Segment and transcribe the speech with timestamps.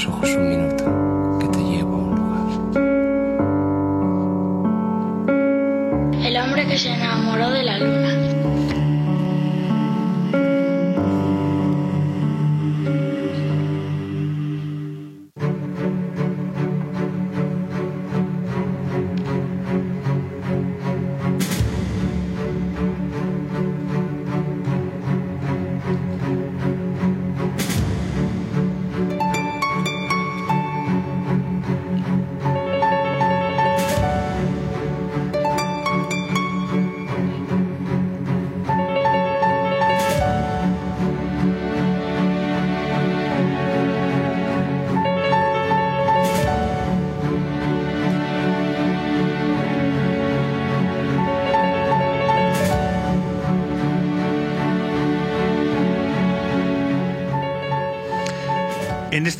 [0.00, 0.84] los ojos un minuto,
[1.40, 2.46] que te llevo a un lugar.
[6.24, 8.09] El hombre que se enamoró de la luna.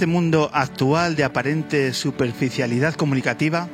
[0.00, 3.68] Este mundo actual de aparente superficialidad comunicativa,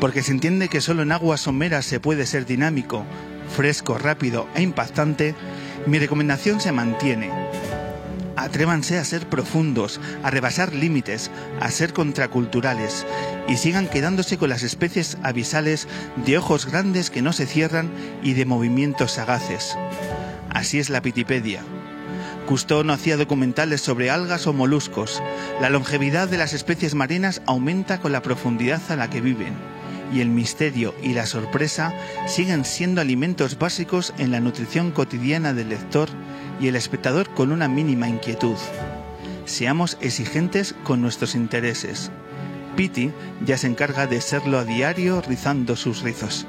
[0.00, 3.04] porque se entiende que solo en aguas someras se puede ser dinámico,
[3.56, 5.34] fresco, rápido e impactante,
[5.86, 7.32] mi recomendación se mantiene.
[8.36, 13.04] Atrévanse a ser profundos, a rebasar límites, a ser contraculturales
[13.48, 15.88] y sigan quedándose con las especies abisales
[16.24, 17.90] de ojos grandes que no se cierran
[18.22, 19.76] y de movimientos sagaces.
[20.48, 21.64] Así es la Pitipedia
[22.52, 25.22] Cousteau no hacía documentales sobre algas o moluscos.
[25.62, 29.54] La longevidad de las especies marinas aumenta con la profundidad a la que viven.
[30.12, 31.94] Y el misterio y la sorpresa
[32.26, 36.10] siguen siendo alimentos básicos en la nutrición cotidiana del lector
[36.60, 38.58] y el espectador con una mínima inquietud.
[39.46, 42.10] Seamos exigentes con nuestros intereses.
[42.76, 43.12] Pity
[43.46, 46.46] ya se encarga de serlo a diario rizando sus rizos.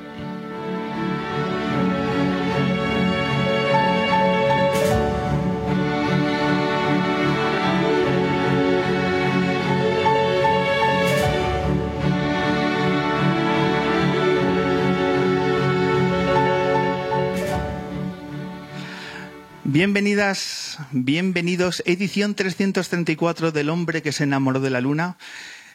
[19.74, 25.18] Bienvenidas, bienvenidos, edición 334 del hombre que se enamoró de la luna.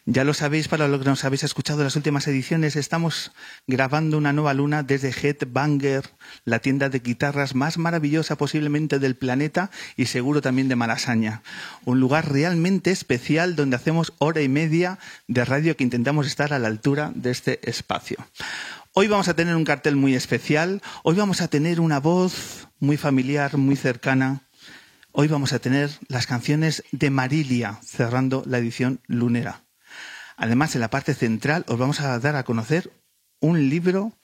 [0.07, 3.33] Ya lo sabéis, para los que nos habéis escuchado las últimas ediciones, estamos
[3.67, 6.11] grabando una nueva luna desde Headbanger,
[6.45, 11.43] la tienda de guitarras más maravillosa posiblemente del planeta y seguro también de Malasaña.
[11.85, 16.61] Un lugar realmente especial donde hacemos hora y media de radio que intentamos estar a
[16.61, 18.17] la altura de este espacio.
[19.01, 22.97] Hoy vamos a tener un cartel muy especial, hoy vamos a tener una voz muy
[22.97, 24.49] familiar, muy cercana.
[25.13, 29.63] Hoy vamos a tener las canciones de Marilia cerrando la edición lunera.
[30.37, 32.91] Además, en la parte central os vamos a dar a conocer
[33.39, 34.15] un libro,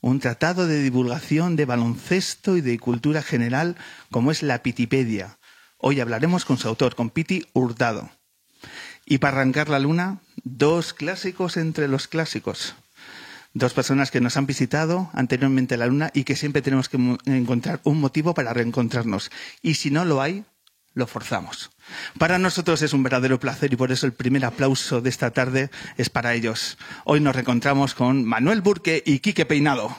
[0.00, 3.76] un tratado de divulgación de baloncesto y de cultura general
[4.10, 5.38] como es la Pitipedia.
[5.76, 8.08] Hoy hablaremos con su autor, con Piti Hurtado.
[9.04, 12.76] Y para arrancar la luna, dos clásicos entre los clásicos
[13.54, 16.96] dos personas que nos han visitado anteriormente la Luna y que siempre tenemos que
[17.26, 19.30] encontrar un motivo para reencontrarnos.
[19.62, 20.44] Y si no lo hay,
[20.94, 21.70] lo forzamos.
[22.18, 25.70] Para nosotros es un verdadero placer y por eso el primer aplauso de esta tarde
[25.96, 26.78] es para ellos.
[27.04, 29.96] Hoy nos reencontramos con Manuel Burque y Quique Peinado.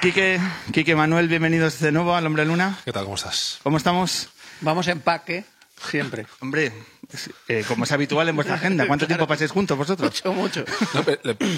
[0.00, 0.40] Quique,
[0.72, 2.78] Quique Manuel, bienvenidos de nuevo al Hombre Luna.
[2.84, 3.02] ¿Qué tal?
[3.02, 3.58] ¿Cómo estás?
[3.64, 4.28] ¿Cómo estamos?
[4.60, 5.44] Vamos en paque,
[5.90, 6.24] siempre.
[6.38, 6.72] Hombre,
[7.48, 8.86] eh, como es habitual en vuestra agenda.
[8.86, 10.22] ¿Cuánto tiempo pasáis juntos vosotros?
[10.24, 10.64] Mucho, mucho.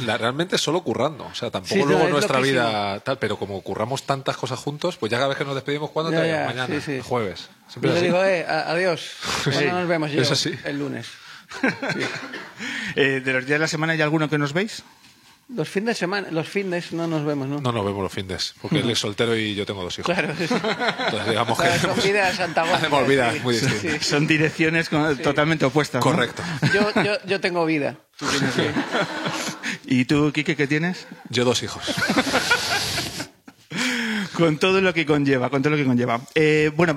[0.07, 1.27] realmente solo currando.
[1.27, 5.19] O sea, tampoco luego nuestra vida tal, pero como curramos tantas cosas juntos, pues ya
[5.19, 7.51] cada vez que nos despedimos, ¿cuándo te ya, Mañana, jueves.
[7.69, 9.17] Siempre Yo digo, eh, adiós.
[9.45, 10.11] ¿Cuándo nos vemos?
[10.13, 10.23] Yo,
[10.65, 11.09] el lunes.
[12.97, 14.83] eh, ¿De los días de la semana hay alguno que nos veis?
[15.55, 17.61] Los fines de semana, los fines no nos vemos, ¿no?
[17.61, 20.15] No nos vemos los fines, porque él es soltero y yo tengo dos hijos.
[20.15, 20.45] Claro, sí.
[20.45, 22.83] Entonces digamos que son vidas antagónicas.
[22.83, 24.07] Hacemos vidas muy distintas.
[24.07, 24.89] Son direcciones
[25.23, 26.03] totalmente opuestas.
[26.03, 26.43] Correcto.
[26.73, 27.97] Yo, yo, yo, tengo vida.
[28.17, 28.75] ¿Tú tienes vida?
[29.87, 31.09] ¿Y tú, Quique, qué tienes?
[31.31, 31.83] Yo dos hijos.
[34.35, 36.21] con todo lo que conlleva, con todo lo que conlleva.
[36.35, 36.95] Eh, bueno,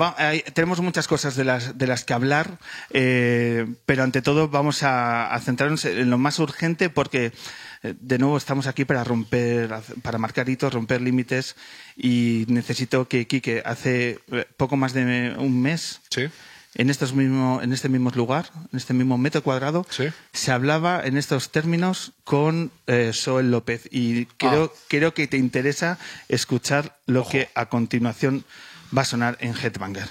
[0.53, 2.59] tenemos muchas cosas de las, de las que hablar,
[2.91, 7.33] eh, pero ante todo vamos a, a centrarnos en lo más urgente porque
[7.83, 9.69] de nuevo estamos aquí para romper,
[10.01, 11.55] para marcar hitos, romper límites
[11.97, 15.99] y necesito que Quique hace eh, poco más de un mes.
[16.75, 19.85] En, estos mismo, en este mismo lugar, en este mismo metro cuadrado,
[20.31, 23.87] se hablaba en estos términos con eh, Soel López.
[23.91, 24.79] Y creo, ah.
[24.87, 25.99] creo que te interesa
[26.29, 28.45] escuchar lo que a continuación
[28.95, 30.07] va a sonar en Headbanger.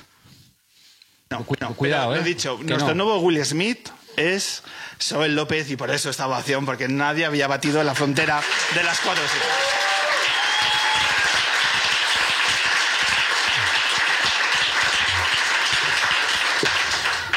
[1.31, 4.63] No, cuidado, Lo he dicho, nuestro nuevo Will Smith es
[4.99, 8.41] Soel López y por eso esta ovación, porque nadie había batido la frontera
[8.75, 9.23] de las cuatro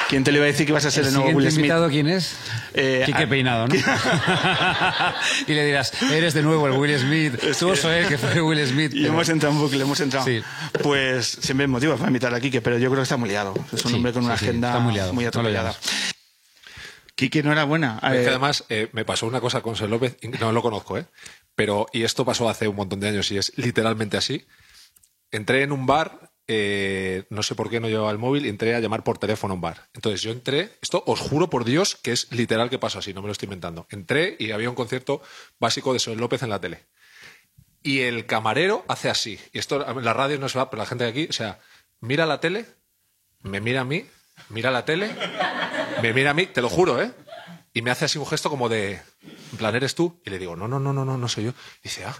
[0.07, 1.57] ¿Quién te le iba a decir que ibas a ser el, el nuevo Will Smith?
[1.57, 2.35] invitado quién es?
[2.73, 3.75] Eh, Quique Peinado, ¿no?
[5.47, 7.33] y le dirás, eres de nuevo el Will Smith.
[7.57, 8.05] Tú que...
[8.07, 8.93] que fue Will Smith.
[8.93, 10.25] Y hemos entrado en bucle, hemos entrado.
[10.25, 10.43] Sí.
[10.83, 13.53] Pues siempre hay motivos para invitar a Quique, pero yo creo que está muy liado.
[13.73, 15.69] Es un hombre con una agenda muy, muy atropellada.
[15.71, 16.14] No
[17.17, 17.99] era buena.
[18.03, 20.97] Es que eh, además eh, me pasó una cosa con Ser López, no lo conozco,
[20.97, 21.05] ¿eh?
[21.55, 24.45] Pero, y esto pasó hace un montón de años y es literalmente así.
[25.31, 28.75] Entré en un bar eh, no sé por qué no llevaba el móvil y entré
[28.75, 29.89] a llamar por teléfono a un bar.
[29.93, 33.21] Entonces yo entré, esto os juro por Dios que es literal que pasó así, no
[33.21, 33.87] me lo estoy inventando.
[33.89, 35.21] Entré y había un concierto
[35.59, 36.85] básico de Soel López en la tele.
[37.81, 39.39] Y el camarero hace así.
[39.53, 41.59] Y esto la radio no se va, pero la gente de aquí, o sea,
[41.99, 42.65] mira la tele,
[43.41, 44.05] me mira a mí,
[44.49, 45.15] mira la tele,
[46.01, 47.11] me mira a mí, te lo juro, ¿eh?
[47.73, 49.01] Y me hace así un gesto como de,
[49.51, 50.21] en plan, ¿eres tú?
[50.25, 51.49] Y le digo, no, no, no, no, no, no soy yo.
[51.81, 52.15] Y dice, ah.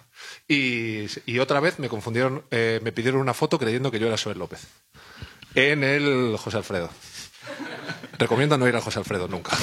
[0.47, 4.37] Y, otra vez me confundieron, eh, me pidieron una foto creyendo que yo era Sober
[4.37, 4.67] López.
[5.53, 6.89] En el José Alfredo.
[8.17, 9.55] Recomiendo no ir a José Alfredo nunca.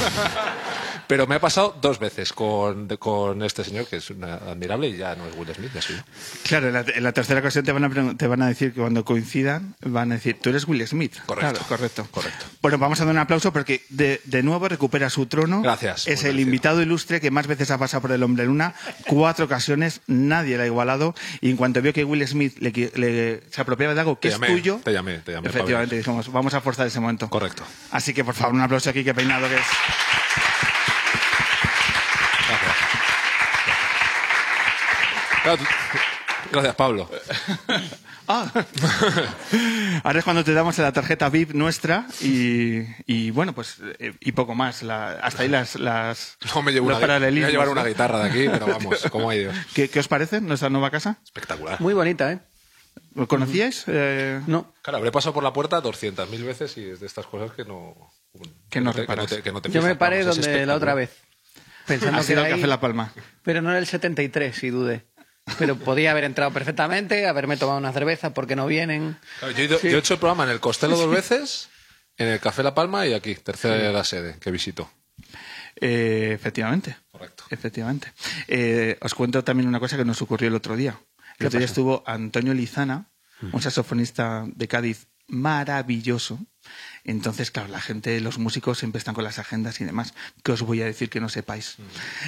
[1.06, 5.14] Pero me ha pasado dos veces con, con este señor, que es admirable y ya
[5.14, 5.96] no es Will Smith, ya soy
[6.44, 9.74] Claro, en la, tercera ocasión te van, a, te van a decir que cuando coincidan,
[9.82, 11.16] van a decir, tú eres Will Smith.
[11.26, 11.60] Correcto.
[11.68, 12.06] correcto.
[12.10, 12.46] Correcto.
[12.60, 15.62] Bueno, vamos a dar un aplauso porque de, de nuevo recupera su trono.
[15.62, 16.06] Gracias.
[16.06, 18.74] Es el invitado ilustre que más veces ha pasado por el Hombre Luna.
[19.06, 21.14] Cuatro ocasiones, nadie le ha igualado.
[21.40, 24.80] Y en cuanto vio que Will Smith le, se apropiaba de algo que es tuyo.
[24.82, 25.48] Te llamé, te llamé.
[25.48, 27.28] Efectivamente, dijimos, vamos a forzar ese momento.
[27.28, 27.64] Correcto.
[27.90, 29.66] Así que, por favor, un aplauso aquí, que peinado que es.
[36.50, 37.08] Gracias, Pablo.
[38.28, 38.50] Ah.
[40.04, 44.54] Ahora es cuando te damos la tarjeta VIP nuestra y, bueno, pues eh, y poco
[44.54, 44.84] más.
[44.84, 48.48] hasta ahí las, las no me llevo una, Voy a llevar una guitarra de aquí,
[48.48, 49.52] pero vamos, ¿cómo ha ido?
[49.74, 51.18] ¿Qué, os parece nuestra nueva casa?
[51.24, 51.80] Espectacular.
[51.80, 52.38] Muy bonita, ¿eh?
[53.14, 53.84] ¿Lo conocíais?
[53.88, 54.72] Eh, no.
[54.82, 58.12] Claro, habré pasado por la puerta 200.000 veces y es de estas cosas que no...
[58.70, 59.04] Que no, te,
[59.70, 61.10] Yo me paré donde la otra vez.
[61.86, 63.12] Pensando que era el Café La Palma.
[63.42, 65.04] Pero no era el 73, si dudé.
[65.58, 69.18] Pero podía haber entrado perfectamente, haberme tomado una cerveza porque no vienen.
[69.56, 71.68] yo, he hecho el programa en el Costello dos veces,
[72.16, 74.90] en el Café La Palma y aquí, tercera de la sede que visito.
[75.80, 76.96] Eh, efectivamente.
[77.10, 77.44] Correcto.
[77.50, 78.12] Efectivamente.
[78.46, 81.00] Eh, os cuento también una cosa que nos ocurrió el otro día.
[81.38, 83.10] El otro día estuvo Antonio Lizana,
[83.52, 86.38] un saxofonista de Cádiz maravilloso,
[87.04, 90.14] entonces, claro, la gente, los músicos siempre están con las agendas y demás.
[90.44, 91.76] ¿Qué os voy a decir que no sepáis?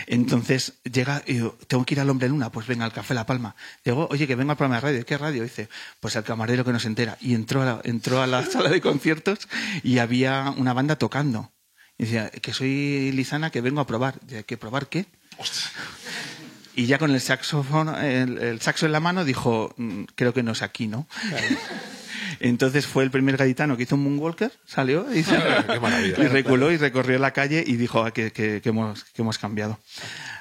[0.06, 3.24] Entonces, llega y yo, tengo que ir al Hombre Luna, pues venga, al Café La
[3.24, 3.54] Palma.
[3.84, 5.06] Digo, oye, que venga al programa de radio.
[5.06, 5.44] ¿Qué radio?
[5.44, 5.68] Dice,
[6.00, 7.16] pues al camarero que nos entera.
[7.20, 9.48] Y entró a la, entró a la sala de conciertos
[9.84, 11.52] y había una banda tocando.
[11.96, 14.18] Y decía, que soy Lizana, que vengo a probar.
[14.22, 15.06] Dice, ¿que probar qué?
[16.74, 20.50] Y ya con el saxofón, el, saxo en la mano, dijo, mm, creo que no
[20.50, 21.06] es aquí, ¿no?
[22.40, 25.22] Entonces fue el primer gaditano que hizo un moonwalker, salió y,
[26.28, 29.78] reculó y recorrió la calle y dijo ah, que, hemos, cambiado.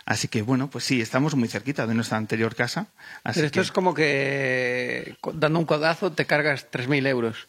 [0.05, 2.87] Así que bueno, pues sí, estamos muy cerquita de nuestra anterior casa.
[3.23, 7.47] Pero esto es como que dando un codazo te cargas 3.000 euros.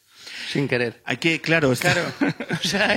[0.48, 1.02] Sin querer.
[1.04, 2.02] Hay que, claro, claro.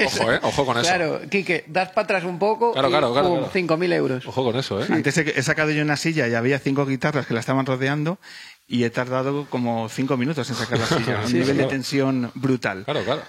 [0.05, 0.87] ojo, eh, ojo con eso.
[0.87, 4.25] Claro, Quique, das para atrás un poco claro, claro, claro, 5.000 euros.
[4.25, 4.87] Ojo con eso, ¿eh?
[4.89, 8.19] Antes he, sacado yo una silla y había cinco guitarras que la estaban rodeando
[8.67, 11.21] y he tardado como cinco minutos en sacar la silla.
[11.25, 12.83] un nivel de tensión brutal.
[12.83, 13.21] Claro, claro.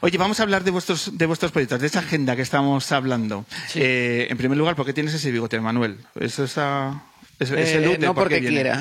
[0.00, 3.44] Oye, vamos a hablar de vuestros, de vuestros proyectos, de esa agenda que estamos hablando.
[3.74, 5.98] Eh, en primer lugar, ¿por qué tienes ese bigote, Manuel?
[6.18, 7.02] Eso está...
[7.40, 8.80] Es, eh, no porque quiera.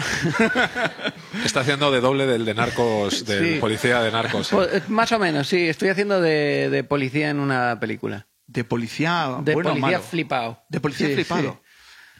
[1.44, 4.50] Está haciendo de doble del de narcos, del policía de narcos.
[4.50, 5.68] Pues, más o menos, sí.
[5.68, 8.28] Estoy haciendo de, policía en una película.
[8.46, 10.64] ¿De policía De policía flipado.
[10.70, 11.64] ¿De policía flipado?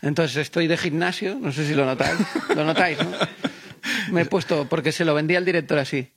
[0.02, 2.18] Entonces estoy de gimnasio, no sé si lo notáis.
[2.56, 3.12] ¿Lo notáis, no?
[4.12, 6.14] Me he puesto, porque se lo vendía al director así.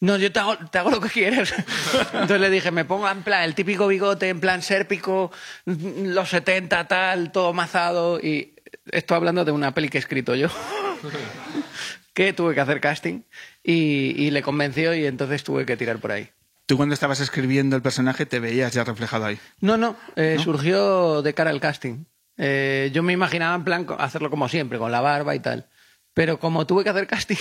[0.00, 1.52] No, yo te hago, te hago, lo que quieras.
[2.12, 5.30] Entonces le dije, me pongo en plan el típico bigote, en plan sérpico,
[5.66, 8.18] los 70, tal, todo mazado.
[8.18, 8.54] Y
[8.90, 10.48] estoy hablando de una peli que he escrito yo.
[12.14, 13.22] que tuve que hacer casting
[13.62, 16.30] y, le convenció y entonces tuve que tirar por ahí.
[16.66, 19.38] ¿Tú cuando estabas escribiendo el personaje te veías ya reflejado ahí?
[19.60, 22.04] No, no, eh, surgió de cara al casting.
[22.36, 25.68] Eh, yo me imaginaba en plan hacerlo como siempre, con la barba y tal.
[26.14, 27.36] Pero como tuve que hacer casting,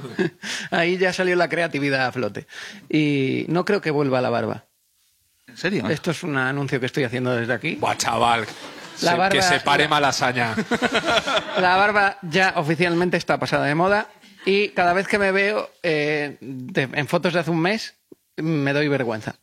[0.70, 2.46] ahí ya salió la creatividad a flote.
[2.88, 4.66] Y no creo que vuelva la barba.
[5.46, 5.88] ¿En serio?
[5.88, 7.76] Esto es un anuncio que estoy haciendo desde aquí.
[7.76, 8.46] Buah, chaval.
[9.30, 10.54] que se pare malasaña.
[11.60, 14.08] La barba ya oficialmente está pasada de moda
[14.44, 17.94] y cada vez que me veo eh, en fotos de hace un mes
[18.36, 19.36] me doy vergüenza.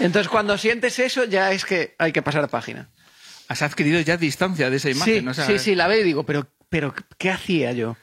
[0.00, 2.88] Entonces, cuando sientes eso, ya es que hay que pasar página.
[3.48, 5.14] Has adquirido ya distancia de esa imagen.
[5.14, 5.30] Sí, ¿no?
[5.32, 7.96] O sea, sí, sí, la veo y digo, pero, pero ¿qué hacía yo?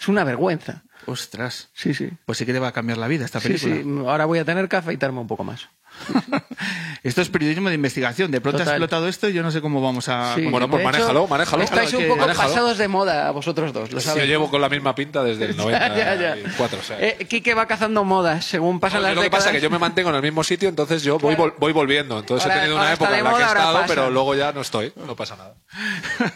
[0.00, 0.82] Es una vergüenza.
[1.06, 1.68] Ostras.
[1.74, 2.10] Sí, sí.
[2.24, 3.74] Pues sí que te va a cambiar la vida esta Sí, película.
[3.76, 4.08] sí.
[4.08, 5.68] Ahora voy a tener que afeitarme un poco más.
[7.02, 8.30] esto es periodismo de investigación.
[8.30, 10.34] De pronto ha explotado esto y yo no sé cómo vamos a...
[10.34, 10.46] Sí.
[10.46, 11.62] Bueno, pues De hecho, manéjalo, manéjalo.
[11.62, 12.48] Estáis un poco manéjalo.
[12.48, 14.22] pasados de moda vosotros dos, lo sabes.
[14.22, 16.30] yo llevo con la misma pinta desde el Ya, ya, ya.
[16.36, 16.78] 94.
[16.78, 17.00] o sea.
[17.00, 19.70] Eh, Quique va cazando modas según pasan No, las lo que pasa es que yo
[19.70, 21.52] me mantengo en el mismo sitio, entonces yo voy, Claro.
[21.52, 22.18] vol- voy volviendo.
[22.18, 23.86] Entonces Ahora- he tenido una época de en la que he estado, pasa.
[23.86, 24.92] pero luego ya no estoy.
[25.06, 25.54] No pasa nada.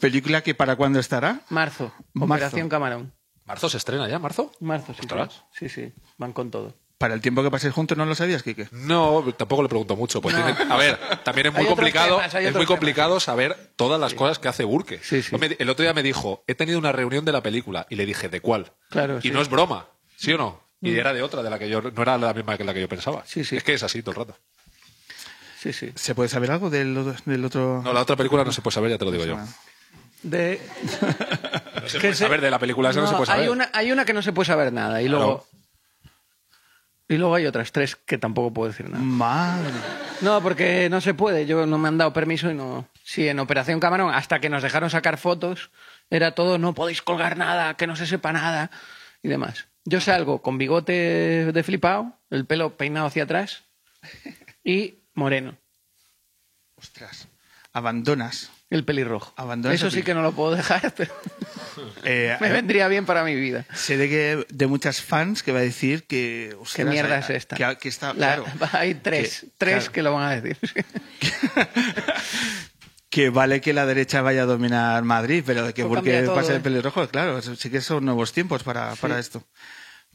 [0.00, 1.40] ¿Película que para cuándo estará?
[1.50, 2.34] Marzo, Marzo.
[2.34, 3.12] Operación Camarón.
[3.44, 4.18] ¿Marzo se estrena ya?
[4.18, 4.52] ¿Marzo?
[4.60, 5.06] Marzo, sí.
[5.52, 6.74] Sí, sí, van con todo.
[6.98, 8.66] Para el tiempo que paséis juntos, ¿no lo sabías, Quique?
[8.72, 10.20] No, tampoco le pregunto mucho.
[10.20, 14.14] Pues tiene- a ver, también es muy complicado, temas, es muy complicado saber todas las
[14.14, 14.98] cosas que hace Burke.
[15.02, 15.36] Sí, sí.
[15.38, 18.04] Me- El otro día me dijo, he tenido una reunión de la película y le
[18.04, 18.72] dije, ¿de cuál?
[18.90, 19.30] Claro, y sí.
[19.30, 19.34] Mm.
[19.34, 19.86] no es broma,
[20.16, 20.60] ¿sí o no?
[20.80, 22.80] Y era de otra, de la que yo no era la misma que la que
[22.80, 23.22] yo pensaba.
[23.26, 23.56] Sí, sí.
[23.56, 24.38] Es que es así todo el rato.
[25.60, 25.92] Sí, sí.
[25.94, 27.80] ¿Se puede saber algo del, del otro...?
[27.84, 29.38] No, la otra película no se puede saber, ya te lo digo yo.
[30.22, 30.60] De...
[31.82, 33.42] No se que puede se- saber de la película esa, no, se puede saber.
[33.42, 35.18] Hay una, hay una que no se puede saber nada y Claro.
[35.18, 35.46] luego...
[37.08, 39.02] Y luego hay otras tres que tampoco puedo decir nada.
[39.02, 39.72] Madre.
[40.20, 41.46] No, porque no se puede.
[41.46, 42.86] Yo no me han dado permiso y no.
[43.02, 45.70] Sí, en Operación Camarón, hasta que nos dejaron sacar fotos,
[46.10, 48.70] era todo, no podéis colgar nada, que no se sepa nada
[49.22, 49.68] y demás.
[49.84, 53.64] Yo salgo con bigote de flipado, el pelo peinado hacia atrás
[54.62, 55.56] y moreno,
[56.76, 57.26] Ostras.
[57.72, 58.50] Abandonas.
[58.70, 59.32] El pelirrojo.
[59.70, 61.12] Eso el sí que no lo puedo dejar, pero
[62.04, 63.64] Eh, me vendría bien para mi vida.
[63.74, 66.56] Sé de que de muchas fans que va a decir que...
[66.74, 67.56] ¿Qué mierda es esta?
[67.56, 69.92] Que, que está, La- claro, hay tres, que- tres claro.
[69.92, 70.56] que lo van a decir.
[73.10, 76.52] que vale que la derecha vaya a dominar Madrid, pero de que porque todo, pase
[76.52, 76.56] ¿eh?
[76.56, 79.42] el pelirrojo, claro, sí que son nuevos tiempos para, para esto.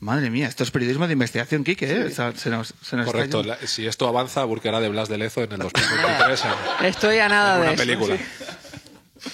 [0.03, 2.09] Madre mía, esto es periodismo de investigación, Quique, ¿eh?
[2.11, 3.41] Se nos, se nos Correcto.
[3.41, 6.43] la- si esto avanza, Burke hará de Blas de Lezo en el 2023
[6.81, 8.17] en, Estoy a nada en de una eso, película.
[8.17, 8.23] sí.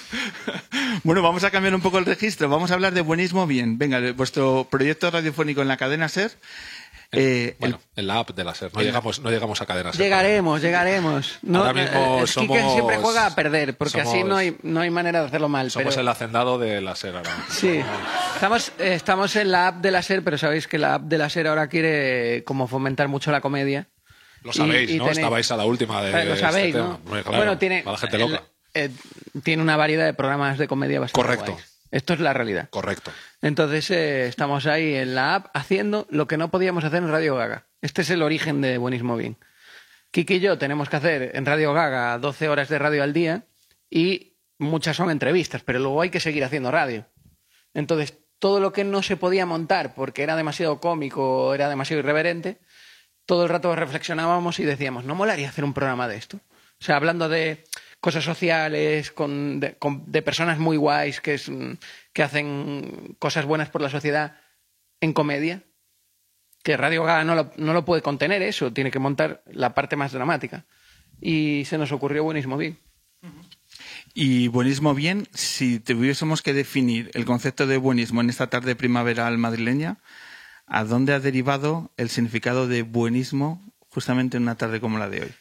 [1.02, 2.48] Bueno, vamos a cambiar un poco el registro.
[2.48, 3.78] Vamos a hablar de buenismo bien.
[3.78, 6.30] Venga, vuestro proyecto radiofónico en la cadena SER.
[7.12, 8.70] Eh, Bueno, en la app de la SER.
[8.74, 9.96] No llegamos, no llegamos a cadenas.
[9.96, 10.04] SER.
[10.04, 11.38] Llegaremos, llegaremos.
[11.42, 14.36] No, Ahora mismo eh, es Quique somos- siempre juega a perder, porque así somos- no
[14.36, 15.70] hay, no hay manera de hacerlo mal.
[15.70, 17.30] Somos pero- el hacendado de la SER ahora.
[17.50, 17.80] Sí,
[18.34, 21.18] estamos, eh, estamos en la app de la SER, pero sabéis que la app de
[21.18, 23.88] la SER ahora quiere como fomentar mucho la comedia.
[24.42, 25.04] Lo sabéis, Y- y ¿no?
[25.06, 26.98] tenéis- Estabais a la última de, Eh, Lo de sabéis, este ¿no?
[27.04, 27.22] tema.
[27.22, 28.42] Claro, bueno, tiene, la gente el- loca.
[28.72, 28.88] eh,
[29.42, 31.52] tiene una variedad de programas de comedia bastante Correcto.
[31.52, 31.69] guays.
[31.90, 32.68] Esto es la realidad.
[32.70, 33.10] Correcto.
[33.42, 37.36] Entonces eh, estamos ahí en la app haciendo lo que no podíamos hacer en Radio
[37.36, 37.66] Gaga.
[37.82, 39.36] Este es el origen de Buenismo Bien.
[40.10, 43.44] Kiki y yo tenemos que hacer en Radio Gaga 12 horas de radio al día
[43.88, 47.06] y muchas son entrevistas, pero luego hay que seguir haciendo radio.
[47.74, 52.00] Entonces, todo lo que no se podía montar porque era demasiado cómico o era demasiado
[52.00, 52.60] irreverente,
[53.26, 56.38] todo el rato reflexionábamos y decíamos, ¿no molaría hacer un programa de esto?
[56.38, 57.64] O sea, hablando de
[58.00, 61.72] cosas sociales, con, de, personas muy guays que, es, mm,
[62.12, 64.38] que hacen cosas buenas por la sociedad
[65.00, 65.62] en comedia,
[66.62, 69.96] que Radio Gaga no lo, no lo puede contener eso, tiene que montar la parte
[69.96, 70.66] más dramática.
[71.20, 72.78] Y se nos ocurrió buenísimo bien.
[74.14, 79.38] Y buenismo bien, si tuviésemos que definir el concepto de buenismo en esta tarde primaveral
[79.38, 79.98] madrileña,
[80.66, 85.22] ¿a dónde ha derivado el significado de buenismo justamente en una tarde como la de
[85.22, 85.34] hoy?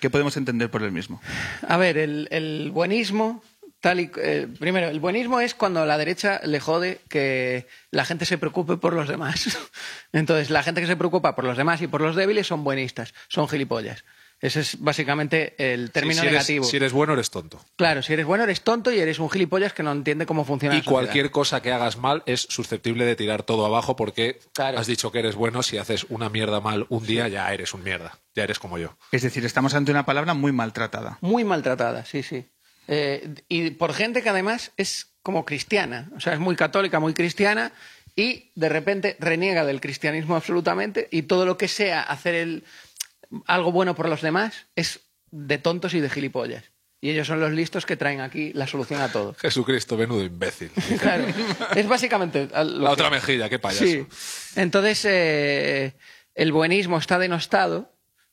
[0.00, 1.20] ¿Qué, podemos entender por el mismo?
[1.68, 3.42] A ver, el, el buenismo,
[3.80, 8.06] tal y, eh, primero, el buenismo es cuando a la derecha le jode que la
[8.06, 9.58] gente se preocupe por los demás.
[10.12, 13.12] Entonces, la gente que se preocupa por los demás y por los débiles son buenistas,
[13.28, 14.04] son gilipollas.
[14.40, 16.64] Ese es básicamente el término Sí, si, eres, negativo.
[16.64, 17.60] si eres bueno, eres tonto.
[17.76, 20.74] Claro, si eres bueno eres tonto y eres un gilipollas que no entiende cómo funciona
[20.76, 24.78] Y la cualquier cosa que hagas mal es susceptible de tirar todo abajo porque Claro.
[24.78, 25.62] has dicho que eres bueno.
[25.62, 28.18] Si haces una mierda mal un día, ya eres un mierda.
[28.34, 28.96] Ya eres como yo.
[29.12, 31.18] Es decir, estamos ante una palabra muy maltratada.
[31.22, 32.44] Muy maltratada, sí, sí.
[32.86, 37.14] Eh, y por gente que además es como cristiana, o sea, es muy católica, muy
[37.14, 37.72] cristiana,
[38.14, 42.64] y de repente reniega del cristianismo absolutamente, y todo lo que sea hacer el,
[43.46, 45.00] algo bueno por los demás es
[45.30, 46.64] de tontos y de gilipollas.
[47.00, 49.34] Y ellos son los listos que traen aquí la solución a todo.
[49.34, 50.70] Jesucristo, menudo imbécil.
[51.00, 51.24] Claro,
[51.76, 53.84] es básicamente La que- otra mejilla, qué payaso.
[53.84, 54.06] Sí.
[54.56, 55.92] Entonces, eh,
[56.34, 57.92] el buenismo está denostado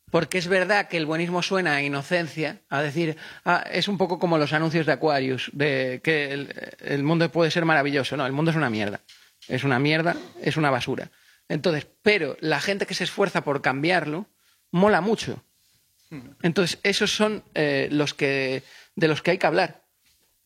[0.09, 4.19] porque es verdad que el buenismo suena a inocencia, a decir, ah, es un poco
[4.19, 8.15] como los anuncios de Aquarius, de que el, el mundo puede ser maravilloso.
[8.17, 8.99] No, el mundo es una mierda.
[9.47, 11.09] Es una mierda, es una basura.
[11.49, 14.27] Entonces, pero la gente que se esfuerza por cambiarlo,
[14.71, 15.43] mola mucho.
[16.41, 18.63] Entonces, esos son eh, los que,
[18.95, 19.85] de los que hay que hablar.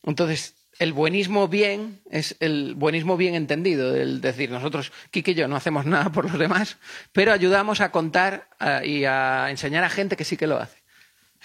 [0.04, 5.48] Entonces, el buenismo bien es el buenismo bien entendido, el decir, nosotros, Kike y yo,
[5.48, 6.76] no hacemos nada por los demás,
[7.12, 8.48] pero ayudamos a contar
[8.84, 10.82] y a enseñar a gente que sí que lo hace.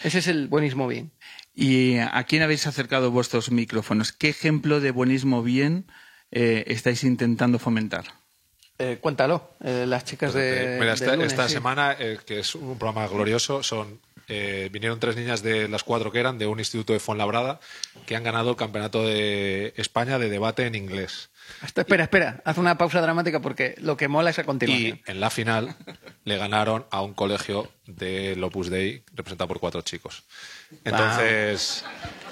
[0.04, 1.12] Ese es el buenismo bien.
[1.54, 4.12] ¿Y a quién habéis acercado vuestros micrófonos?
[4.12, 5.86] ¿Qué ejemplo de buenismo bien
[6.32, 8.06] eh, estáis intentando fomentar?
[8.82, 10.78] Eh, cuéntalo, eh, las chicas de.
[10.80, 11.54] Mira, esta, lunes, esta sí.
[11.54, 14.00] semana, eh, que es un programa glorioso, son
[14.72, 17.60] vinieron tres niñas de las cuatro que eran de un instituto de Fuenlabrada
[18.06, 21.32] que han ganado el campeonato de España de debate en inglés.
[21.60, 25.02] Hasta- espera, espera, haz una pausa dramática porque lo que mola es a Y continuación.
[25.06, 25.76] en la final
[26.24, 30.24] le ganaron a un colegio del Opus Dei representado por cuatro chicos.
[30.86, 31.84] Entonces,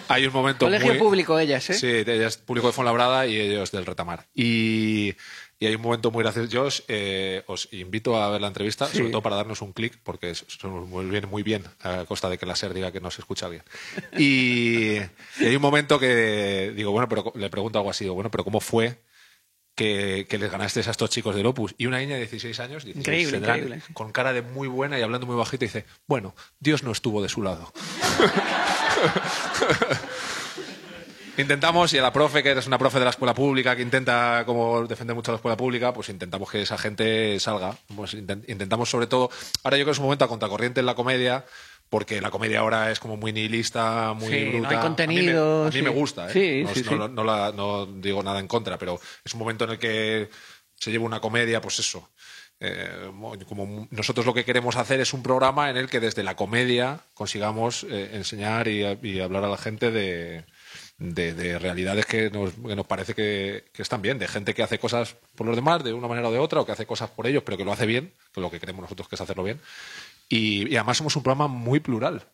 [0.07, 1.73] hay un momento Colegio muy- público ellas, ¿eh?
[1.73, 4.25] Sí, ellas público de Fuenlabrada y ellos del Retamar.
[4.33, 5.15] Y,
[5.59, 6.49] y hay un momento muy gracioso.
[6.49, 8.97] Yo os, eh, os invito a ver la entrevista, Sí.
[8.97, 12.37] sobre todo para darnos un clic, porque somos muy bien, muy bien, a costa de
[12.37, 13.63] que la SER diga que no se escucha bien.
[14.17, 18.31] Y, y hay un momento que digo, bueno, pero le pregunto algo así, digo, bueno,
[18.31, 19.01] pero ¿cómo fue
[19.75, 21.75] que, que les ganaste a estos chicos del Opus?
[21.77, 23.83] Y una niña de 16 años, 16, Increíble, tendrán, increíble.
[23.93, 27.29] con cara de muy buena y hablando muy bajito, dice, bueno, Dios no estuvo de
[27.29, 27.71] su lado.
[31.39, 34.43] Intentamos, y a la profe, que eres una profe de la escuela pública, que intenta
[34.45, 37.77] como defender mucho a la escuela pública, pues intentamos que esa gente salga.
[37.95, 39.29] Pues intent- intentamos sobre todo,
[39.63, 41.45] ahora yo creo que es un momento a contracorriente en la comedia,
[41.89, 44.69] porque la comedia ahora es como muy nihilista, muy Sí, no bruta.
[44.69, 46.67] hay A mí me- contenido, A mí me, gusta, ¿eh?
[46.73, 49.71] Sí, no, no- no la- no digo nada en contra, pero es un momento en
[49.71, 50.29] el que
[50.75, 52.09] se lleva una comedia, pues eso.
[52.61, 53.09] eh,
[53.47, 56.99] como nosotros lo que queremos hacer es un programa en el que desde la comedia
[57.13, 60.43] consigamos eh, enseñar y, y hablar a la gente de,
[60.99, 64.77] de, de realidades que nos, que nos parece que, están bien, de gente que hace
[64.77, 67.25] cosas por los demás de una manera o de otra, o que hace cosas por
[67.25, 69.59] ellos, pero que lo hace bien, que lo que queremos nosotros que es hacerlo bien.
[70.27, 72.27] Y además somos un programa muy plural,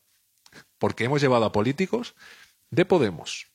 [0.80, 2.16] porque hemos llevado a políticos
[2.72, 3.48] de Podemos,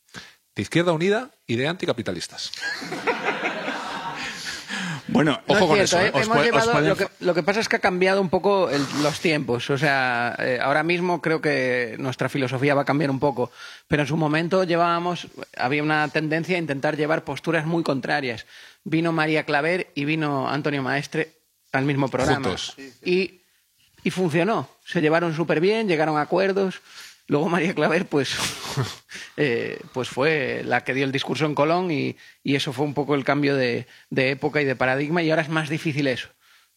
[0.55, 2.52] de Izquierda Unida y de anticapitalistas.
[5.12, 6.07] Bueno, No Ojo es con cierto, eso, ¿eh?
[6.07, 6.23] ¿eh?
[6.25, 8.85] Hemos llevado- pueden- lo, que, lo que pasa es que ha cambiado un poco el-
[9.02, 9.69] los tiempos.
[9.71, 13.50] O sea, eh, ahora mismo creo que nuestra filosofía va a cambiar un poco.
[13.88, 18.46] Pero en su momento llevábamos, había una tendencia a intentar llevar posturas muy contrarias.
[18.85, 21.33] Vino María Claver y vino Antonio Maestre
[21.73, 22.37] al mismo programa.
[22.46, 22.77] Juntos.
[23.05, 23.42] Y,
[24.03, 24.68] y funcionó.
[24.85, 26.81] Se llevaron súper bien, llegaron a acuerdos.
[27.31, 28.35] Luego María Claver, pues,
[29.37, 33.14] eh, pues fue la que dio el discurso en Colón y, eso fue un poco
[33.14, 36.29] el cambio de, época y de paradigma y ahora es más difícil eso.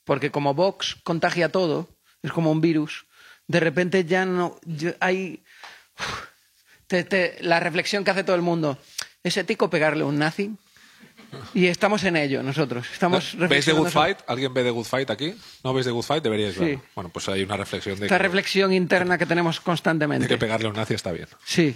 [0.04, 1.89] Porque como Vox contagia todo,
[2.22, 3.08] es como un virus,
[3.48, 4.60] de repente ya no
[5.00, 5.42] hay
[6.86, 8.78] te- la reflexión que hace todo el mundo.
[9.24, 10.52] ¿Es ético pegarle un nazi?
[11.54, 12.86] Y estamos en ello nosotros.
[12.91, 14.19] Estamos ¿Veis The Good Fight?
[14.28, 15.36] ¿Alguien ve The Good Fight aquí?
[15.63, 16.24] ¿No veis The Good Fight?
[16.24, 16.60] Deberíais Sí.
[16.62, 16.82] verlo.
[16.96, 20.28] Bueno, pues hay una reflexión de Esta que, reflexión interna que tenemos de constantemente.
[20.28, 21.28] que pegarle a un nazi está bien.
[21.46, 21.76] Sí.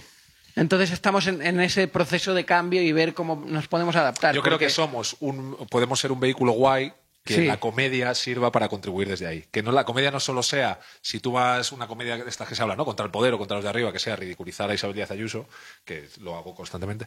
[0.56, 4.34] Entonces estamos en, en ese proceso de cambio y ver cómo nos podemos adaptar.
[4.34, 6.92] Yo creo porque- que somos un, podemos ser un vehículo guay
[7.28, 7.44] que Sí.
[7.44, 9.44] la comedia sirva para contribuir desde ahí.
[9.50, 12.54] Que no la comedia no solo sea, si tú vas una comedia de estas que
[12.54, 12.86] se habla, ¿no?
[12.86, 15.46] Contra el poder o contra los de arriba, que sea ridiculizar a Isabel Díaz Ayuso,
[15.84, 17.06] que lo hago constantemente.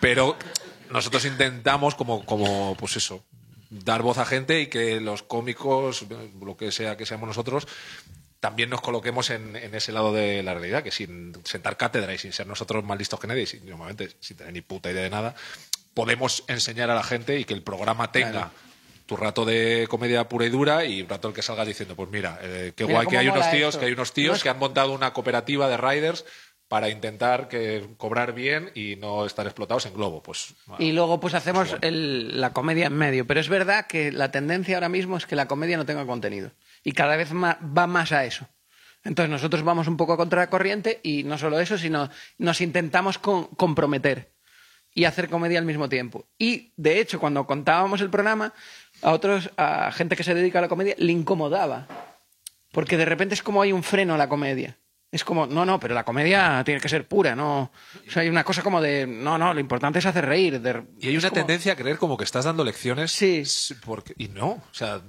[0.00, 0.36] Pero
[0.90, 3.22] nosotros intentamos como, como pues eso,
[3.68, 6.06] dar voz a gente y que los cómicos,
[6.40, 7.68] lo que sea que seamos nosotros,
[8.40, 12.18] también nos coloquemos en, en ese lado de la realidad, que sin sentar cátedra y
[12.18, 15.02] sin ser nosotros más listos que nadie, y sin- normalmente sin tener ni puta idea
[15.02, 15.34] de nada,
[15.94, 18.50] podemos enseñar a la gente y que el programa tenga
[19.06, 22.08] tu rato de comedia pura y dura y un rato el que salgas diciendo, pues
[22.10, 23.80] mira, eh, qué Mira guay que hay unos tíos, esto.
[23.80, 26.24] que hay unos No tíos que han montado una cooperativa de riders
[26.68, 30.22] para intentar que cobrar bien y no estar explotados en globo.
[30.22, 33.26] Pues Y luego pues hacemos Pues el- la comedia en medio.
[33.26, 36.52] Pero es verdad que la tendencia ahora mismo es que la comedia no tenga contenido.
[36.82, 38.48] Y cada vez ma- va más a eso.
[39.04, 43.48] Entonces nosotros vamos un poco a contracorriente y no solo eso, sino nos intentamos con-
[43.48, 44.32] comprometer
[44.94, 46.26] y hacer comedia al mismo tiempo.
[46.38, 48.54] Y de hecho, cuando contábamos el programa,
[49.02, 51.86] a otros, a gente que se dedica a la comedia, le incomodaba.
[52.72, 54.78] Porque de repente es como hay un freno a la comedia.
[55.10, 57.70] Es como, no, no, pero la comedia tiene que ser pura, no.
[58.08, 60.58] O sea, hay una cosa como de, no, no, lo importante es hacer reír.
[60.60, 63.12] de- Y hay una como- tendencia a creer como que estás dando lecciones.
[63.12, 63.42] Sí.
[63.84, 65.02] porque- y no, o sea,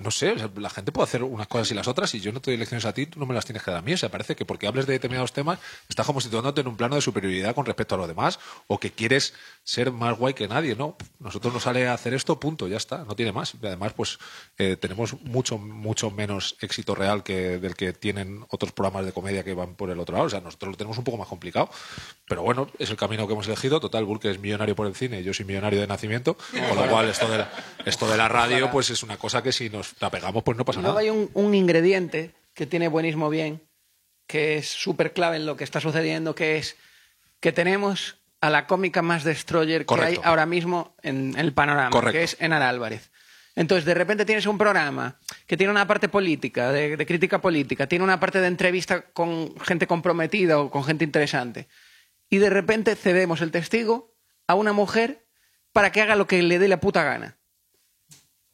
[0.00, 2.50] no sé, la gente puede hacer unas cosas y las otras y yo no te
[2.50, 3.92] doy lecciones a ti, tú no me las tienes que dar a mí.
[3.92, 5.58] O sea, parece que porque hables de determinados temas
[5.88, 8.90] estás como situándote en un plano de superioridad con respecto a los demás o que
[8.90, 10.74] quieres ser más guay que nadie.
[10.74, 13.54] No, nosotros nos sale a hacer esto, punto, ya está, no tiene más.
[13.54, 14.18] Y además, pues
[14.58, 19.44] eh, tenemos mucho, mucho menos éxito real que del que tienen otros programas de comedia
[19.44, 20.26] que van por el otro lado.
[20.26, 21.70] O sea, nosotros lo tenemos un poco más complicado.
[22.26, 23.80] Pero bueno, es el camino que hemos elegido.
[23.80, 26.36] Total, Burke es millonario por el cine yo soy millonario de nacimiento.
[26.36, 27.50] Con lo cual, esto de la,
[27.84, 30.64] esto de la radio, pues es una cosa que si nos la pegamos, pues no
[30.64, 31.00] pasa luego nada.
[31.00, 33.62] hay un, un ingrediente que tiene buenismo bien,
[34.26, 36.76] que es súper clave en lo que está sucediendo, que es
[37.40, 42.18] que tenemos a la cómica más destroyer que hay ahora mismo en, el panorama, Correcto.
[42.18, 43.10] que es Enar Álvarez.
[43.56, 47.86] Entonces, de repente tienes un programa que tiene una parte política, de, de crítica política,
[47.86, 51.68] tiene una parte de entrevista con gente comprometida o con gente interesante.
[52.30, 54.14] Y de repente cedemos el testigo
[54.46, 55.26] a una mujer
[55.72, 57.39] para que haga lo que le dé la puta gana.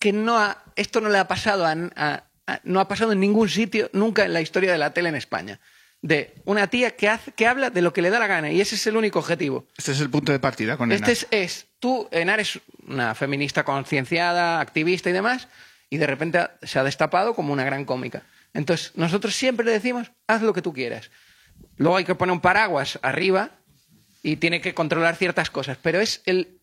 [0.06, 3.18] Que no ha- esto no le ha pasado a, a- a- no ha pasado en
[3.18, 5.58] ningún sitio nunca en la historia de la tele en España.
[6.00, 8.60] De una tía que, hace, que habla de lo que le da la gana y
[8.60, 9.66] ese es el único objetivo.
[9.76, 11.10] Este es el punto de partida con Este Enar.
[11.12, 15.48] es, es, tú, Enar, es una feminista concienciada, activista y demás,
[15.90, 18.22] y de repente se ha destapado como una gran cómica.
[18.54, 21.10] Entonces, nosotros siempre le decimos, haz lo que tú quieras.
[21.78, 23.50] Luego hay que poner un paraguas arriba
[24.22, 26.55] y tiene que controlar ciertas cosas, pero es el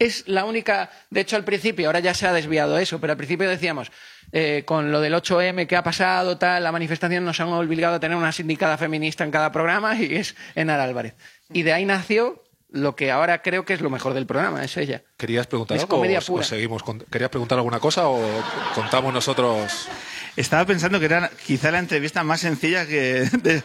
[0.00, 0.90] es la única.
[1.10, 3.92] De hecho, al principio, ahora ya se ha desviado eso, pero al principio decíamos,
[4.32, 8.00] eh, con lo del 8M que ha pasado, tal, la manifestación nos han obligado a
[8.00, 11.14] tener una sindicada feminista en cada programa y es Enar Álvarez.
[11.52, 14.76] Y de ahí nació lo que ahora creo que es lo mejor del programa, es
[14.76, 15.02] ella.
[15.16, 16.82] ¿Querías preguntar Es algo comedia o- seguimos?
[16.84, 18.20] con- ¿Querías preguntar alguna cosa o
[18.76, 19.88] contamos nosotros?
[20.36, 23.62] Estaba pensando que era quizá la entrevista más sencilla que de,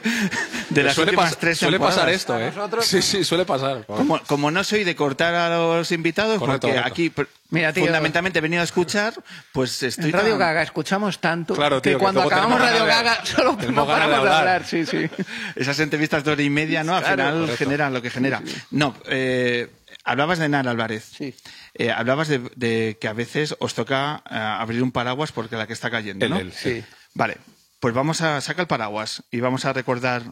[0.69, 2.51] de las suele últimas tres Suele pasar esto, ¿eh?
[2.55, 3.85] nosotros- Sí, sí, suele pasar.
[3.85, 7.21] Como, como no soy de cortar a los invitados, Correcto, porque correcto.
[7.21, 9.13] aquí Mira, tío, fundamentalmente he venido a escuchar,
[9.53, 12.81] pues estoy En Radio tan- Gaga escuchamos tanto Claro, tío, que que cuando acabamos Radio
[12.83, 14.55] de- Gaga solo tenemos no ganas de paramos de hablar.
[14.55, 14.65] hablar.
[14.67, 15.09] Sí, sí.
[15.55, 16.95] Esas entrevistas de hora y media, ¿no?
[16.95, 17.57] Al Claro, final correcto.
[17.57, 18.41] generan lo que genera.
[18.71, 19.69] No, eh,
[20.03, 21.05] hablabas de Nar Álvarez.
[21.17, 21.33] Sí.
[21.77, 25.67] Eh, hablabas de, de que a veces os toca eh, abrir un paraguas porque la
[25.67, 26.37] que está cayendo, ¿no?
[26.39, 26.83] él, Sí.
[27.13, 27.37] Vale,
[27.79, 30.23] pues vamos a sacar el paraguas y vamos a recordar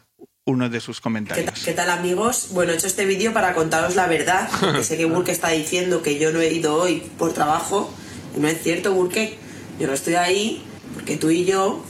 [0.45, 1.45] uno de sus ¿Qué, comentarios.
[1.53, 2.47] ta- qué tal amigos?
[2.51, 6.01] Bueno, he hecho este vídeo para contaros la verdad, porque sé que Burke está diciendo
[6.01, 7.93] que yo no he ido hoy por trabajo,
[8.35, 9.37] y no es cierto, Burke.
[9.79, 11.83] Yo no estoy ahí porque tú y yo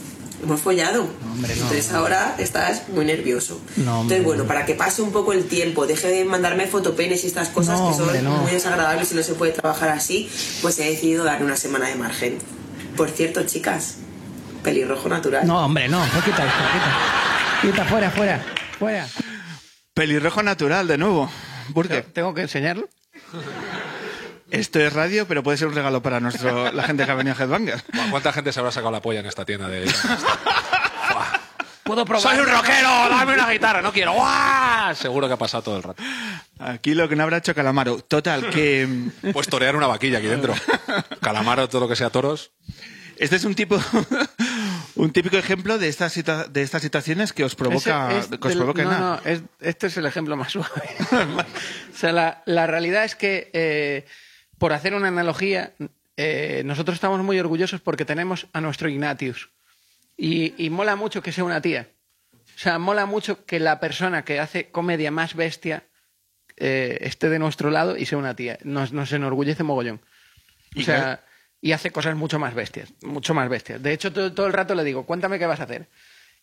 [0.44, 1.06] hemos follado.
[1.48, 3.60] Entonces ahora estás muy nervioso.
[3.76, 7.24] No, hombre, Entonces, bueno, para que pase un poco el tiempo, deje de mandarme fotopenes
[7.24, 8.30] y estas cosas No, que son hombre, no.
[8.38, 10.30] muy desagradables y no se puede trabajar así,
[10.62, 12.38] pues he decidido darle una semana de margen.
[12.96, 13.96] Por cierto, chicas,
[14.62, 15.46] pelirrojo natural.
[15.46, 15.98] No, hombre, no.
[16.12, 17.72] Pues quita esto, quita.
[17.72, 18.44] Quita, fuera, fuera,
[18.78, 19.08] fuera.
[19.94, 21.30] Pelirrojo natural, de nuevo.
[21.70, 22.88] Burke, ¿Tengo que enseñarlo?
[24.60, 27.36] esto es radio, pero puede ser un regalo para nuestro, la gente que ha venido
[27.38, 27.82] a Headbanger.
[28.10, 29.90] ¿Cuánta gente se habrá sacado la polla en esta tienda de...
[31.82, 32.22] ¿Puedo probar?
[32.22, 32.88] ¡Soy un rockero!
[33.10, 33.82] ¡Dame una guitarra!
[33.82, 34.14] ¡No quiero!
[34.14, 34.94] ¡Guau!
[34.94, 36.02] Seguro que ha pasado todo el rato.
[36.58, 37.98] Aquí lo que no habrá hecho Calamaro.
[37.98, 38.88] Total, que
[39.34, 40.54] Pues torear una vaquilla aquí dentro.
[41.20, 42.52] Calamaro, todo lo que sea toros.
[43.18, 43.78] este es un tipo,
[44.94, 48.42] un típico ejemplo de estas, situa- de estas situaciones que os provoca, es que os
[48.54, 49.20] del- no, nada.
[49.22, 50.70] no, es- este es el ejemplo más suave.
[51.12, 54.06] o sea, la, la realidad es que, eh,
[54.58, 55.74] por hacer una analogía,
[56.16, 59.50] eh, nosotros estamos muy orgullosos porque tenemos a nuestro Ignatius.
[60.16, 61.88] Y, y mola mucho que sea una tía.
[62.32, 65.84] O sea, mola mucho que la persona que hace comedia más bestia
[66.56, 68.58] eh, esté de nuestro lado y sea una tía.
[68.62, 70.00] Nos, nos enorgullece mogollón.
[70.76, 71.24] O Y sea,
[71.60, 73.82] y hace cosas mucho más bestias, mucho más bestias.
[73.82, 75.88] De hecho, todo, todo el rato le digo, cuéntame qué vas a hacer.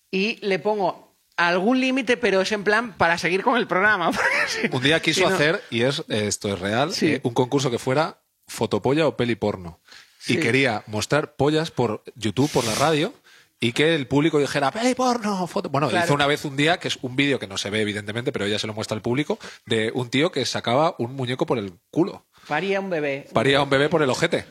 [0.10, 4.12] Y le pongo algún límite, pero es en plan para seguir con el programa.
[4.48, 7.13] si- Un día quiso si no- hacer, y es esto es real, Sí.
[7.13, 9.80] eh, un concurso que fuera fotopolla o peli porno.
[10.20, 10.34] Sí.
[10.34, 13.13] Y quería mostrar pollas por YouTube, por la radio,
[13.60, 15.70] y que el público dijera, peli porno, foto.
[15.70, 16.06] Bueno, Claro.
[16.06, 18.46] hizo una vez un día, que es un vídeo que no se ve evidentemente, pero
[18.46, 21.74] ella se lo muestra al público, de un tío que sacaba un muñeco por el
[21.91, 22.26] culo.
[22.48, 23.28] Paría un bebé.
[23.34, 24.46] Paría un bebé por el ojete.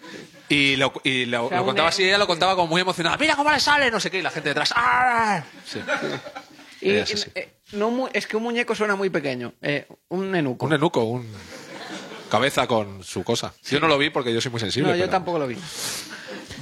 [0.48, 3.16] Y lo, y lo- O sea, lo contaba así, ella lo contaba como muy emocionada.
[3.16, 4.72] Mira cómo le sale, no sé qué, y la gente detrás.
[4.76, 5.42] ¡Ah!
[5.66, 5.80] Sí.
[6.80, 9.52] Y, eh, no mu- es que un muñeco suena muy pequeño.
[9.62, 10.66] eh, un nenuco.
[10.66, 11.26] Un enuco, un
[12.30, 13.52] cabeza con su cosa.
[13.68, 14.90] Yo no lo vi porque yo soy muy sensible.
[14.90, 15.56] no, yo tampoco lo vi.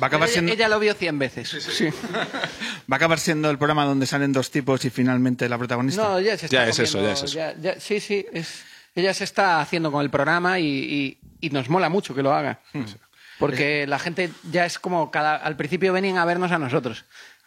[0.00, 1.48] Va a acabar ella, siendo, ella lo vio cien veces.
[1.50, 1.86] Sí.
[1.90, 2.26] va
[2.90, 6.02] a acabar siendo el programa donde salen dos tipos y finalmente la protagonista.
[6.02, 7.34] No, ya se está Ya es eso, ya es eso.
[7.34, 8.24] ya- ya- sí, sí.
[8.32, 8.62] es-
[8.94, 12.32] ella se está haciendo con el programa y, y- y nos mola mucho que lo
[12.32, 12.60] haga.
[12.72, 12.84] Hmm.
[13.38, 15.36] Porque la gente ya es como cada.
[15.36, 17.04] Al principio venían a vernos a nosotros.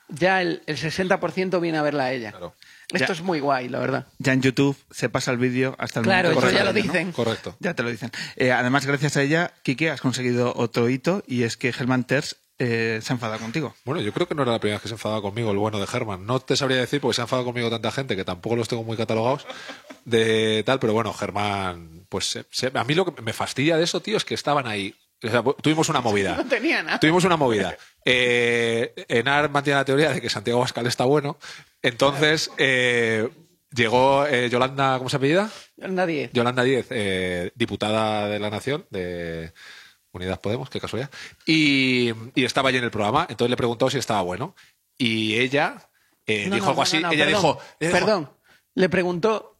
[0.08, 2.32] Ya el, el 60% viene a verla a ella.
[2.32, 2.54] Claro.
[2.94, 3.14] Esto Ya.
[3.14, 4.08] es muy guay, la verdad.
[4.20, 6.48] Ya en YouTube se pasa el vídeo hasta el Claro, momento.
[6.50, 6.82] eso ya lo ¿no?
[6.82, 7.12] dicen.
[7.12, 7.56] Correcto.
[7.60, 8.12] Ya te lo dicen.
[8.36, 12.36] Eh, además, gracias a ella, Kike, has conseguido otro hito y es que Herman Terz
[12.64, 13.74] eh, se ha enfadado contigo.
[13.86, 15.80] Bueno, yo creo que no era la primera vez que se enfadaba conmigo el bueno
[15.80, 16.28] de Germán.
[16.28, 18.84] No te sabría decir porque se ha enfadado conmigo tanta gente que tampoco los tengo
[18.84, 19.48] muy catalogados
[20.06, 23.84] de tal, pero bueno, Germán, pues se- se- a mí lo que me fastidia de
[23.84, 24.94] eso, tío, es que estaban ahí.
[25.24, 26.36] O sea, tuvimos una movida.
[26.38, 27.00] No tenía nada.
[27.00, 27.78] Tuvimos una movida.
[28.06, 31.38] Eh, Enar mantiene la teoría de que Santiago Bascal está bueno.
[31.82, 33.30] Entonces, eh,
[33.74, 35.50] llegó eh, Yolanda, ¿cómo se apellida?
[36.34, 39.54] Yolanda Díez, eh, diputada de la Nación, de
[40.12, 41.10] Unidas Podemos, qué casualidad.
[41.46, 44.56] Y, y estaba allí en el programa, entonces le preguntó si estaba bueno.
[44.98, 45.76] Y ella
[46.28, 46.98] No, dijo no, algo no, así.
[46.98, 47.60] ella perdón, dijo.
[47.80, 48.30] dijo- Perdón.
[48.76, 49.60] Le preguntó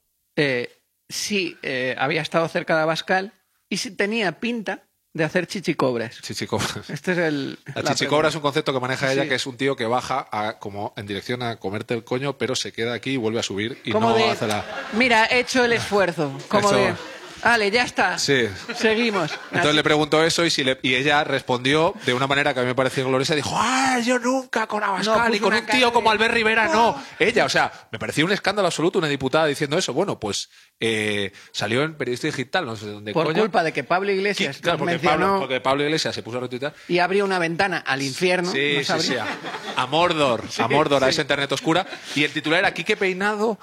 [1.10, 1.58] si
[1.98, 3.34] había estado cerca de Abascal
[3.70, 6.22] y si tenía pinta de hacer chichicobras.
[6.22, 6.90] Chichicobras.
[6.90, 7.60] Este es el.
[7.76, 9.30] La la chichicobra es un concepto que maneja ella, Sí.
[9.30, 12.56] que es un tío que baja a, como en dirección a comerte el coño, pero
[12.56, 14.64] se queda aquí y vuelve a subir y Como no de, hace la...
[14.94, 16.38] Mira, he hecho el esfuerzo.
[16.48, 16.94] Como de.
[17.44, 18.20] Vale, ya está.
[18.20, 18.48] Sí.
[18.76, 19.32] Seguimos.
[19.50, 22.64] Entonces le preguntó eso y, si le- y ella respondió de una manera que a
[22.64, 23.34] mí me pareció gloriosa.
[23.34, 26.68] Dijo, ¡ah, yo nunca con Abascal No, y con un tío de- como Albert Rivera,
[26.68, 27.04] no!
[27.18, 29.92] Ella, o sea, me pareció un escándalo absoluto una diputada diciendo eso.
[29.92, 30.50] Bueno, pues
[30.82, 33.40] eh, salió en Periodista Digital, no sé dónde Por coño.
[33.42, 36.42] culpa de que Pablo Iglesias Claro, porque mencionó Pablo, porque Pablo Iglesias se puso a
[36.42, 36.74] retuitar.
[36.88, 38.52] y abrió una ventana al infierno.
[38.52, 38.78] Sí.
[39.18, 39.28] A,
[39.84, 41.86] a Mordor, a Mordor, a esa internet oscura.
[42.16, 43.60] Y el titular era Quique Peinado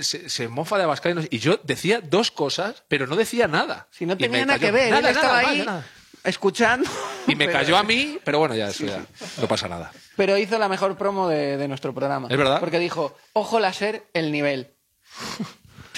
[0.00, 3.16] se, se mofa de Abascal y, no sé- y yo decía dos cosas, pero no
[3.16, 3.88] decía nada.
[3.90, 5.86] Si no tenía nada que ver, Nada, él estaba nada, ahí nada.
[6.22, 6.88] escuchando.
[7.26, 9.04] Y me cayó a mí, pero bueno, ya, eso ya
[9.40, 9.90] no pasa nada.
[10.16, 12.28] Pero hizo la mejor promo de, de nuestro programa.
[12.30, 12.60] ¿Es verdad?
[12.60, 14.74] Porque dijo, ojo láser, el nivel.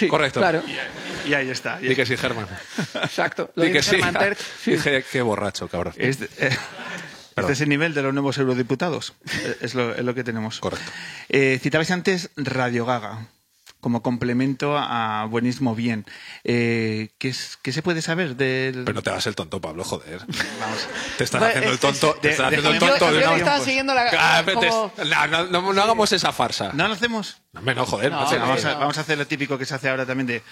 [0.02, 0.40] Sí, Correcto.
[0.40, 0.62] Claro,
[1.26, 1.78] Y ahí está.
[1.80, 2.48] Y Di que sí, Germán.
[2.94, 3.50] exacto.
[3.54, 3.90] Lo Di que sí.
[3.90, 4.38] Germán Terz.
[4.62, 4.70] Sí.
[4.76, 5.94] Dije, qué borracho, cabrón.
[5.96, 6.10] Eh,
[7.36, 9.14] este es el nivel de los nuevos eurodiputados.
[9.30, 10.58] Eh, Es lo, es lo que tenemos.
[10.60, 10.90] Correcto.
[11.28, 13.28] Eh, citabais antes Radio Gaga
[13.82, 16.06] como complemento a Buenismo Bien.
[16.44, 18.84] Eh, ¿qué, es- qué se puede saber del...?
[18.84, 20.20] Pero no te hagas el tonto, Pablo, joder.
[20.60, 20.88] Vamos.
[21.18, 22.14] Te estás Bueno, haciendo el es- tonto.
[22.14, 23.64] es- Te estás de- haciendo el tonto yo que estaba pues.
[23.68, 24.06] siguiendo la...
[24.16, 26.70] Ah, te- como- no, no, no, no hagamos esa farsa.
[26.72, 27.42] ¿No lo hacemos?
[27.52, 28.12] No, joder.
[28.12, 28.78] No, no vamos, a, no.
[28.78, 30.42] vamos a hacer lo típico que se hace ahora también de...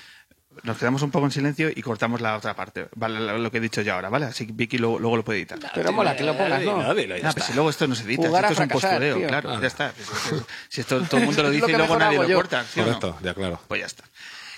[0.64, 2.88] Nos quedamos un poco en silencio y cortamos la otra parte.
[2.96, 4.26] Vale, lo que he dicho yo ahora, ¿vale?
[4.26, 5.58] Así que Vicky luego, luego lo puede editar.
[5.74, 6.80] Pero mola que lo pongas, ¿no?
[6.82, 6.92] Ah,
[7.32, 9.28] pues si luego esto no se edita, si Jugar esto es un postureo, tío.
[9.28, 9.58] claro, Ah.
[9.60, 9.92] ya está.
[10.68, 12.36] Si- esto todo el mundo lo Es lo dice y luego nadie lo yo.
[12.36, 12.84] corta, ¿sí no?
[12.86, 13.60] Correcto, ya claro.
[13.68, 14.04] Pues ya está.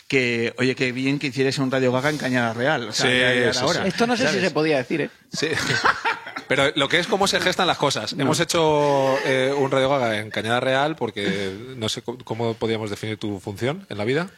[0.09, 2.89] Que, oye, qué bien que hicierais un Radio Gaga en Cañada Real.
[2.89, 3.07] O sea,
[3.53, 3.79] Sí, sí.
[3.87, 5.11] Esto no sé si se podía decir, ¿eh?
[5.33, 5.49] Sí.
[6.49, 8.15] Pero lo que es cómo se gestan las cosas.
[8.19, 13.17] Hemos hecho eh, un Radio Gaga en Cañada Real porque no sé cómo podíamos definir
[13.17, 14.29] tu función en la vida.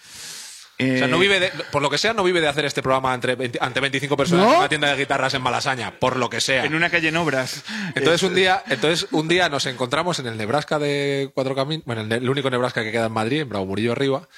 [0.76, 2.82] O sea, Eh, no vive de- por lo que sea, no vive de hacer este
[2.82, 4.52] programa entre 20 ante 25 personas ¿No?
[4.54, 6.64] en una tienda de guitarras en Malasaña, por lo que sea.
[6.64, 7.62] En una calle en obras.
[7.94, 12.02] Entonces un día, entonces un día nos encontramos en el Nebraska de Cuatro Caminos, bueno,
[12.02, 14.28] el, el único Nebraska que queda en Madrid, en Bravo Murillo arriba,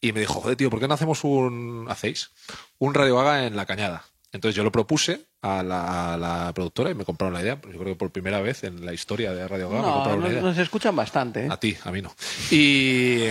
[0.00, 2.30] y me dijo, joder, tío, ¿por qué no hacemos un, hacéis,
[2.78, 4.04] un Radio Gaga en La Cañada?
[4.32, 7.54] Entonces yo lo propuse a la, a la productora y me compraron la idea.
[7.62, 10.20] Yo creo que por primera vez en la historia de Radio Gaga me No, compraron
[10.20, 10.42] la nos, idea.
[10.42, 11.48] nos escuchan bastante, ¿eh?
[11.50, 12.14] A ti, a mí no.
[12.50, 13.28] Y,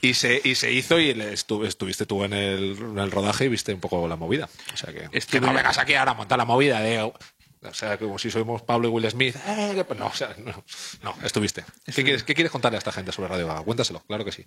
[0.00, 3.44] y, se, y se hizo y le estu- estuviste tú en el, en el rodaje
[3.44, 4.48] y viste un poco la movida.
[4.72, 7.02] O sea que, Estuve- que no vengas aquí ahora a montar la movida de...
[7.02, 9.36] O sea, como si somos Pablo y Will Smith.
[9.46, 10.64] Eh, que- no, o sea, no,
[11.02, 11.62] no, estuviste.
[11.94, 13.60] ¿Qué quieres, ¿Qué quieres contarle a esta gente sobre Radio Gaga?
[13.62, 14.46] Cuéntaselo, claro que sí.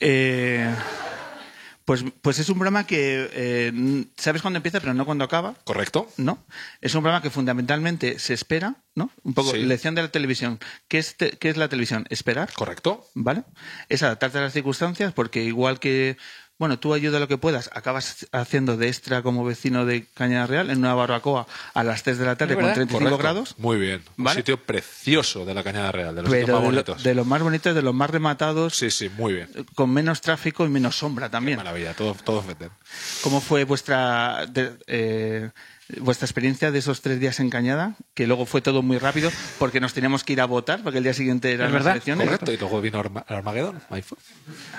[0.00, 0.74] Eh,
[1.84, 5.54] pues, pues es un programa que eh, sabes cuándo empieza, pero no cuando acaba.
[5.64, 6.08] ¿Correcto?
[6.16, 6.44] ¿no?
[6.80, 9.10] Es un programa que fundamentalmente se espera, ¿no?
[9.22, 9.58] Un poco Sí.
[9.64, 10.58] lección de la televisión.
[10.88, 12.06] ¿Qué es, te- qué es la televisión?
[12.10, 13.06] Esperar, ¿Correcto?
[13.14, 13.44] ¿vale?
[13.88, 16.16] Es adaptarte a las circunstancias porque igual que,
[16.58, 20.70] bueno, tú ayuda lo que puedas, acabas haciendo de extra como vecino de Cañada Real
[20.70, 22.74] en una barbacoa a las 3 de la tarde ¿Es con verdad?
[22.76, 23.22] 35 Correcto.
[23.22, 23.54] grados.
[23.58, 24.02] Muy bien.
[24.16, 27.02] Un sitio precioso de la Cañada Real, de los sitios más de, lo- bonitos.
[27.02, 29.48] de los más bonitos, de los más rematados, Sí, sí, muy bien.
[29.74, 31.56] con menos tráfico y menos sombra también.
[31.56, 32.70] Maravilla, todo, todo vender.
[33.22, 35.50] ¿Cómo fue vuestra de- eh,
[35.98, 37.94] vuestra experiencia de esos tres días en Cañada?
[38.14, 41.04] Que luego fue todo muy rápido porque nos teníamos que ir a votar porque el
[41.04, 42.26] día siguiente eran ¿Es las elecciones.
[42.26, 43.80] Correcto, y luego vino Arma- Armagedón.
[43.90, 44.16] Ahí fue.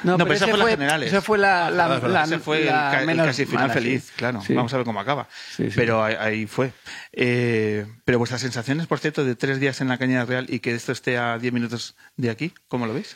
[0.03, 1.09] No, pero esa ese fue las generales.
[1.09, 1.99] Esa fue la, Ah,
[2.43, 4.11] fue el la el, menos casi final mala, feliz, sí.
[4.15, 4.41] claro.
[4.41, 4.53] Sí.
[4.53, 5.27] Vamos a ver cómo acaba.
[5.55, 5.73] Sí, sí.
[5.75, 6.71] Pero ahí, ahí fue.
[7.13, 10.73] Eh, pero vuestras sensaciones, por cierto, de tres días en la Cañada Real y que
[10.73, 13.15] esto esté a diez minutos de aquí, ¿cómo lo veis?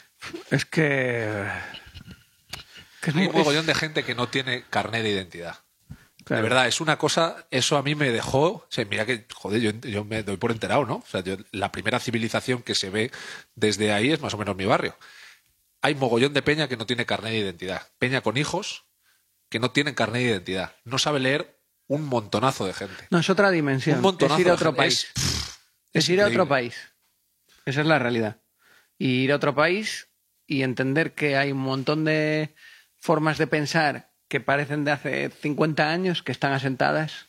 [0.52, 1.28] Es que...
[3.02, 5.56] que es Hay un mogollón de gente que no tiene carnet de identidad.
[6.30, 6.44] Claro.
[6.44, 9.62] De verdad, es una cosa, eso a mí me dejó, o sea, mira que, joder,
[9.62, 10.98] yo, yo me doy por enterado, ¿no?
[10.98, 13.12] O sea, yo- la primera civilización que se ve
[13.56, 14.96] desde ahí es más o menos mi barrio.
[15.82, 17.82] Hay mogollón de peña que no tiene carnet de identidad.
[17.98, 18.86] Peña con hijos
[19.50, 20.76] que no tienen carnet de identidad.
[20.86, 23.08] No sabe leer un montonazo de gente.
[23.10, 23.96] No, es otra dimensión.
[23.98, 25.08] Un montonazo es ir a otro país.
[25.16, 25.24] Es-
[25.94, 26.76] Es, es ir a otro país.
[27.66, 28.38] Esa es la realidad.
[29.00, 30.10] Y ir a otro país
[30.46, 32.54] y entender que hay un montón de
[32.98, 37.26] formas de pensar que parecen de hace 50 años que están asentadas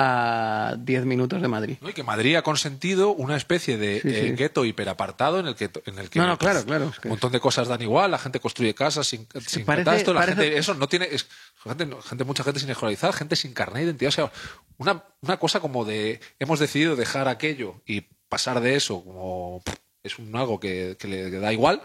[0.00, 1.76] a 10 minutos de Madrid.
[1.80, 1.88] ¿no?
[1.90, 4.14] Y que Madrid ha consentido una especie de Sí, sí.
[4.14, 7.08] eh, gueto hiperapartado en el que, en el que No, no, claro, claro, es que-
[7.08, 10.20] un montón de cosas dan igual, la gente construye casas sin, sin parece- catastro, la
[10.20, 11.26] parece- gente, eso no tiene, es-
[11.64, 14.32] gente, gente, mucha gente sin escolarizar, gente sin carnet de identidad, o sea,
[14.76, 19.64] una, una cosa como de hemos decidido dejar aquello y pasar de eso como
[20.04, 21.82] es un algo que, que le da igual,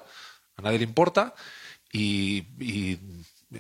[0.56, 1.34] a nadie le importa
[1.92, 3.00] y, y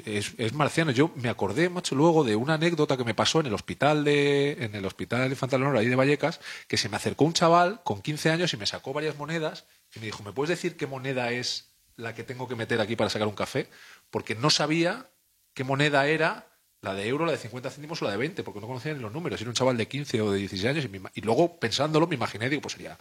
[0.05, 0.91] es, es marciano.
[0.91, 4.63] Yo me acordé, macho, luego de una anécdota que me pasó en el hospital de
[4.63, 8.01] en el hospital Infantil Honor ahí de Vallecas, que se me acercó un chaval con
[8.01, 11.31] 15 años y me sacó varias monedas y me dijo, ¿me puedes decir qué moneda
[11.31, 13.69] es la que tengo que meter aquí para sacar un café?
[14.09, 15.09] Porque no sabía
[15.53, 16.47] qué moneda era
[16.81, 19.11] la de euro, la de 50 céntimos o la de 20, porque no conocía los
[19.11, 19.39] números.
[19.39, 22.15] Era un chaval de 15 o de 16 años y, me y luego pensándolo me
[22.15, 22.97] imaginé, digo, pues sería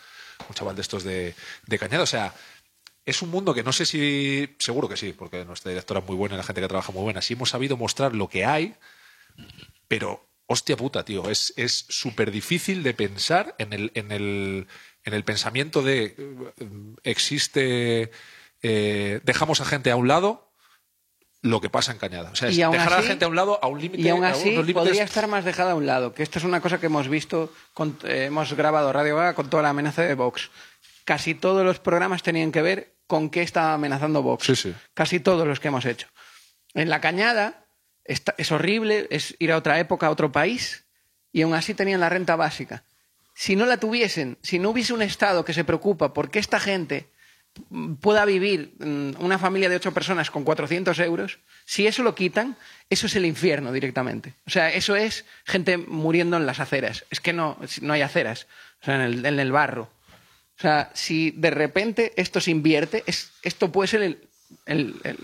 [0.48, 1.34] un chaval de estos de,
[1.66, 2.04] de Cañada.
[2.04, 2.32] O sea,
[3.04, 6.16] es un mundo que no sé si, seguro que sí, porque nuestra directora es muy
[6.16, 8.74] buena y la gente que trabaja muy buena, sí hemos sabido mostrar lo que hay,
[9.88, 14.66] pero hostia puta, tío, es es súper difícil de pensar en el, en el,
[15.04, 18.10] en el pensamiento de eh, existe,
[18.62, 20.50] eh, dejamos a gente a un lado
[21.44, 22.30] lo que pasa en Cañada.
[22.30, 24.00] O sea, es dejar a la gente a un lado a un límite.
[24.02, 24.50] Y aún así
[24.84, 27.52] podría estar más dejada a un lado, que esto es una cosa que hemos visto,
[27.74, 30.50] con- eh, hemos grabado Radio Gaga con toda la amenaza de Vox.
[31.04, 34.44] Casi todos los programas tenían que ver con qué estaba amenazando Vox.
[34.46, 34.74] Sí, sí.
[34.94, 36.06] Casi todos los que hemos hecho.
[36.74, 37.66] En la cañada
[38.04, 40.84] está- es horrible, es ir a otra época, a otro país,
[41.32, 42.84] y aún así tenían la renta básica.
[43.34, 46.60] Si no la tuviesen, si no hubiese un Estado que se preocupa por que esta
[46.60, 47.08] gente
[48.00, 52.56] pueda vivir mm, una familia de ocho personas con 400 euros, si eso lo quitan,
[52.88, 54.34] eso es el infierno directamente.
[54.46, 57.04] O sea, eso es gente muriendo en las aceras.
[57.10, 58.46] Es que no, no hay aceras,
[58.80, 59.90] o sea, en el, en el barro.
[60.62, 64.28] O sea, si de repente esto se invierte, es, esto puede ser el,
[64.64, 65.18] el- el-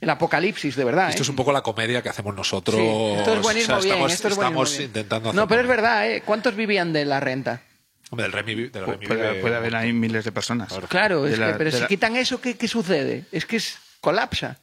[0.00, 1.08] el apocalipsis, de verdad.
[1.08, 1.24] Esto ¿eh?
[1.24, 2.76] es un poco la comedia que hacemos nosotros.
[2.76, 4.88] Sí, esto es buenismo O sea, bien, estamos, esto es buenismo estamos bien.
[4.90, 5.40] intentando hacer.
[5.40, 6.22] No, pero es verdad, ¿eh?
[6.24, 7.62] ¿Cuántos vivían de la renta?
[8.10, 10.72] Hombre, del Remy Puede, vive- puede haber ahí miles de personas.
[10.88, 13.24] Claro, De es la- que, pero si la- quitan eso, ¿qué, qué sucede?
[13.32, 14.58] Es que es, colapsa.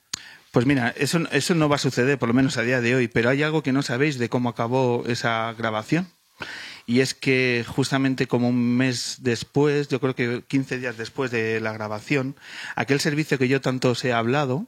[0.51, 3.09] Pues mira, eso, eso no va a suceder, por lo menos a día de hoy,
[3.09, 6.07] pero hay algo que no sabéis de cómo acabó esa grabación.
[6.89, 11.61] Y es que justamente como un mes después, yo creo que 15 días después de
[11.61, 12.35] la grabación,
[12.75, 14.65] aquel servicio que yo tanto os he hablado,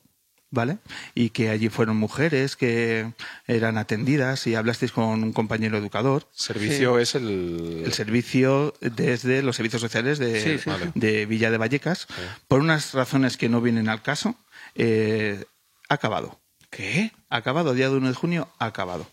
[0.51, 0.77] ¿vale?
[1.15, 3.12] Y que allí fueron mujeres que
[3.47, 6.27] eran atendidas y hablasteis con un compañero educador.
[6.31, 7.81] Servicio es el.
[7.86, 10.91] El servicio desde los servicios sociales de, Sí, sí, sí.
[10.93, 12.05] de Villa de Vallecas,
[12.47, 14.36] por unas razones que no vienen al caso,
[14.75, 15.43] eh,
[15.89, 16.39] ha acabado.
[16.69, 17.13] ¿Qué?
[17.29, 19.07] Ha acabado, día de 1 de junio, ha acabado.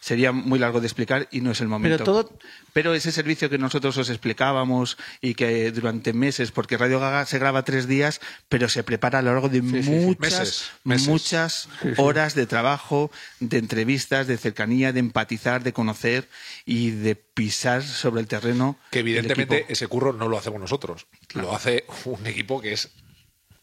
[0.00, 1.96] Sería muy largo de explicar y no es el momento.
[1.96, 2.38] Pero todo-
[2.72, 7.38] Pero ese servicio que nosotros os explicábamos y que durante meses, porque Radio Gaga se
[7.38, 11.08] graba tres días, pero se prepara a lo largo de muchas, Meses, meses.
[11.08, 16.28] muchas horas de trabajo, de entrevistas, de cercanía, de empatizar, de conocer
[16.64, 18.78] y de pisar sobre el terreno.
[18.90, 21.06] Que evidentemente ese curro no lo hacemos nosotros.
[21.34, 22.90] Lo hace un equipo que es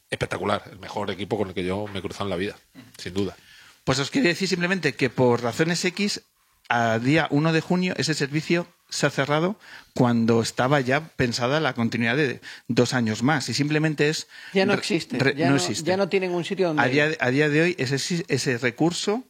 [0.09, 0.63] espectacular.
[0.71, 2.55] El mejor equipo con el que yo me he cruzado en la vida,
[2.97, 3.35] sin duda.
[3.83, 6.21] Pues os quería decir simplemente que por razones X,
[6.69, 9.57] a día 1 de junio, ese servicio se ha cerrado
[9.95, 13.47] cuando estaba ya pensada la continuidad de dos años más.
[13.49, 14.27] Y simplemente es.
[14.53, 15.17] Ya no existe.
[15.17, 15.87] re- ya, no no, existe.
[15.89, 16.83] ya no tienen un sitio donde...
[16.83, 19.23] a, día, a día de hoy, ese, ese recurso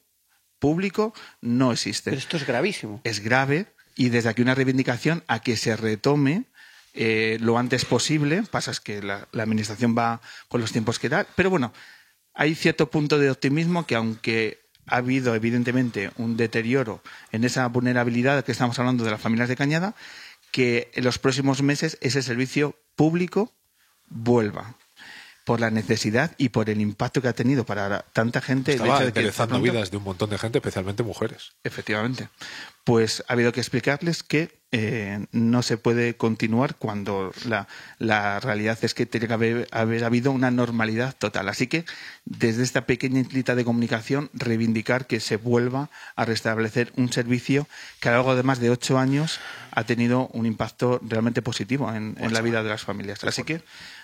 [0.59, 2.11] público no existe.
[2.11, 3.01] Pero esto es gravísimo.
[3.03, 6.45] Es grave y desde aquí una reivindicación a que se retome
[6.93, 8.43] eh, lo antes posible.
[8.43, 11.25] Pasa es que la, la administración va con los tiempos que da.
[11.35, 11.73] Pero bueno,
[12.33, 18.43] hay cierto punto de optimismo que aunque ha habido evidentemente un deterioro en esa vulnerabilidad
[18.43, 19.95] que estamos hablando de las familias de Cañada,
[20.51, 23.53] que en los próximos meses ese servicio público
[24.09, 24.75] vuelva
[25.45, 28.73] por la necesidad y por el impacto que ha tenido para tanta gente.
[28.73, 31.51] el Estaba hecho de que pronto- vidas de un montón de gente, especialmente mujeres.
[31.63, 32.29] Efectivamente.
[32.83, 37.67] Pues ha habido que explicarles que eh, no se puede continuar cuando la,
[37.99, 41.49] la realidad es que tiene que haber, haber habido una normalidad total.
[41.49, 41.85] Así que
[42.25, 47.67] desde esta pequeña islita de comunicación reivindicar que se vuelva a restablecer un servicio
[47.99, 49.39] que a lo largo de más de ocho años
[49.71, 53.23] ha tenido un impacto realmente positivo en, en la vida de las familias.
[53.23, 53.61] Así que,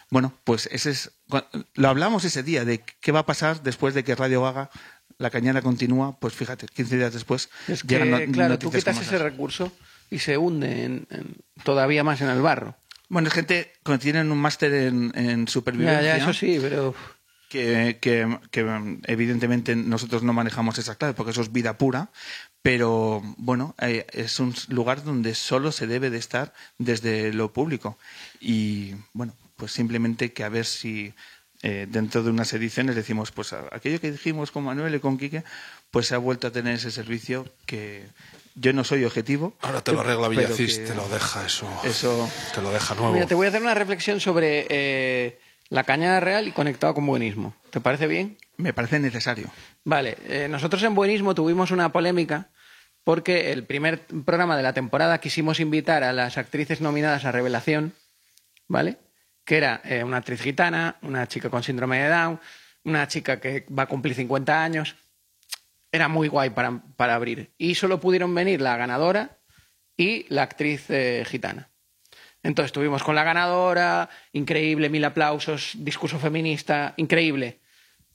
[0.09, 1.11] bueno, pues ese es,
[1.73, 4.69] lo hablamos ese día de qué va a pasar después de que Radio Gaga
[5.17, 8.99] la cañada continúa, pues fíjate, 15 días después Es que, llegan no- claro, tú quitas
[9.01, 9.71] ese recurso
[10.11, 12.77] y se hunde en- en- todavía más en el barro.
[13.09, 16.01] Bueno, es gente que tienen un máster en, en supervivencia.
[16.01, 16.93] Ya, ya, eso sí, pero...
[17.49, 22.11] que, que- que, evidentemente nosotros no manejamos esa clave porque eso es vida pura,
[22.61, 27.97] pero bueno, eh, es un lugar donde solo se debe de estar desde lo público.
[28.41, 31.13] Y bueno, pues simplemente que a ver si
[31.63, 35.43] eh, dentro de unas ediciones decimos, pues aquello que dijimos con Manuel y con Quique,
[35.91, 38.05] pues se ha vuelto a tener ese servicio que
[38.55, 39.53] yo no soy objetivo.
[39.61, 41.67] Ahora te lo arregla Villacís, que te lo deja eso.
[41.83, 43.13] Eso Te lo deja nuevo.
[43.13, 47.05] Mira, te voy a hacer una reflexión sobre eh, la cañada real y conectado con
[47.05, 47.55] buenismo.
[47.71, 48.37] ¿Te parece bien?
[48.57, 49.49] me parece necesario.
[49.83, 52.49] Vale, eh, nosotros en Buenismo tuvimos una polémica
[53.03, 57.93] porque el primer programa de la temporada quisimos invitar a las actrices nominadas a Revelación,
[58.67, 58.97] ¿vale?
[59.47, 62.39] Que era eh, una actriz gitana, una chica con síndrome de Down,
[62.83, 64.97] una chica que va a cumplir 50 años.
[65.89, 67.53] Era muy guay para, para abrir.
[67.57, 69.37] Y solo pudieron venir la ganadora
[69.95, 71.69] y la actriz eh, gitana.
[72.43, 77.61] Entonces estuvimos con la ganadora, increíble, mil aplausos, discurso feminista, increíble.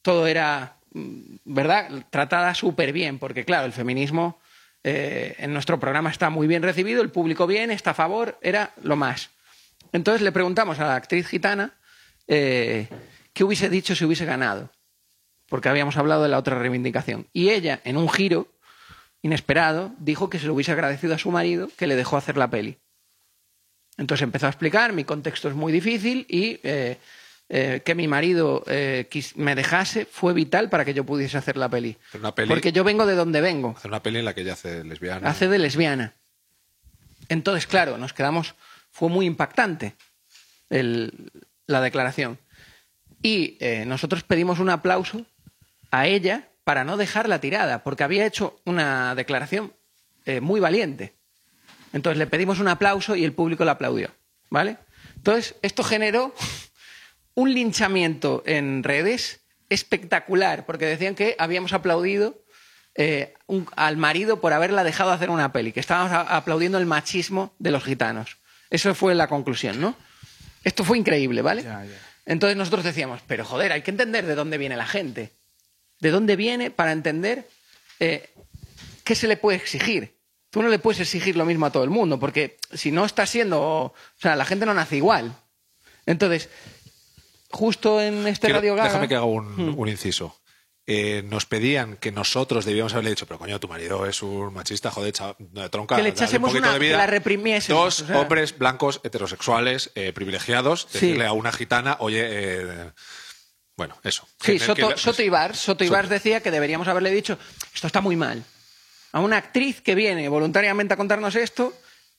[0.03, 2.05] Todo era mm, ¿verdad?
[2.11, 4.39] Tratada súper bien, porque claro, el feminismo
[4.85, 8.73] eh, en nuestro programa está muy bien recibido, el público bien, está a favor, era
[8.83, 9.31] lo más.
[9.93, 11.75] Entonces le preguntamos a la actriz gitana
[12.29, 12.89] eh,
[13.33, 14.71] qué hubiese dicho si hubiese ganado,
[15.49, 17.27] porque habíamos hablado de la otra reivindicación.
[17.33, 18.49] Y ella, en un giro
[19.23, 22.49] inesperado, dijo que se lo hubiese agradecido a su marido que le dejó hacer la
[22.51, 22.79] peli.
[23.99, 26.97] Entonces empezó a explicar, mi contexto es muy difícil y eh,
[27.51, 31.69] eh, que mi marido eh, me dejase fue vital para que yo pudiese hacer la
[31.69, 31.99] peli.
[32.09, 34.41] Hacer una peli- Porque yo vengo de donde vengo, Hacer una peli en la que
[34.41, 35.29] ella hace lesbiana.
[35.29, 36.15] hace de lesbiana.
[37.29, 38.55] Entonces, claro, nos quedamos,
[38.93, 39.97] fue muy impactante
[40.69, 42.39] la declaración.
[43.23, 45.27] Y eh, nosotros pedimos un aplauso
[45.91, 49.73] a ella para no dejarla tirada, porque había hecho una declaración
[50.25, 51.15] eh, muy valiente.
[51.93, 54.11] Entonces le pedimos un aplauso y el público la aplaudió.
[54.51, 54.77] ¿Vale?
[55.17, 56.35] Entonces, esto generó
[57.35, 62.43] un linchamiento en redes espectacular, porque decían que habíamos aplaudido
[62.95, 63.35] eh,
[63.77, 67.83] al marido por haberla dejado hacer una peli, que estábamos aplaudiendo el machismo de los
[67.83, 68.37] gitanos.
[68.73, 69.95] Eso fue la conclusión, ¿no?
[70.65, 71.63] Esto fue increíble, ¿vale?
[71.63, 71.99] Ya, ya.
[72.27, 75.31] Entonces nosotros decíamos, pero joder, hay que entender de dónde viene la gente.
[76.01, 77.49] ¿De dónde viene para entender
[78.01, 78.31] eh,
[79.05, 80.17] qué se le puede exigir?
[80.51, 83.27] Tú no le puedes exigir lo mismo a todo el mundo, porque si no está
[83.27, 83.61] siendo.
[83.61, 85.35] O sea, la gente no nace igual.
[86.07, 86.49] Entonces,
[87.51, 88.89] justo en este Quiero- Radio Gaga.
[88.89, 90.37] Déjame que haga un, un inciso.
[90.85, 94.91] Eh, nos pedían que nosotros debíamos haberle dicho, pero coño, tu marido es un machista,
[94.91, 95.95] joder, eh, tronca.
[95.95, 96.93] Que le echásemos un poquito una- de vida.
[96.95, 98.19] que la reprimiésemos, Dos o sea.
[98.19, 100.95] hombres blancos, heterosexuales, eh, privilegiados, Sí.
[100.95, 102.91] decirle a una gitana, oye, eh,
[103.77, 104.27] bueno, eso.
[104.41, 107.39] Sí, Soto, que- Soto Ibar, Soto Ibar decía que deberíamos haberle dicho,
[107.73, 108.43] esto está muy mal.
[109.13, 111.73] A una actriz que viene voluntariamente a contarnos esto,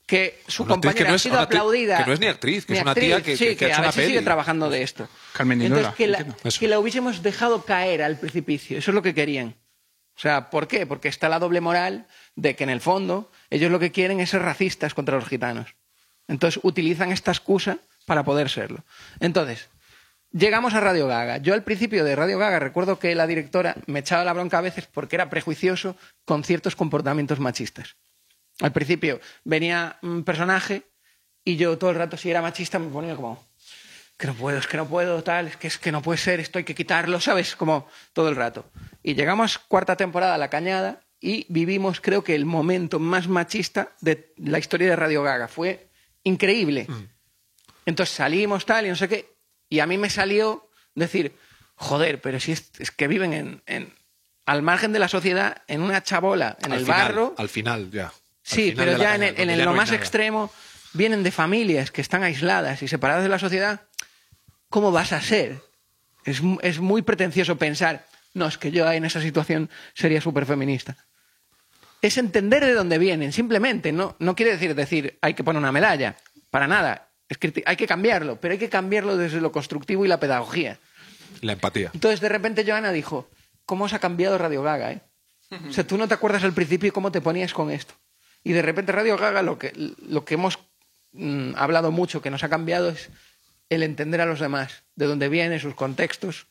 [0.06, 1.97] que su Una actriz compañera que no ha sido una actriz aplaudida.
[1.97, 3.68] que no es ni actriz, que Ni es una tía que- sí, que- que ha
[3.70, 5.08] hecho a ver una si sigue trabajando de esto.
[5.34, 6.26] Carmen Entonces, que la,
[6.60, 8.78] que la hubiésemos dejado caer al precipicio.
[8.78, 9.56] Eso es lo que querían.
[10.16, 10.86] O sea, ¿por qué?
[10.86, 14.30] Porque está la doble moral de que en el fondo ellos lo que quieren es
[14.32, 15.76] ser racistas contra los gitanos.
[16.28, 18.84] Entonces utilizan esta excusa para poder serlo.
[19.20, 19.70] Entonces,
[20.32, 21.38] llegamos a Radio Gaga.
[21.38, 24.62] Yo al principio de Radio Gaga recuerdo que la directora me echaba la bronca a
[24.62, 25.95] veces porque era prejuicioso
[26.26, 27.95] con ciertos comportamientos machistas.
[28.62, 30.84] Al principio venía un personaje
[31.43, 33.43] y yo todo el rato si era machista me ponía como
[34.18, 36.39] que no puedo, es que no puedo, tal, es que es que no puede ser,
[36.39, 37.56] esto hay que quitarlo, ¿sabes?
[37.56, 38.66] Como todo el rato.
[39.01, 43.89] Y llegamos cuarta temporada a La Cañada y vivimos, creo que el momento más machista
[44.01, 45.47] de la historia de Radio Gaga.
[45.47, 45.89] Fue
[46.24, 46.88] increíble.
[47.86, 49.34] Entonces salimos tal y no sé qué.
[49.68, 51.36] Y a mí me salió decir,
[51.76, 53.93] joder, pero si es, es que viven en, en-
[54.45, 57.36] al margen de la sociedad, en una chabola, en al el final, barro.
[57.38, 58.14] Al final, ya.
[58.44, 59.98] Sí, pero ya en, el- el- lo más nada.
[59.98, 60.52] extremo
[60.94, 63.82] vienen de familias que están aisladas y separadas de la sociedad.
[64.70, 65.62] ¿Cómo vas a ser?
[66.26, 70.98] Es, es muy pretencioso pensar, no, es que yo en esa situación sería súper feminista.
[72.02, 73.91] Es entender de dónde vienen, simplemente.
[73.91, 76.18] No, no quiere decir decir hay que poner una medalla,
[76.50, 77.10] para nada.
[77.30, 80.80] Es que hay que cambiarlo, pero hay que cambiarlo desde lo constructivo y la pedagogía.
[81.41, 81.91] La empatía.
[81.94, 83.30] Entonces, de repente, Joana dijo,
[83.66, 85.02] ¿cómo os ha cambiado Radio Gaga, eh?
[85.70, 87.94] O sea, tú no te acuerdas al principio cómo te ponías con esto.
[88.44, 89.72] Y de repente Radio Gaga lo que,
[90.08, 90.60] lo que hemos
[91.14, 93.10] mm, hablado mucho, que nos ha cambiado, es
[93.70, 96.48] el entender a los demás, de dónde vienen, sus contextos.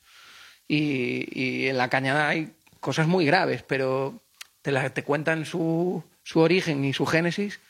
[0.68, 4.20] Y, y en la cañada hay cosas muy graves, pero
[4.62, 7.60] te, la- te cuentan su, su origen y su génesis.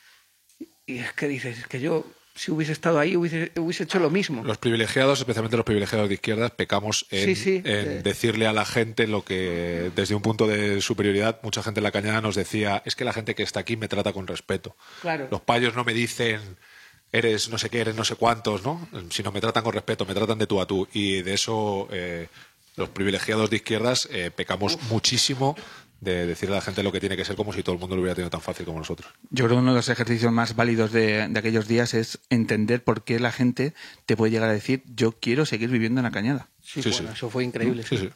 [0.85, 2.05] Y es que dices, es que yo,
[2.35, 4.43] si hubiese estado ahí, hubiese, hubiese hecho lo mismo.
[4.43, 8.01] Los privilegiados, especialmente los privilegiados de izquierdas, pecamos en, Sí, sí, en eh.
[8.03, 11.91] decirle a la gente lo que, desde un punto de superioridad, mucha gente en la
[11.91, 14.75] cañada nos decía, es que la gente que está aquí me trata con respeto.
[15.01, 15.27] Claro.
[15.29, 16.41] Los payos no me dicen,
[17.11, 18.87] eres no sé qué, eres no sé cuántos, ¿no?
[19.11, 20.87] Sino me tratan con respeto, me tratan de tú a tú.
[20.91, 22.27] Y de eso eh,
[22.75, 25.55] los privilegiados de izquierdas eh, pecamos muchísimo
[26.03, 27.95] de decirle a la gente lo que tiene que ser como si todo el mundo
[27.95, 29.11] lo hubiera tenido tan fácil como nosotros.
[29.29, 32.83] Yo creo que uno de los ejercicios más válidos de, de aquellos días es entender
[32.83, 33.73] por qué la gente
[34.05, 36.47] te puede llegar a decir yo quiero seguir viviendo en la cañada.
[36.61, 37.13] Sí, Sí, bueno, sí.
[37.17, 37.83] eso fue increíble.
[37.83, 38.09] Sí, sí.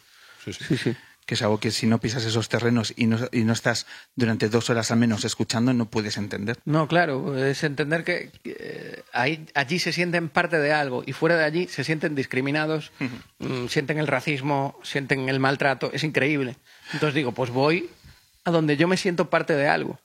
[0.45, 0.63] sí, sí.
[0.65, 0.95] sí, sí.
[1.25, 3.85] Que es algo que si no pisas esos terrenos y no, y no estás
[4.15, 6.57] durante dos horas al menos escuchando, no puedes entender.
[6.63, 11.35] No, claro, es entender que eh, ahí, allí se sienten parte de algo y fuera
[11.35, 12.93] de allí se sienten discriminados,
[13.39, 16.55] mm, sienten el racismo, sienten el maltrato, es increíble.
[16.93, 17.89] Entonces digo, pues voy
[18.43, 19.99] a donde yo me siento parte de algo.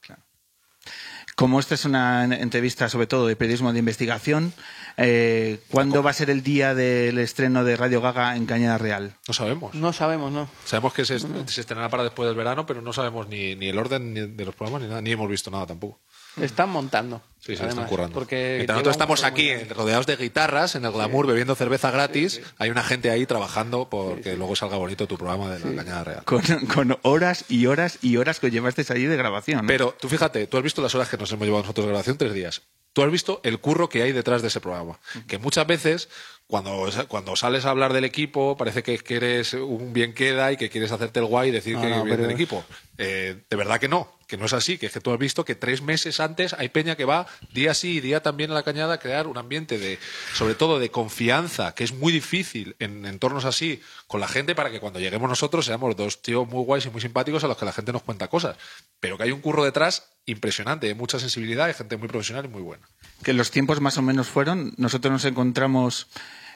[1.37, 4.53] Como esta es una entrevista sobre todo de periodismo de investigación,
[4.99, 9.15] eh, ¿cuándo va a ser el día del estreno de Radio Gaga en Cañada Real?
[9.27, 9.75] No sabemos.
[9.75, 10.49] No sabemos, ¿no?
[10.65, 13.79] Sabemos que se, se estrenará para después del verano, pero no sabemos ni, ni el
[13.79, 16.01] orden ni de los programas ni nada, ni hemos visto nada tampoco.
[16.41, 17.23] Están montando.
[17.41, 18.15] Sí, además, están currando.
[18.15, 22.41] Porque Mientras nosotros estamos muy aquí rodeados de guitarras, en el glamour, bebiendo cerveza gratis,
[22.59, 26.25] hay una gente ahí trabajando porque luego salga bonito tu programa de la Cañada Real.
[26.25, 26.41] Con,
[26.73, 29.63] con horas y horas y horas que llevasteis allí de grabación.
[29.63, 29.67] ¿no?
[29.67, 32.17] Pero tú fíjate, tú has visto las horas que nos hemos llevado nosotros de grabación,
[32.17, 32.63] tres días.
[32.93, 35.01] Tú has visto el curro que hay detrás de ese programa.
[35.27, 36.11] Que muchas veces,
[36.47, 40.59] cuando, cuando sales a hablar del equipo, parece que, que eres un bien queda y
[40.59, 42.65] que quieres hacerte el guay y decir No, que no, vienes pero- del equipo.
[42.99, 45.45] Eh, de verdad que no, que no es así, que es que tú has visto
[45.45, 48.63] que tres meses antes hay peña que va día sí y día también a la
[48.63, 49.99] cañada a crear un ambiente de,
[50.33, 54.71] sobre todo de confianza, que es muy difícil en entornos así con la gente para
[54.71, 57.67] que cuando lleguemos nosotros seamos dos tíos muy guays y muy simpáticos a los que
[57.67, 58.57] la gente nos cuenta cosas.
[59.01, 62.49] Pero que hay un curro detrás impresionante, de mucha sensibilidad, de gente muy profesional y
[62.49, 62.89] muy buena.
[63.23, 66.07] que los tiempos más o menos fueron, nosotros nos encontramos,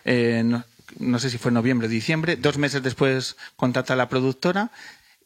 [0.07, 0.43] eh,
[0.99, 4.71] no, sé si fue noviembre, diciembre, dos meses después contacta la productora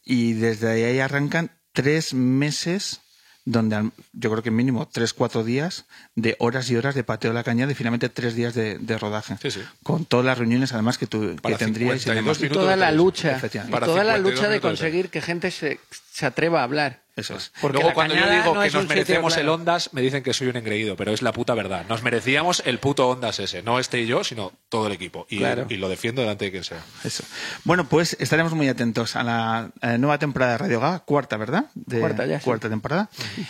[0.03, 2.99] y desde ahí arrancan tres meses
[3.43, 7.31] donde al- yo creo que mínimo tres, cuatro días de horas y horas de pateo
[7.31, 9.35] de la cañada y finalmente tres días de, de rodaje.
[9.41, 9.61] Sí, sí.
[9.81, 12.01] Con todas las reuniones además que, tu, que Para tendríais.
[12.01, 12.51] y 52 demás.
[12.51, 13.49] Y toda la lucha, y
[13.79, 15.79] toda la 52 lucha de conseguir que gente se,
[16.11, 17.01] se atreva a hablar.
[17.15, 17.51] Eso es.
[17.59, 19.49] Porque Luego cuando yo digo no que nos merecemos el.
[19.49, 21.85] Ondas, me dicen que soy un engreído, pero es la puta verdad.
[21.89, 25.27] Nos merecíamos el puto Ondas ese, no este y yo, sino todo el equipo.
[25.29, 25.65] Y, Claro.
[25.69, 26.81] y lo defiendo delante de quien sea.
[27.03, 27.23] Eso.
[27.65, 31.35] Bueno, pues estaremos muy atentos a la, a la nueva temporada de Radio Gaga, cuarta,
[31.37, 31.65] ¿verdad?
[31.75, 32.45] De- Cuarta ya, sí.
[32.45, 33.09] Cuarta temporada.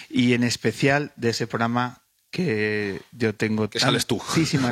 [0.10, 2.02] Y en especial de ese programa
[2.32, 4.22] que yo tengo Que sales tú.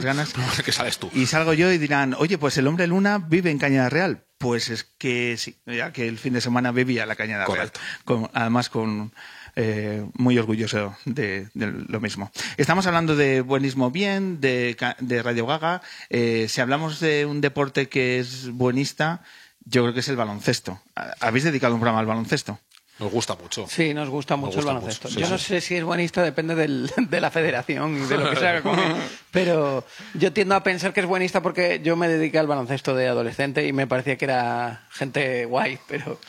[0.02, 0.34] ganas.
[0.66, 1.10] que sales tú.
[1.14, 4.24] Y salgo yo y dirán, oye, pues el hombre luna vive en Cañada Real.
[4.40, 7.80] Pues es que sí, ya que el fin de semana bebía la Cañada Correcto.
[7.80, 8.02] Real.
[8.06, 9.12] Con- además con
[9.58, 12.32] eh, muy orgulloso de, de lo mismo.
[12.56, 15.82] Estamos hablando de buenismo bien, de, de Radio Gaga.
[16.10, 19.22] Eh, si hablamos de un deporte que es buenista,
[19.66, 20.82] yo creo que es el baloncesto.
[21.20, 22.60] ¿Habéis dedicado un programa al baloncesto?
[23.00, 23.66] Nos gusta mucho.
[23.68, 25.08] Sí, nos gusta Nos mucho gusta el baloncesto.
[25.08, 25.32] mucho, sí, yo sí.
[25.32, 28.48] no sé si es buenista, depende del- de la federación y de lo que se
[28.48, 28.94] haga con él.
[29.32, 29.86] Pero
[30.16, 33.66] yo tiendo a pensar que es buenista porque yo me dediqué al baloncesto de adolescente
[33.68, 36.20] y me parecía que era gente guay, pero,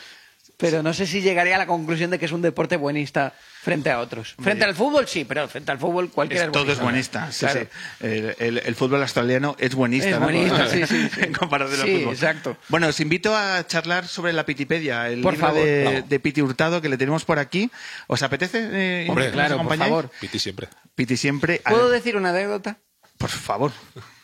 [0.61, 3.89] pero no sé si llegaría a la conclusión de que es un deporte buenista frente
[3.91, 4.35] a otros.
[4.39, 7.31] Frente al fútbol, sí, pero frente al fútbol cualquiera Es- es, todo es buenista.
[7.31, 7.61] sí, Claro.
[7.61, 7.67] sí.
[8.05, 10.09] El, el- el fútbol australiano es buenista.
[10.09, 10.23] Es ¿no?
[10.25, 11.19] buenista, sí, sí, sí.
[11.21, 12.13] en comparación Sí, al fútbol.
[12.13, 12.57] exacto.
[12.69, 16.41] Bueno, os invito a charlar sobre la Pitipedia, el Por libro favor, de, de Piti
[16.41, 17.69] Hurtado que le tenemos por aquí.
[18.07, 18.69] ¿Os apetece?
[18.71, 20.09] eh, Hombre, claro, por favor.
[20.19, 20.67] Piti siempre.
[20.95, 21.61] Piti siempre.
[21.67, 22.77] ¿Puedo al- decir una anécdota?
[23.17, 23.71] Por favor.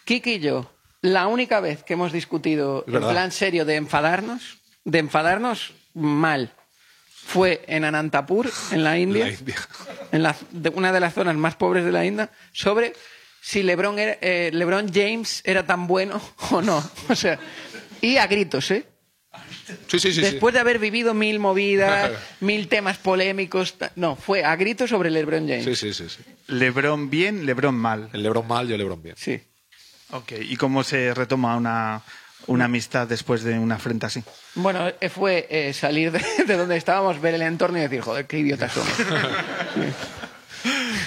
[0.06, 0.72] Kiki y yo,
[1.02, 6.52] la única vez que hemos discutido en plan serio de enfadarnos, de enfadarnos mal,
[7.26, 9.56] fue en Anantapur, en la India, La India.
[10.12, 12.93] en la- de una de las zonas más pobres de la India, sobre
[13.41, 16.22] si LeBron, era- eh, LeBron James era tan bueno
[16.52, 16.84] o no.
[17.10, 17.38] O sea,
[18.02, 18.86] y a gritos, ¿eh?
[19.88, 20.14] Sí, sí, sí.
[20.14, 20.22] sí.
[20.22, 25.48] Después de haber vivido mil movidas, mil temas polémicos, no, fue a gritos sobre LeBron
[25.48, 25.66] James.
[25.66, 26.24] Sí, sí, sí, sí.
[26.48, 28.10] Lebron bien, Lebron mal.
[28.14, 29.16] El Lebron mal, yo Lebron bien.
[29.18, 29.39] Sí.
[30.12, 30.34] Ok.
[30.41, 32.02] ¿Y cómo se retoma una,
[32.48, 34.24] una amistad después de una afrenta así?
[34.56, 38.26] Bueno, eh, fue eh, salir de, de donde estábamos, ver el entorno y decir, joder,
[38.26, 38.89] qué idiotas somos.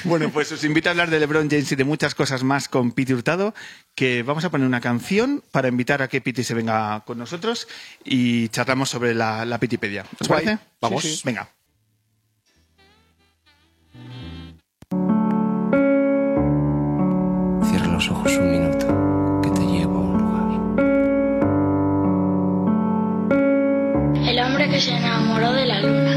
[0.05, 2.93] Bueno, pues os invito a hablar de LeBron James y de muchas cosas más con
[2.93, 3.55] Piti Hurtado,
[3.95, 7.69] que vamos a poner una canción para invitar a que Piti se venga con nosotros
[8.03, 10.07] y charlamos sobre la, la Pitipedia.
[10.19, 10.45] ¿Os Guay.
[10.45, 10.63] parece?
[10.81, 11.03] Vamos.
[11.03, 11.23] Sí, sí.
[11.25, 11.51] Venga.
[17.69, 18.55] Cierra los ojos un
[24.81, 26.17] que se enamoró de la luna.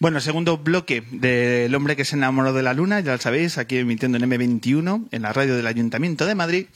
[0.00, 3.78] Bueno, segundo bloque del hombre que se enamoró de la luna, ya lo sabéis, aquí
[3.78, 6.66] emitiendo en M21, en la radio del Ayuntamiento de Madrid.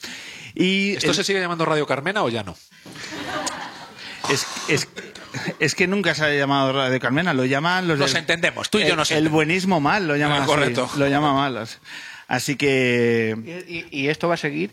[0.55, 2.55] Y ¿Esto el- se sigue llamando Radio Carmena o ya no?
[4.29, 4.89] es, es-
[5.59, 8.79] es que nunca se ha llamado Radio Carmena, lo llaman los Nos del- entendemos, tú
[8.79, 9.35] y yo el, nos El entendemos.
[9.35, 10.89] buenismo mal, lo llaman Ah, así, correcto.
[10.97, 11.65] Lo llama mal.
[12.27, 12.55] Así.
[12.55, 13.35] Que,
[13.67, 14.71] ¿Y, y- y esto va a seguir?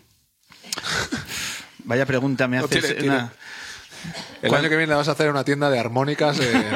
[1.85, 2.81] vaya pregunta me No haces.
[2.83, 3.33] tiene- tiene- una-
[4.43, 4.61] El ¿Cuál?
[4.63, 6.65] año que viene vas a hacer una tienda de armónicas en,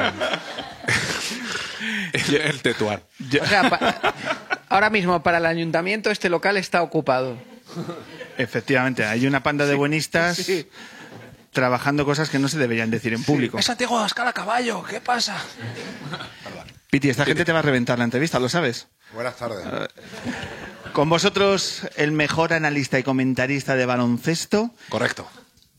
[2.41, 3.01] el Tetuán.
[3.41, 4.13] O sea, pa-
[4.69, 7.37] ahora mismo para el ayuntamiento este local está ocupado.
[8.37, 10.67] Efectivamente, hay una panda de buenistas sí.
[11.51, 13.57] trabajando cosas que no se deberían decir en público.
[13.57, 15.37] Es Santiago Abascal a caballo, ¿qué pasa?
[16.91, 18.87] Piti, esta gente te va a reventar la entrevista, ¿lo sabes?
[19.15, 19.65] Buenas tardes.
[20.91, 25.25] Con vosotros, el mejor analista y comentarista de baloncesto Correcto.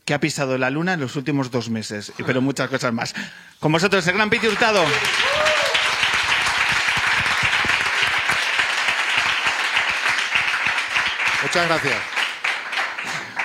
[0.05, 3.13] que ha pisado la luna en los últimos dos meses, pero muchas cosas más.
[3.59, 4.83] Con vosotros, el gran Piti Hurtado.
[11.43, 11.95] Muchas gracias.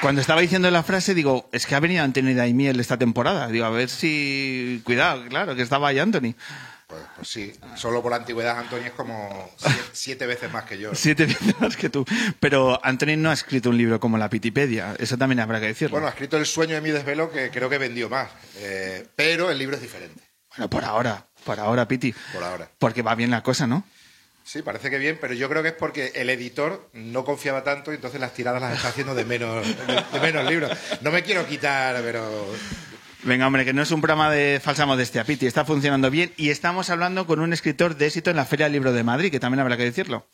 [0.00, 3.48] Cuando estaba diciendo la frase, digo, es que ha venido Anthony Daimiel esta temporada.
[3.48, 4.80] Digo, a ver si...
[4.84, 6.34] Cuidado, claro, que estaba ahí Anthony.
[6.92, 10.76] Pues, pues sí, solo por la antigüedad Antonio es como siete, siete veces más que
[10.78, 10.94] yo.
[10.94, 12.04] Siete veces más que tú.
[12.38, 14.94] Pero Anthony no ha escrito un libro como la Pitipedia.
[14.98, 15.92] Eso también habrá que decirlo.
[15.94, 18.28] Bueno, ha escrito El sueño de mi desvelo, que creo que vendió más.
[18.56, 20.20] Eh, pero el libro es diferente,
[20.50, 21.26] Bueno, por ahora.
[21.44, 22.14] Por ahora, Piti.
[22.34, 22.68] por ahora.
[22.78, 23.84] Porque va bien la cosa, ¿no?
[24.44, 27.90] Sí, parece que bien, pero yo creo que es porque el editor no confiaba tanto
[27.92, 30.70] y entonces las tiradas las está haciendo de menos, de, de menos libros.
[31.00, 32.52] No me quiero quitar, pero
[33.24, 35.46] Venga, hombre, que no es un programa de falsa modestia, Piti.
[35.46, 38.72] Está funcionando bien y estamos hablando con un escritor de éxito en la Feria del
[38.72, 40.26] Libro de Madrid, que también habrá que decirlo.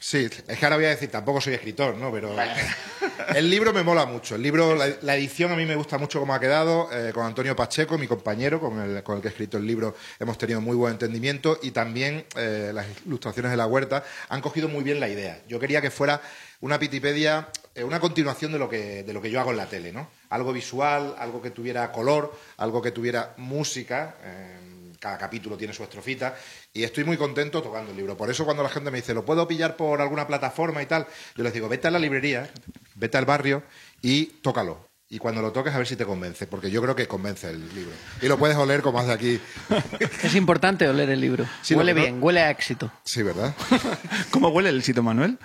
[0.00, 2.12] Sí, es que ahora voy a decir, tampoco soy escritor, ¿no?
[2.12, 2.36] Pero
[3.34, 4.34] el libro me mola mucho.
[4.36, 6.88] El libro, la, la edición a mí me gusta mucho cómo ha quedado.
[6.92, 9.96] eh, con Antonio Pacheco, mi compañero, con el, con el que he escrito el libro,
[10.20, 14.68] hemos tenido muy buen entendimiento y también eh, las ilustraciones de la huerta han cogido
[14.68, 15.40] muy bien la idea.
[15.48, 16.20] Yo quería que fuera
[16.60, 17.48] una pitipedia,
[17.84, 20.08] una continuación de lo, que, de lo que yo hago en la tele, ¿no?
[20.30, 24.16] Algo visual, algo que tuviera color, algo que tuviera música.
[24.24, 24.54] eh,
[25.00, 26.34] cada capítulo tiene su estrofita
[26.72, 28.16] y estoy muy contento tocando el libro.
[28.16, 31.06] Por eso cuando la gente me dice, ¿lo puedo pillar por alguna plataforma y tal?
[31.36, 32.50] Yo les digo, vete a la librería,
[32.96, 33.62] vete al barrio
[34.02, 34.88] y tócalo.
[35.08, 37.60] Y cuando lo toques a ver si te convence, porque yo creo que convence el
[37.76, 37.92] libro.
[38.20, 39.40] Y lo puedes oler como hace aquí.
[40.24, 41.46] Es importante oler el libro.
[41.62, 42.90] Sí, huele no- bien, huele a éxito.
[43.04, 43.54] Sí, ¿verdad?
[44.32, 45.38] ¿Cómo huele el sitio, Manuel?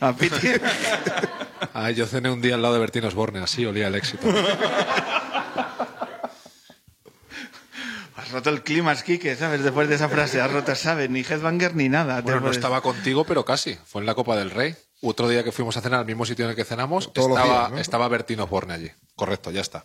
[0.00, 0.48] A Piti.
[1.74, 4.26] Ah, yo cené un día al lado de Bertín Osborne, así olía el éxito.
[8.16, 9.62] Has roto el clima, Kike, ¿sabes?
[9.62, 11.08] Después de esa frase, has roto, ¿sabes?
[11.10, 12.22] Ni headbanger ni nada.
[12.22, 13.78] Bueno, no estaba contigo, pero casi.
[13.84, 14.74] Fue en la Copa del Rey.
[15.02, 17.38] Otro día que fuimos a cenar al mismo sitio en el que cenamos, Todos los
[17.38, 17.78] estaba, días, ¿no?
[17.78, 18.90] estaba Bertín Osborne allí.
[19.14, 19.84] Correcto, ya está.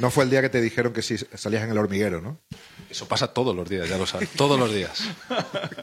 [0.00, 2.40] No fue el día que te dijeron que sí salías en el hormiguero, ¿no?
[2.90, 4.28] Eso pasa todos los días, ya lo sabes.
[4.30, 5.04] Todos los días.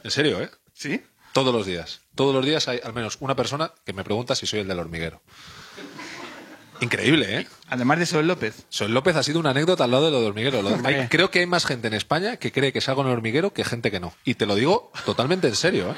[0.04, 0.52] En serio, ¿eh?
[0.74, 1.02] ¿Sí?
[1.36, 2.00] Todos los días.
[2.16, 4.80] Todos los días hay al menos una persona que me pregunta si soy el del
[4.80, 5.22] hormiguero.
[6.80, 7.48] Increíble, ¿eh?
[7.68, 8.66] Además de Sol López.
[8.70, 10.62] Soy López ha sido una anécdota al lado de lo del hormiguero.
[10.62, 11.02] Lo- Hombre.
[11.02, 13.52] hay- creo que hay más gente en España que cree que salgo en el hormiguero
[13.52, 14.14] que gente que no.
[14.24, 15.96] Y te lo digo totalmente en serio, ¿eh?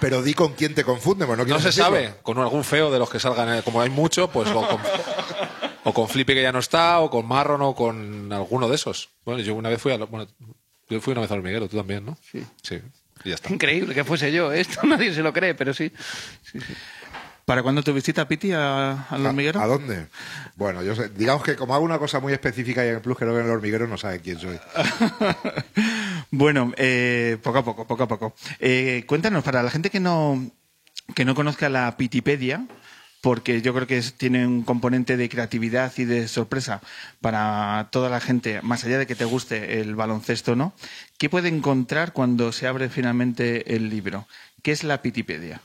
[0.00, 1.84] Pero di con quién te confunde, pues no, se decirlo.
[1.84, 2.14] sabe.
[2.22, 4.80] Con algún feo de los que salgan, eh, como hay mucho, pues o con,
[5.84, 9.10] o con Flippy que ya no está, o con Marron, o con alguno de esos.
[9.26, 10.26] Bueno, yo una vez fui a, bueno,
[10.88, 12.16] yo fui una vez al hormiguero, tú también, ¿no?
[12.32, 12.42] Sí.
[12.62, 12.80] Sí.
[13.26, 13.52] Y ya está.
[13.52, 14.52] Increíble que fuese yo.
[14.52, 14.60] ¿eh?
[14.60, 15.92] Esto nadie se lo cree, pero sí.
[16.42, 16.74] Sí, sí.
[17.44, 19.60] ¿Para cuándo tu visita, Piti, a- al ¿A- hormiguero?
[19.60, 20.06] ¿A dónde?
[20.56, 23.16] Bueno, yo sé, digamos que como hago una cosa muy específica y en el plus
[23.18, 24.58] creo que en el hormiguero no saben quién soy.
[26.30, 28.34] bueno, eh, poco a poco, poco a poco.
[28.58, 30.50] Eh, cuéntanos, para la gente que no,
[31.14, 32.66] que no conozca la Pitipedia,
[33.20, 36.80] porque yo creo que es- tiene un componente de creatividad y de sorpresa
[37.20, 40.72] para toda la gente, más allá de que te guste el baloncesto, ¿no?
[41.18, 44.26] ¿Qué puede encontrar cuando se abre finalmente el libro?
[44.62, 45.62] ¿Qué es la Pitipedia?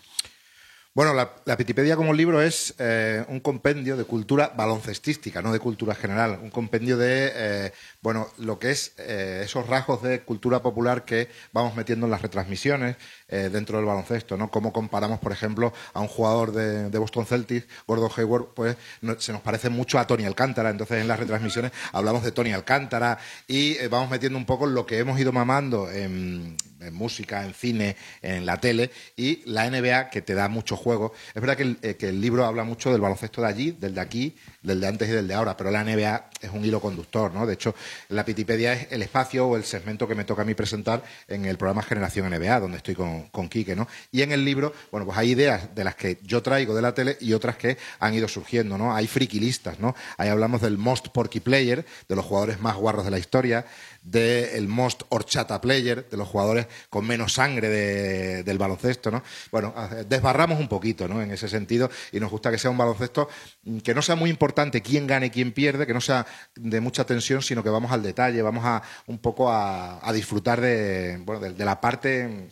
[0.93, 5.95] Bueno, la, Pitipedia como libro es eh, un compendio de cultura baloncestística, no de cultura
[5.95, 6.37] general.
[6.43, 7.71] Un compendio de, eh,
[8.01, 12.21] bueno, lo que es eh, esos rasgos de cultura popular que vamos metiendo en las
[12.21, 12.97] retransmisiones
[13.29, 14.51] eh, dentro del baloncesto, ¿no?
[14.51, 18.75] Cómo comparamos, por ejemplo, a un jugador de, de Boston Celtics, Gordon Hayward, pues
[19.19, 20.71] se nos parece mucho a Tony Alcántara.
[20.71, 23.17] Entonces, en las retransmisiones hablamos de Tony Alcántara
[23.47, 27.53] y eh, vamos metiendo un poco lo que hemos ido mamando en, en música, en
[27.53, 31.13] cine, en la tele y la NBA que te da mucho juego.
[31.33, 33.95] Es verdad que el, eh, que el libro habla mucho del baloncesto de allí, del
[33.95, 36.79] de aquí, del de antes y del de ahora, pero la NBA es un hilo
[36.79, 37.45] conductor, ¿no?
[37.45, 37.75] De hecho,
[38.09, 41.45] la Pitipedia es el espacio o el segmento que me toca a mí presentar en
[41.45, 43.87] el programa Generación NBA, donde estoy con, con Quique, ¿no?
[44.11, 46.93] Y en el libro, bueno, pues hay ideas de las que yo traigo de la
[46.93, 48.95] tele y otras que han ido surgiendo, ¿no?
[48.95, 49.95] Hay friquilistas, ¿no?
[50.17, 53.65] Ahí hablamos del most porky player, de los jugadores más guarros de la historia,
[54.01, 59.21] del most horchata player, de los jugadores con menos sangre de- del baloncesto, ¿no?
[59.51, 59.73] Bueno,
[60.07, 61.21] desbarramos un poquito, ¿no?
[61.21, 63.29] En ese sentido y nos gusta que sea un baloncesto
[63.63, 66.25] mm, que no sea muy importante quién gane y quién pierde, que no sea
[66.55, 70.59] de mucha tensión, sino que vamos al detalle, vamos a un poco a, a disfrutar
[70.61, 72.49] de, bueno, de, de la parte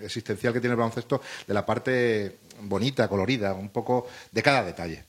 [0.00, 5.04] existencial que tiene el baloncesto, de la parte bonita, colorida, un poco de cada detalle.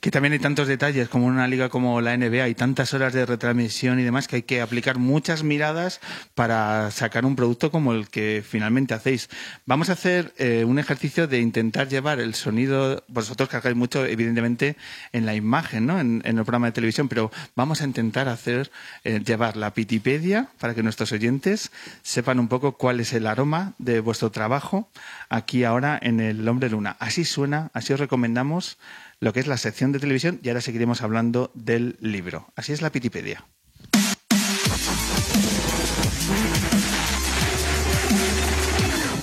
[0.00, 3.12] Que también hay tantos detalles, como en una liga como la NBA, hay tantas horas
[3.12, 6.00] de retransmisión y demás, que hay que aplicar muchas miradas
[6.36, 9.28] para sacar un producto como el que finalmente hacéis.
[9.66, 14.76] Vamos a hacer eh, un ejercicio de intentar llevar el sonido, vosotros cargáis mucho, evidentemente,
[15.12, 15.98] en la imagen, ¿no?
[15.98, 18.70] en, en el programa de televisión, pero vamos a intentar hacer,
[19.02, 21.72] eh, llevar la Pitipedia para que nuestros oyentes
[22.02, 24.88] sepan un poco cuál es el aroma de vuestro trabajo
[25.28, 26.96] aquí ahora en el Hombre Luna.
[27.00, 28.78] Así suena, así os recomendamos
[29.20, 32.52] lo que es la sección de televisión y ahora seguiremos hablando del libro.
[32.56, 33.44] Así es la Pitipedia.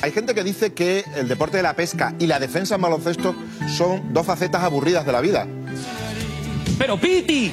[0.01, 3.35] Hay gente que dice que el deporte de la pesca y la defensa en baloncesto
[3.67, 5.47] son dos facetas aburridas de la vida.
[6.77, 7.51] Pero Piti,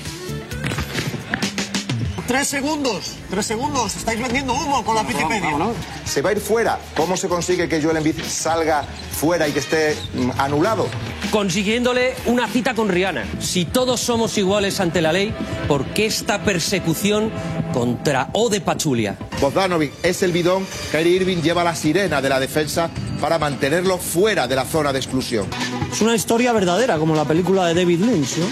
[2.26, 3.96] Tres segundos, tres segundos.
[3.96, 5.54] Estáis vendiendo humo con la Pitipedia.
[6.04, 6.78] Se va a ir fuera.
[6.96, 10.88] ¿Cómo se consigue que Joel Embiid salga fuera y que esté mm, anulado?
[11.30, 13.24] Consiguiéndole una cita con Rihanna.
[13.40, 15.32] Si todos somos iguales ante la ley,
[15.68, 17.30] ¿por qué esta persecución
[17.72, 19.16] contra Ode Pachulia?
[19.40, 20.66] Bogdanovic es el bidón.
[20.90, 24.98] Kyrie Irving lleva la sirena de la defensa para mantenerlo fuera de la zona de
[24.98, 25.46] exclusión.
[25.90, 28.38] Es una historia verdadera, como la película de David Lynch.
[28.38, 28.46] ¿no?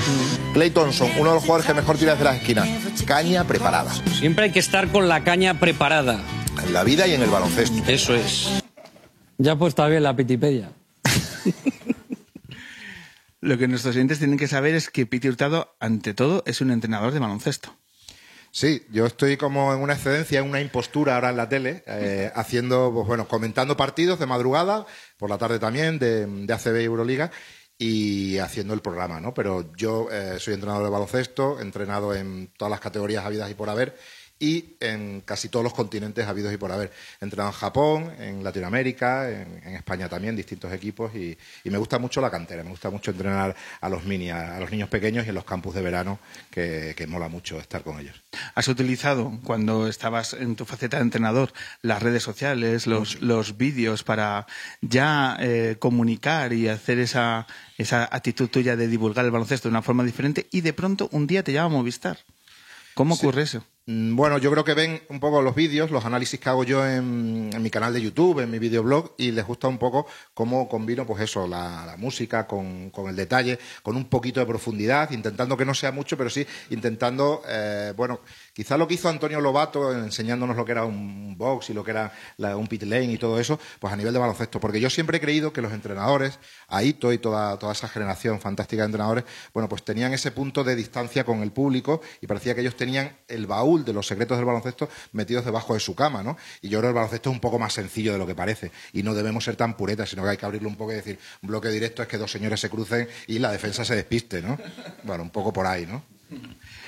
[0.54, 2.68] Clay Thompson, uno de los jugadores que mejor tira desde las esquinas.
[3.04, 3.92] Caña preparada.
[4.18, 6.20] Siempre hay que estar con la caña preparada.
[6.64, 7.82] En la vida y en el baloncesto.
[7.86, 8.62] Eso es.
[9.38, 10.70] Ya pues está bien la Pitipedia.
[13.40, 16.70] Lo que nuestros oyentes tienen que saber es que Piti Hurtado, ante todo, es un
[16.70, 17.74] entrenador de baloncesto.
[18.52, 22.30] Sí, yo estoy como en una excedencia, en una impostura ahora en la tele, eh,
[22.36, 24.86] haciendo, pues bueno, comentando partidos de madrugada,
[25.16, 27.30] por la tarde también, de, de ACB y Euroliga,
[27.78, 29.32] y haciendo el programa, ¿no?
[29.32, 33.70] Pero yo eh, soy entrenador de baloncesto, entrenado en todas las categorías habidas y por
[33.70, 33.96] haber,
[34.40, 36.90] y en casi todos los continentes habidos y por haber.
[37.20, 41.78] He entrenado en Japón, en Latinoamérica, en, en España también, distintos equipos, y, y me
[41.78, 44.88] gusta mucho la cantera, me gusta mucho entrenar a los mini, a, a los niños
[44.88, 46.18] pequeños y en los campus de verano,
[46.50, 48.20] que, que mola mucho estar con ellos.
[48.54, 54.02] ¿Has utilizado, cuando estabas en tu faceta de entrenador, las redes sociales, los, los vídeos
[54.02, 54.46] para
[54.80, 59.82] ya eh, comunicar y hacer esa, esa actitud tuya de divulgar el baloncesto de una
[59.82, 62.18] forma diferente y de pronto un día te llama Movistar?
[62.94, 63.64] ¿Cómo ocurre eso?
[63.90, 66.86] Mm, Bueno, yo creo que ven un poco los vídeos, los análisis que hago yo
[66.86, 71.04] en, mi canal de YouTube, en mi videoblog, y les gusta un poco cómo combino,
[71.06, 75.56] pues eso, la, la música con, con el detalle, con un poquito de profundidad, intentando
[75.56, 78.20] que no sea mucho, pero sí intentando, eh, bueno,
[78.52, 81.92] quizá lo que hizo Antonio Lobato enseñándonos lo que era un box y lo que
[81.92, 82.12] era
[82.56, 85.20] un pit lane y todo eso, pues a nivel de baloncesto, porque yo siempre he
[85.20, 86.38] creído que los entrenadores,
[86.68, 90.76] Aito y toda, toda esa generación fantástica de entrenadores, bueno, pues tenían ese punto de
[90.76, 94.46] distancia con el público y parecía que ellos tenían el baúl de los secretos del
[94.46, 96.36] baloncesto metidos debajo de su cama, ¿no?
[96.60, 98.70] Y yo creo que el baloncesto es un poco más sencillo de lo que parece
[98.92, 101.18] y no debemos ser tan puretas, sino que hay que abrirlo un poco y decir,
[101.42, 104.58] bloque directo es que dos señores se crucen y la defensa se despiste, ¿no?
[105.04, 106.02] Bueno, un poco por ahí, ¿no?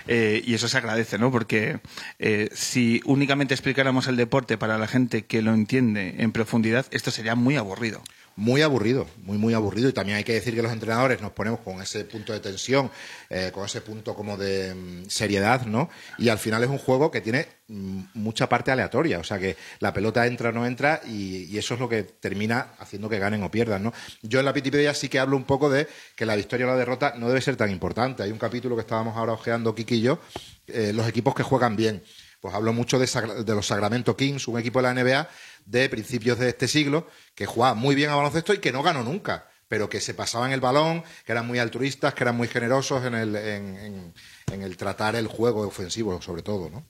[0.07, 1.30] Eh, y eso se agradece, ¿no?
[1.30, 1.80] Porque
[2.18, 7.11] eh, si únicamente explicáramos el deporte para la gente que lo entiende en profundidad, esto
[7.11, 8.03] sería muy aburrido.
[8.37, 9.89] Muy aburrido, muy, muy aburrido.
[9.89, 12.91] Y también hay que decir que los entrenadores nos ponemos con ese punto de tensión,
[13.28, 15.91] eh, con ese punto como de mm, seriedad, ¿no?
[16.18, 19.18] Y al final es un juego que tiene mm, mucha parte aleatoria.
[19.18, 22.74] O sea que la pelota entra o no entra y, eso es lo que termina
[22.78, 23.93] haciendo que ganen o pierdan, ¿no?
[24.22, 26.76] Yo en la Pitipedia sí que hablo un poco de que la victoria o la
[26.76, 28.22] derrota no debe ser tan importante.
[28.22, 30.18] Hay un capítulo que estábamos ahora ojeando Kiki y yo,
[30.66, 32.03] eh, los equipos que juegan bien.
[32.43, 33.07] Pues hablo mucho de,
[33.45, 35.28] de los Sacramento Kings, un equipo de la NBA
[35.64, 39.05] de principios de este siglo que jugaba muy bien a baloncesto y que no ganó
[39.05, 43.07] nunca, pero que se pasaban el balón, que eran muy altruistas, que eran muy generosos
[43.07, 44.14] en el, en, en-
[44.53, 46.84] en el tratar el juego ofensivo, sobre todo, ¿no?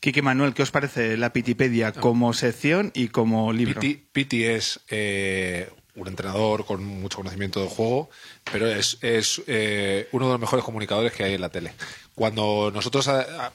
[0.00, 3.80] Quique Manuel, ¿qué os parece la Pitipedia como sección y como libro?
[3.80, 8.10] Piti, Piti es eh, un entrenador con mucho conocimiento del juego,
[8.50, 11.72] pero es, es eh, uno de los mejores comunicadores que hay en la tele.
[12.14, 13.08] Cuando nosotros,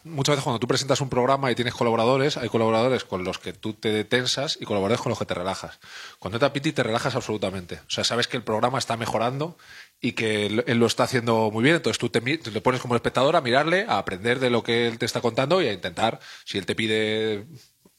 [0.05, 3.53] muchas veces cuando tú presentas un programa y tienes colaboradores, hay colaboradores con los que
[3.53, 5.79] tú te tensas y colaboradores con los que te relajas.
[6.17, 7.75] Cuando entra Piti te relajas absolutamente.
[7.75, 9.55] O sea, sabes que el programa está mejorando
[10.01, 11.75] y que él, lo está haciendo muy bien.
[11.75, 14.97] Entonces tú te, te pones como espectador a mirarle, a aprender de lo que él
[14.97, 17.45] te está contando y a intentar, si él te pide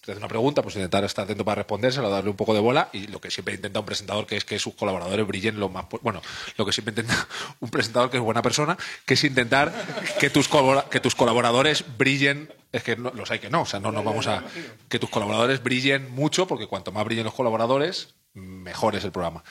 [0.07, 2.89] te hace una pregunta, pues intentar estar atento para respondérsela, darle un poco de bola
[2.93, 5.87] y lo que siempre intenta un presentador que es que sus colaboradores brillen lo más
[6.01, 6.23] bueno,
[6.57, 7.27] lo que siempre intenta
[7.61, 9.73] un presentador que es buena persona, que es intentar
[10.21, 10.49] que tus
[10.91, 14.05] que tus colaboradores brillen, es que no- los hay que no, o sea, no nos
[14.05, 14.45] vamos a
[14.89, 19.43] que tus colaboradores brillen mucho porque cuanto más brillen los colaboradores, mejor es el programa.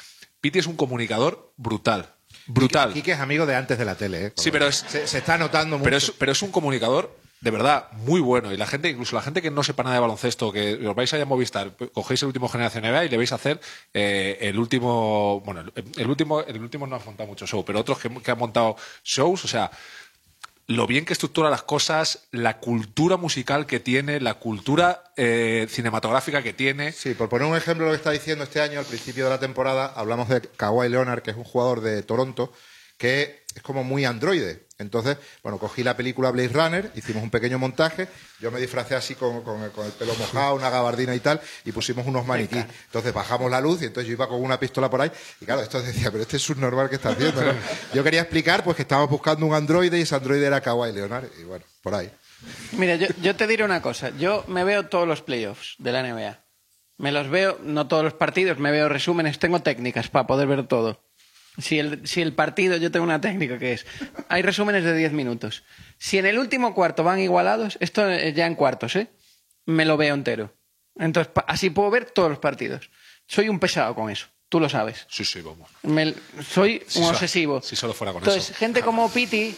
[0.41, 2.13] Piti es un comunicador brutal,
[2.47, 2.93] brutal.
[2.93, 4.33] Quique es amigo de antes de la tele, ¿eh?
[4.37, 5.83] Sí, pero es- se, se está notando mucho.
[5.85, 8.51] Pero es, pero es un comunicador de verdad muy bueno.
[8.51, 11.13] Y la gente, incluso la gente que no sepa nada de baloncesto, que os vais
[11.13, 13.59] allá a Movistar, cogéis el último Generación NBA y le vais a hacer
[13.93, 15.41] eh, el último.
[15.45, 15.63] Bueno,
[15.95, 18.75] el, último el último no ha montado mucho show, pero otros que, que han montado
[19.03, 19.71] shows, o sea.
[20.67, 26.41] Lo bien que estructura las cosas, la cultura musical que tiene, la cultura eh, cinematográfica
[26.41, 26.91] que tiene.
[26.91, 29.29] Sí, por poner un ejemplo de lo que está diciendo este año, al principio de
[29.29, 32.51] la temporada, hablamos de Kawhi Leonard, que es un jugador de Toronto,
[32.97, 34.64] que es como muy androide.
[34.77, 38.09] Entonces, bueno, cogí la película Blade Runner, hicimos un pequeño montaje,
[38.41, 41.39] yo me disfracé así con, con el, con el pelo mojado, una gabardina y tal,
[41.63, 42.57] y pusimos unos maniquí.
[42.57, 45.61] Entonces bajamos la luz y entonces yo iba con una pistola por ahí, y claro,
[45.61, 47.41] esto decía, pero este es subnormal que está haciendo.
[47.41, 47.53] ¿no?
[47.93, 51.29] Yo quería explicar pues que estábamos buscando un androide y ese androide era Kawhi Leonard,
[51.39, 52.11] y bueno, por ahí.
[52.73, 54.09] Mira, yo, yo te diré una cosa.
[54.17, 56.43] Yo me veo todos los playoffs de la NBA.
[56.97, 60.67] Me los veo, no todos los partidos, me veo resúmenes, tengo técnicas para poder ver
[60.67, 61.04] todo.
[61.57, 63.85] Si el, si el partido, yo tengo una técnica que es,
[64.29, 65.63] hay resúmenes de 10 minutos.
[65.97, 69.07] Si en el último cuarto van igualados, esto es ya en cuartos, ¿eh?
[69.65, 70.53] Me lo veo entero.
[70.97, 72.89] Entonces, así puedo ver todos los partidos.
[73.27, 75.05] Soy un pesado con eso, tú lo sabes.
[75.09, 75.69] Sí, sí, vamos.
[75.83, 76.13] Me-
[76.47, 77.61] soy Si un so- obsesivo.
[77.61, 78.59] si solo fuera con Entonces, eso.
[78.59, 79.55] gente como Piti,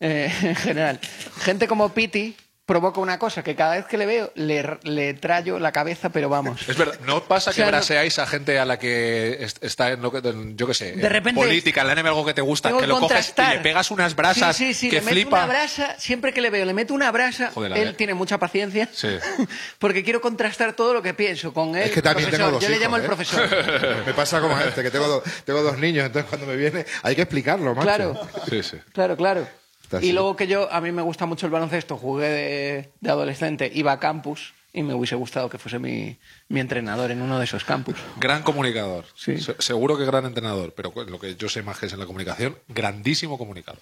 [0.00, 1.00] eh, en general,
[1.40, 2.36] gente como Piti
[2.68, 6.28] provoca una cosa que cada vez que le veo le, le trayo la cabeza, pero
[6.28, 6.68] vamos.
[6.68, 9.90] Es verdad, ¿no pasa O sea, que braseáis a gente a la que est- está
[9.92, 12.26] en, lo que, en, yo qué sé, De en repente- política, en la anime algo
[12.26, 14.90] que te gusta, que que lo coges y le pegas unas brasas Sí, sí, sí,
[14.90, 15.36] que le meto flipa?
[15.38, 17.50] una brasa, siempre que le veo, le meto una brasa.
[17.54, 18.86] Joder, él tiene mucha paciencia.
[18.92, 19.08] Sí.
[19.78, 21.84] Porque quiero contrastar todo lo que pienso con él.
[21.84, 22.46] Es que también profesor.
[22.48, 23.06] tengo dos Yo le llamo el ¿eh?
[23.06, 23.48] profesor.
[24.06, 27.16] Me pasa como este, que tengo, do- tengo dos niños, entonces cuando me viene hay
[27.16, 27.82] que explicarlo, macho.
[27.86, 28.28] Claro.
[28.50, 28.76] Sí, sí.
[28.92, 29.48] Claro, claro.
[29.88, 30.12] Está Y así.
[30.12, 33.92] luego que yo, a mí me gusta mucho el baloncesto, jugué de, de adolescente, iba
[33.92, 36.18] a campus y me hubiese gustado que fuese mi,
[36.50, 37.96] mi entrenador en uno de esos campus.
[38.20, 39.06] Gran comunicador.
[39.16, 39.38] Sí.
[39.40, 42.04] Se- seguro que gran entrenador, pero lo que yo sé más que es en la
[42.06, 43.80] comunicación, grandísimo comunicador.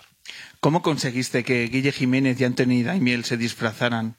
[0.61, 4.15] ¿Cómo conseguiste que Guille Jiménez y Anthony Daimiel se disfrazaran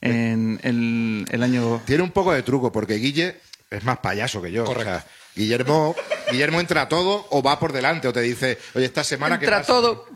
[0.00, 1.82] en el, el año...
[1.84, 3.36] Tiene un poco de truco, porque Guille
[3.70, 4.64] es más payaso que yo.
[4.64, 5.04] O sea,
[5.34, 5.94] Guillermo,
[6.30, 9.46] Guillermo entra a todo o va por delante o te dice, oye, esta semana que
[9.46, 10.06] Entra todo.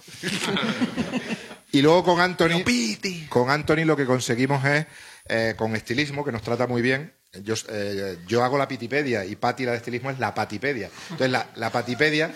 [1.73, 2.63] Y luego con Anthony,
[3.29, 4.87] con Anthony lo que conseguimos es,
[5.27, 7.13] eh, con estilismo, que nos trata muy bien,
[7.43, 10.89] yo, eh, yo hago la pitipedia y Pati la de estilismo es la patipedia.
[11.11, 12.33] Entonces, la, la patipedia,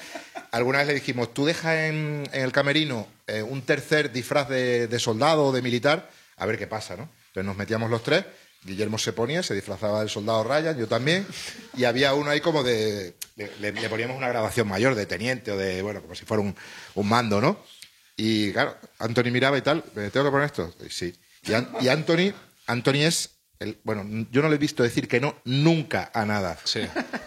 [0.51, 4.89] alguna vez le dijimos, tú deja en, en el camerino eh, un tercer disfraz de,
[4.89, 7.09] de soldado o de militar, a ver qué pasa, ¿no?
[7.29, 8.25] Entonces nos metíamos los tres,
[8.65, 11.27] Guillermo se ponía, se disfrazaba del soldado Ryan, yo también,
[11.77, 13.15] y había uno ahí como de...
[13.37, 16.43] de- le, le poníamos una grabación mayor de teniente o de, bueno, como si fuera
[16.43, 16.55] un,
[16.95, 17.63] un mando, ¿no?
[18.17, 20.75] Y claro, Anthony miraba y tal, ¿me tengo que poner esto?
[20.85, 21.15] Y sí.
[21.45, 22.35] Y, An- y Anthony,
[22.67, 23.31] Anthony es,
[23.61, 26.59] el, bueno, yo no le he visto decir que no nunca a nada.
[26.65, 26.81] Sí.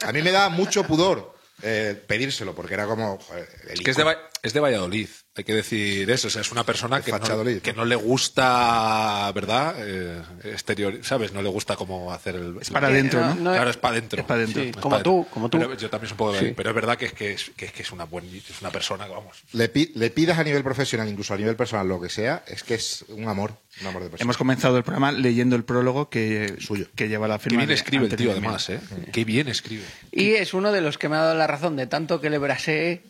[0.06, 3.18] A mí me daba mucho pudor eh, pedírselo, porque era como...
[3.20, 4.04] joder, el Es que es de,
[4.44, 6.28] es de Valladolid, hay que decir eso.
[6.28, 7.60] O sea, es una persona que no, Fachadolid.
[7.60, 9.76] que no le gusta, ¿verdad?
[9.80, 11.32] Eh, exterior, ¿sabes?
[11.34, 12.58] No le gusta cómo hacer el.
[12.60, 13.36] Es para adentro, ¿no?
[13.36, 14.20] No, Claro, es para adentro.
[14.22, 14.64] Es para adentro.
[14.64, 15.58] Sí, Es como pa' tú, como tú.
[15.60, 16.54] Pero yo también soy un poco de Sí.
[16.56, 18.72] Pero es verdad que es, que es, que es, que es una, buen, es una
[18.72, 19.38] persona que, vamos.
[19.54, 22.64] Le, pi- le pidas a nivel profesional, incluso a nivel personal, lo que sea, es
[22.64, 24.24] que es un amor, un amor de persona.
[24.26, 26.88] Hemos comenzado el programa leyendo el prólogo que, Suyo.
[26.96, 28.80] que lleva la Qué firma bien de escribe el tío, además, ¿eh?
[29.14, 29.84] Qué bien escribe.
[30.12, 32.38] Y es uno de los que me ha dado la razón de tanto que le
[32.40, 33.02] brasee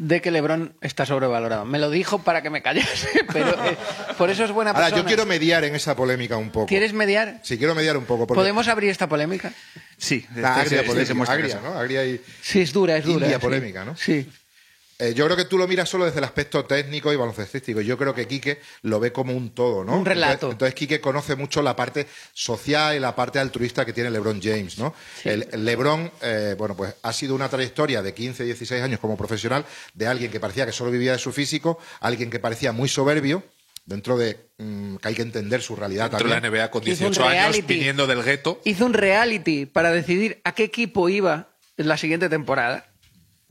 [0.00, 1.66] de que Lebron está sobrevalorado.
[1.66, 3.76] Me lo dijo para que me callase, pero eh,
[4.16, 5.02] por eso es buena Ahora, persona.
[5.02, 6.66] yo quiero mediar en esa polémica un poco.
[6.66, 7.40] ¿Quieres mediar?
[7.42, 8.26] Sí, quiero mediar un poco.
[8.26, 9.52] Porque ¿Podemos abrir esta polémica?
[9.98, 11.60] Sí, La este- agria, este polémica, agria.
[11.62, 11.78] ¿no?
[11.78, 12.20] Agria y...
[12.40, 13.26] Sí, es dura, es dura.
[13.26, 13.42] India sí.
[13.42, 13.94] polémica, ¿no?
[13.94, 14.26] Sí.
[15.00, 17.80] Eh, yo creo que tú lo miras solo desde el aspecto técnico y baloncestístico.
[17.80, 19.96] Yo creo que Quique lo ve como un todo, ¿no?
[19.96, 20.32] Un relato.
[20.32, 24.42] Entonces, entonces Quique conoce mucho la parte social y la parte altruista que tiene LeBron
[24.42, 24.94] James, ¿no?
[25.24, 29.16] El, el LeBron, eh, bueno, pues ha sido una trayectoria de 15, 16 años como
[29.16, 32.90] profesional de alguien que parecía que solo vivía de su físico, alguien que parecía muy
[32.90, 33.42] soberbio,
[33.86, 37.06] dentro de mm, que hay que entender su realidad Dentro de la NBA con Hizo
[37.06, 38.60] un 18 años, viniendo del gueto.
[38.64, 42.89] Hizo un reality para decidir a qué equipo iba en la siguiente temporada.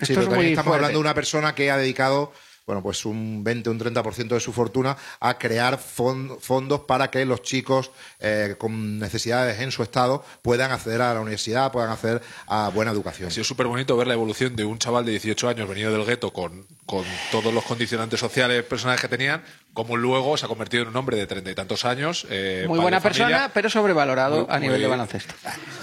[0.01, 0.75] Sí, Esto pero es también muy estamos fuerte.
[0.85, 2.31] hablando de una persona que ha dedicado
[2.65, 7.09] bueno, pues un 20 o un 30% de su fortuna a crear fon- fondos para
[7.09, 7.89] que los chicos
[8.19, 12.91] eh, con necesidades en su estado puedan acceder a la universidad, puedan acceder a buena
[12.91, 13.29] educación.
[13.29, 16.05] Ha sido súper bonito ver la evolución de un chaval de 18 años venido del
[16.05, 19.41] gueto con, con todos los condicionantes sociales personales que tenían,
[19.73, 22.27] como luego se ha convertido en un hombre de treinta y tantos años.
[22.29, 23.25] eh, Muy buena familia.
[23.25, 25.33] persona, pero sobrevalorado Muy- a nivel muy- de baloncesto.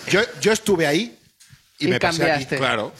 [0.08, 1.18] Yo, yo estuve ahí
[1.80, 2.30] y, Y me pasé aquí.
[2.44, 2.56] cambiaste.
[2.58, 2.92] Claro.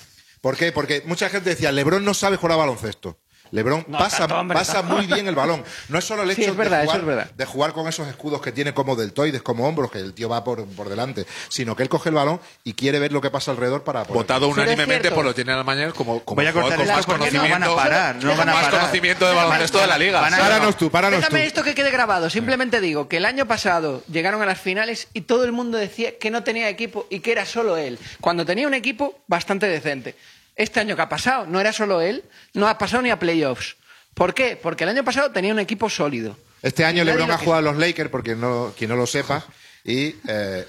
[0.46, 0.70] ¿Por qué?
[0.70, 3.18] Porque mucha gente decía, Lebron no sabe jugar a baloncesto.
[3.52, 4.96] Lebron No, pasa, tanto, hombre, pasa tanto.
[4.96, 5.62] muy bien el balón.
[5.88, 7.30] No es solo el Sí, hecho es verdad, de, jugar, es verdad.
[7.30, 10.42] de jugar con esos escudos que tiene como deltoides, como hombros, que el tío va
[10.42, 13.52] por, por delante, sino que él coge el balón y quiere ver lo que pasa
[13.52, 14.22] alrededor para poder...
[14.22, 17.18] Votado unánimemente por los General Managers como, como Voy a jugador cortar con más porque
[17.30, 18.80] no conocimiento, van a parar, no van a más parar.
[18.80, 20.20] conocimiento de baloncesto de la liga.
[20.20, 21.26] Van a- Páranos tú, páranos tú.
[21.26, 22.28] Déjame esto que quede grabado.
[22.30, 26.18] Simplemente digo que el año pasado llegaron a las finales y todo el mundo decía
[26.18, 27.96] que no tenía equipo y que era solo él.
[28.20, 30.16] Cuando tenía un equipo bastante decente.
[30.56, 33.76] Este año que ha pasado no era solo él, no ha pasado ni a playoffs.
[34.14, 34.58] ¿Por qué?
[34.60, 36.36] Porque el año pasado tenía un equipo sólido.
[36.62, 39.44] Este año LeBron ha jugado a los Lakers, porque no, quien no lo sepa,
[39.84, 40.66] y eh,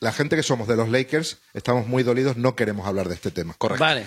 [0.00, 3.30] la gente que somos de los Lakers estamos muy dolidos, no queremos hablar de este
[3.30, 3.54] tema.
[3.58, 3.84] Correcto.
[3.84, 4.04] Vale.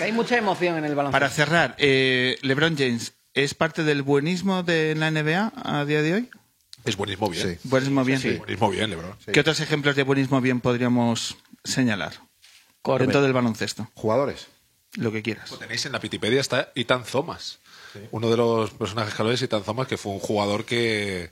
[0.00, 1.12] Hay mucha emoción en el baloncesto.
[1.12, 6.14] Para cerrar, eh, LeBron James, ¿es parte del buenismo de la NBA a día de
[6.14, 6.30] hoy?
[6.84, 7.48] Es buenísimo bien.
[7.50, 7.58] Sí.
[7.68, 8.20] Buenismo bien.
[8.38, 9.16] Buenísimo bien, Lebron.
[9.32, 12.14] ¿Qué otros ejemplos de buenismo bien podríamos señalar?
[12.80, 13.02] Corbett.
[13.06, 14.48] Dentro del baloncesto, Jugadores.
[14.94, 15.50] Lo que quieras.
[15.50, 17.58] Lo tenéis en la Wikipedia, está Ethan Thomas.
[18.10, 21.30] Uno de los personajes claves es Ethan Thomas, que fue un jugador que,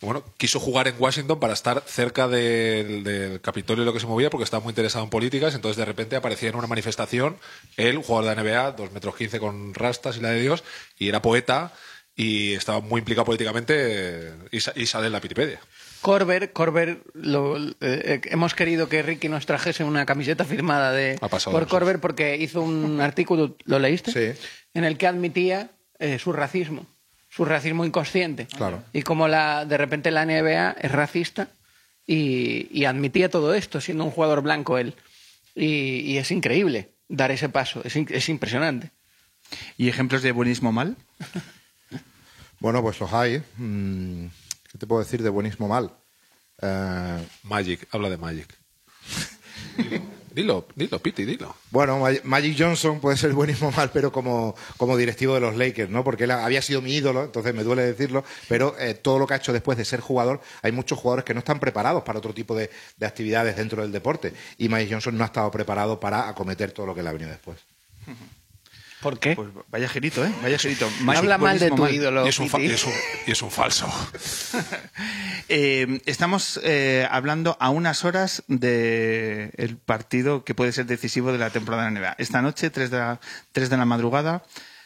[0.00, 4.06] bueno, quiso jugar en Washington para estar cerca del, del Capitolio y lo que se
[4.06, 5.54] movía porque estaba muy interesado en políticas.
[5.54, 7.36] Entonces, de repente aparecía en una manifestación
[7.76, 10.64] él, un jugador de NBA, dos metros quince con rastas y la de Dios,
[10.98, 11.72] y era poeta
[12.16, 15.60] y estaba muy implicado políticamente eh, y, sa- y sale en la Wikipedia.
[16.00, 21.18] Corber, Corber lo- eh, eh, hemos querido que Ricky nos trajese una camiseta firmada de
[21.18, 21.66] pasado por.
[21.68, 24.12] Corber porque hizo un artículo, ¿lo leíste?
[24.34, 24.40] Sí.
[24.74, 26.86] En el que admitía eh, su racismo,
[27.28, 28.46] su racismo inconsciente.
[28.46, 28.82] Claro.
[28.92, 31.48] Y como la, de repente la NBA es racista
[32.06, 34.94] y, y admitía todo esto siendo un jugador blanco él.
[35.54, 38.90] Y, y es increíble dar ese paso, es, es impresionante.
[39.76, 40.96] ¿Y ejemplos de buenismo mal?
[42.60, 43.40] Bueno, pues los hay.
[43.56, 44.26] Mm,
[44.78, 45.90] ¿Qué te puedo decir de buenismo mal?
[46.62, 48.46] Eh, Magic, habla de Magic.
[50.32, 51.52] dilo, dilo, Piti, dilo.
[51.72, 55.90] Bueno, Ma- Magic Johnson puede ser buenísimo mal, pero como, como directivo de los Lakers,
[55.90, 56.04] ¿no?
[56.04, 59.34] Porque él había sido mi ídolo, entonces me duele decirlo, pero eh, todo lo que
[59.34, 62.32] ha hecho después de ser jugador, hay muchos jugadores que no están preparados para otro
[62.32, 64.32] tipo de, de actividades dentro del deporte.
[64.58, 67.30] Y Magic Johnson no ha estado preparado para acometer todo lo que le ha venido
[67.30, 67.58] después.
[69.00, 69.36] ¿Por qué?
[69.36, 70.32] Pues vaya girito, ¿eh?
[70.42, 70.88] Vaya girito.
[71.06, 72.26] Habla mal de tu ídolo.
[72.26, 72.70] Y es, un fa- Piti.
[72.70, 72.92] y es un-
[73.26, 73.88] y es un falso.
[75.50, 81.38] Eh, estamos eh, hablando a unas horas del el partido que puede ser decisivo de
[81.38, 82.14] la temporada de la NBA.
[82.18, 83.20] Esta noche, 3 de la,
[83.52, 84.42] 3 de la madrugada,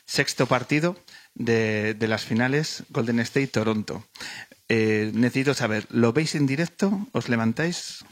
[0.07, 0.97] sexto partido
[1.35, 4.07] de, de las finales Golden State-Toronto.
[4.69, 7.09] Eh, necesito saber, ¿lo veis en directo?
[7.11, 8.05] ¿Os levantáis?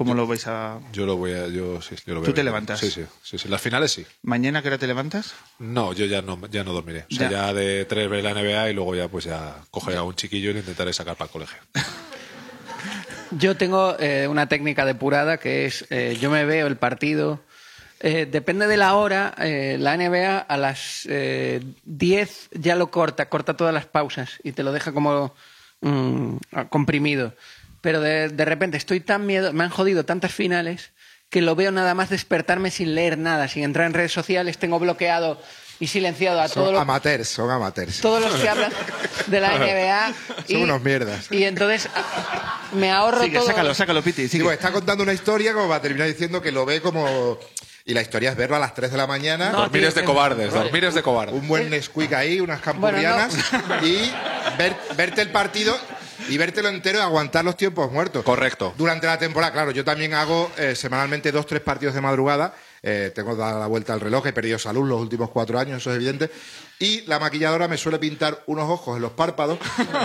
[0.00, 0.80] ¿Cómo lo vais a...?
[0.94, 1.46] Yo lo voy a.
[1.48, 2.80] Yo, sí, yo lo ¿Tú veo te levantas?
[2.80, 3.48] Sí, sí, sí, sí.
[3.50, 4.06] Las finales sí.
[4.22, 5.34] ¿Mañana qué hora te levantas?
[5.58, 7.04] No, yo ya no, ya no dormiré.
[7.10, 7.48] O sea, Ya.
[7.48, 10.48] ya, de tres ver la NBA y luego ya pues ya cogeré a un chiquillo
[10.48, 11.58] y le intentaré sacar para el colegio.
[13.32, 17.40] Yo tengo eh, una técnica depurada que es, eh, yo me veo el partido,
[18.00, 23.28] eh, depende de la hora, eh, la NBA a las eh, 10 ya lo corta,
[23.28, 25.32] corta todas las pausas y te lo deja como
[25.80, 26.36] mm,
[26.70, 27.34] comprimido.
[27.80, 30.92] Pero de, de repente estoy tan miedo, me han jodido tantas finales
[31.30, 34.78] que lo veo nada más despertarme sin leer nada, sin entrar en redes sociales, tengo
[34.80, 35.40] bloqueado
[35.78, 38.00] y silenciado a todos Son los amateurs, son amateurs.
[38.00, 38.72] todos los que hablan
[39.28, 40.12] de la NBA.
[40.50, 41.30] Son unos mierdas.
[41.32, 41.88] Y entonces
[42.74, 43.46] me ahorro Sigue, todo.
[43.46, 44.22] sácalo, sácalo, Piti.
[44.22, 44.44] Sí, sigue.
[44.44, 47.38] pues está contando una historia como va a terminar diciendo que lo ve como...
[47.86, 49.50] Y la historia es verlo a las 3 de la mañana.
[49.52, 51.34] No, dormir es de cobardes, dormir es de cobardes.
[51.34, 53.34] un buen Nesquik ahí, unas campurianas
[53.82, 54.10] y
[54.58, 55.76] ver- verte el partido
[56.28, 58.24] y vértelo entero y aguantar los tiempos muertos.
[58.24, 58.74] Correcto.
[58.76, 62.54] Durante la temporada, claro, yo también hago eh, semanalmente dos, tres partidos de madrugada.
[62.82, 65.90] Eh, tengo dada la vuelta al reloj, he perdido salud los últimos cuatro años, eso
[65.90, 66.30] es evidente.
[66.82, 69.58] Y la maquilladora me suele pintar unos ojos en los párpados,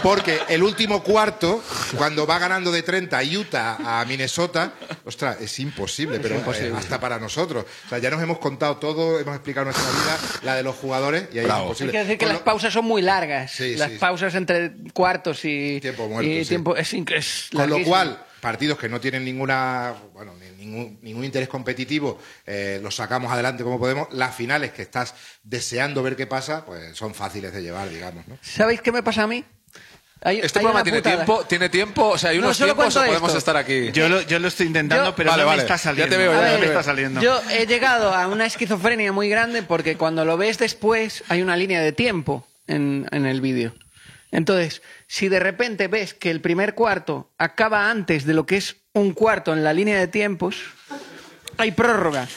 [0.03, 1.63] porque el último cuarto,
[1.95, 4.73] cuando va ganando de 30 Utah a Minnesota,
[5.05, 7.63] ostras, es imposible, pero eh, hasta para nosotros.
[7.85, 11.29] O sea, ya nos hemos contado todo, hemos explicado nuestra vida, la de los jugadores,
[11.31, 11.61] y ahí Bravo.
[11.61, 11.91] es imposible.
[11.91, 13.51] Hay que decir que las pausas son muy largas.
[13.53, 13.97] Sí, las sí.
[13.97, 16.49] pausas entre cuartos y Tiempo muerto, y sí.
[16.49, 21.25] tiempo es, es Con lo cual, partidos que no tienen ninguna, bueno, ni- ningún, ningún
[21.25, 24.07] interés competitivo, eh, los sacamos adelante como podemos.
[24.11, 28.37] Las finales que estás deseando ver qué pasa, pues son fáciles de llevar, digamos, ¿no?
[28.41, 29.43] ¿Sabéis qué me pasa a mí?
[30.21, 31.15] Hay- Este hay programa tiene putada.
[31.17, 33.37] tiempo, tiene tiempo, o sea, hay No, unos tiempos o podemos esto.
[33.39, 33.91] estar aquí.
[33.91, 35.63] Yo lo, yo lo estoy intentando, Yo- pero Vale, no vale.
[35.63, 36.65] me está Ya te veo, ya me te veo.
[36.69, 37.21] está saliendo.
[37.21, 41.57] Yo he llegado a una esquizofrenia muy grande porque cuando lo ves después hay una
[41.57, 43.73] línea de tiempo en, en el vídeo.
[44.31, 48.77] Entonces, si de repente ves que el primer cuarto acaba antes de lo que es
[48.93, 50.57] un cuarto en la línea de tiempos,
[51.57, 52.27] hay prórroga.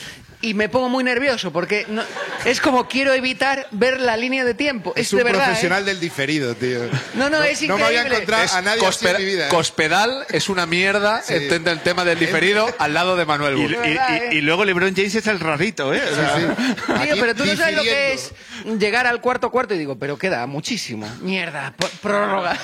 [0.41, 2.05] Y me pongo muy nervioso porque no-
[2.45, 4.93] es como quiero evitar ver la línea de tiempo.
[4.95, 5.43] Es, Es un de verdad.
[5.43, 5.45] ¿eh?
[5.47, 6.79] profesional del diferido, tío.
[7.15, 8.15] No, no, es No me había increíble.
[8.19, 9.47] encontrado Es a nadie así en mi vida.
[9.47, 9.51] ¿eh?
[9.51, 11.35] Cospedal es una mierda, Sí.
[11.35, 13.73] entiende el tema del diferido, al lado de Manuel Y, Burr.
[13.73, 14.29] y- verdad, y- ¿eh?
[14.35, 16.03] y luego LeBron James es el rarito, ¿eh?
[16.09, 16.35] O sea,
[17.05, 18.33] Tío, pero tú no sabes lo que es
[18.79, 21.09] llegar al cuarto cuarto y digo, pero queda muchísimo.
[21.21, 22.57] Mierda, prórroga.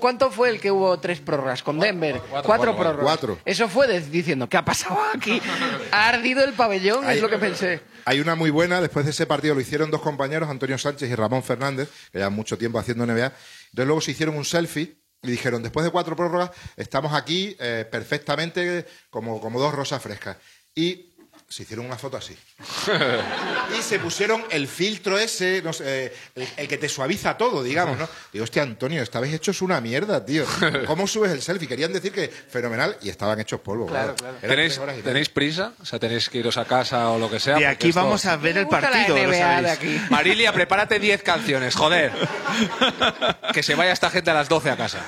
[0.00, 2.20] ¿Cuánto fue el que hubo tres prórrogas con Denver?
[2.30, 3.02] Cuatro, cuatro, prórrogas.
[3.04, 3.38] cuatro.
[3.44, 5.40] Eso fue de- diciendo, ¿qué ha pasado aquí?
[5.92, 7.80] Ha ardido el pabellón, Hay- es lo que pensé.
[8.04, 11.14] Hay una muy buena, después de ese partido lo hicieron dos compañeros, Antonio Sánchez y
[11.14, 13.26] Ramón Fernández, que llevan mucho tiempo haciendo NBA.
[13.26, 17.86] Entonces luego se hicieron un selfie y dijeron, después de cuatro prórrogas, estamos aquí eh,
[17.90, 20.36] perfectamente como, como dos rosas frescas.
[20.74, 21.10] Y
[21.48, 22.36] se hicieron una foto así.
[23.78, 27.62] y se pusieron el filtro ese, no sé, eh, el, el que te suaviza todo,
[27.62, 28.08] digamos, ¿no?
[28.32, 30.44] Digo, hostia, Antonio, esta vez hechos una mierda, tío.
[30.86, 31.66] ¿Cómo subes el selfie?
[31.68, 33.86] Querían decir que fenomenal y estaban hechos polvo.
[33.86, 35.02] Claro, Eran ¿Tenéis, y.
[35.02, 35.72] ¿Tenéis prisa?
[35.80, 37.54] O sea, tenéis que iros a casa o lo que sea.
[37.54, 39.38] porque aquí esto- vamos a ver el partido, lo NBA de
[39.68, 39.68] sabéis.
[39.72, 40.00] aquí.
[40.10, 42.12] Marilia, prepárate 10 canciones, joder.
[43.52, 45.04] Que se vaya esta gente a las 12 a casa.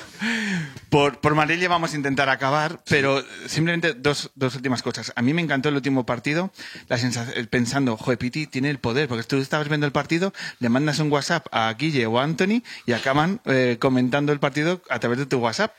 [0.91, 5.13] Por, por Marilia vamos a intentar acabar, pero simplemente dos, dos últimas cosas.
[5.17, 6.53] A mí me encantó el último partido,
[6.89, 10.69] la sensación, pensando, joder, Piti tiene el poder, porque tú estabas viendo el partido, le
[10.69, 14.99] mandas un WhatsApp a Guille o a Anthony y acaban eh, comentando el partido a
[14.99, 15.73] través de tu WhatsApp.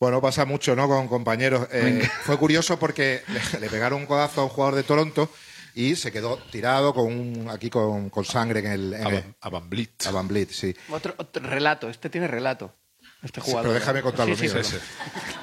[0.00, 0.86] Bueno, pasa mucho, ¿no?
[0.88, 1.68] Con compañeros.
[1.72, 5.30] Eh, fue curioso porque le, le pegaron un codazo a un jugador de Toronto
[5.74, 8.94] y se quedó tirado con un, aquí con, con sangre en el...
[8.94, 10.06] En A el- Van- a Van Vliet.
[10.06, 10.74] a Van Vliet, sí.
[10.90, 12.74] Otro, otro relato, este tiene relato.
[13.22, 13.70] Este Sí, jugador.
[13.70, 14.76] pero déjame contar Sí, sí, mío, sí.
[14.76, 15.37] ¿no?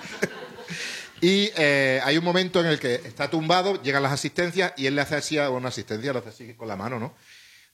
[1.21, 4.95] Y eh, hay un momento en el que está tumbado, llegan las asistencias y él
[4.95, 7.15] le hace así a una asistencia, lo hace así con la mano, ¿no?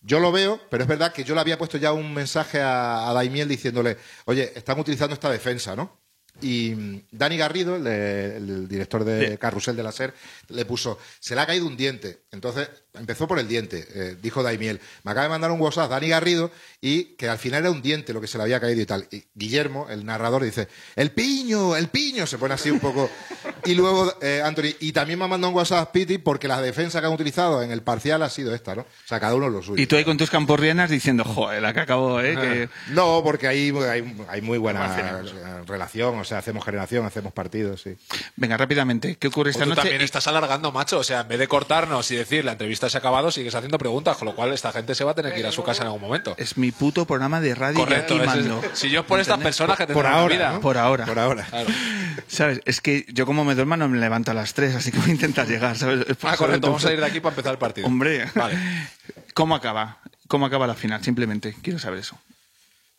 [0.02, 3.10] Yo lo veo, pero es verdad que yo le había puesto ya un mensaje a,
[3.10, 6.00] a Daimiel diciéndole, oye, están utilizando esta defensa, ¿no?
[6.42, 10.14] Y mm, Dani Garrido, el, el director de Carrusel de la SER,
[10.50, 12.24] le puso, se le ha caído un diente.
[12.32, 14.80] Entonces, empezó por el diente, eh, dijo Daimiel.
[15.04, 18.14] Me acaba de mandar un WhatsApp Dani Garrido y que al final era un diente
[18.14, 19.08] lo que se le había caído y tal.
[19.12, 23.10] Y Guillermo, el narrador, dice, el piño, el piño, se pone así un poco.
[23.64, 27.00] Y luego eh, Anthony, y también me ha mandado un WhatsApp Piti porque la defensa
[27.00, 28.82] que han utilizado en el parcial ha sido esta, ¿no?
[28.82, 29.80] O sea, cada uno lo suyo.
[29.82, 32.36] Y tú ahí con tus campurrianas diciendo, joder, la que acabo, ¿eh?
[32.36, 32.70] Que...
[32.92, 37.84] No, porque ahí hay, hay muy buena eh, relación, o sea, hacemos generación, hacemos partidos,
[37.84, 37.96] sí.
[38.36, 39.82] Venga, rápidamente, ¿qué ocurre esta Pues tú noche?
[39.82, 40.98] también estás alargando, macho.
[40.98, 43.78] O sea, en vez de cortarnos y decir la entrevista se ha acabado, sigues haciendo
[43.78, 45.84] preguntas, con lo cual esta gente se va a tener que ir a su casa
[45.84, 46.34] en algún momento.
[46.38, 48.16] Es mi puto programa de radio Correcto.
[48.16, 48.62] y aquí es- mando.
[48.74, 50.52] si yo por estas personas que por tendrán una ahora, vida.
[50.54, 50.62] ¿no?
[50.62, 51.06] por ahora.
[51.06, 51.46] Por ahora.
[51.50, 51.70] Claro.
[52.28, 52.62] ¿Sabes?
[52.66, 55.10] Es que yo como me duerma no me levanto a las 3, así que voy
[55.10, 56.06] a intentar llegar, ¿sabes?
[56.24, 56.68] Ah, correcto.
[56.68, 57.88] Vamos a ir de aquí para empezar el partido.
[57.88, 58.58] Hombre, Vale.
[59.34, 60.00] ¿cómo acaba?
[60.28, 61.04] ¿Cómo acaba la final?
[61.04, 62.18] Simplemente, quiero saber eso.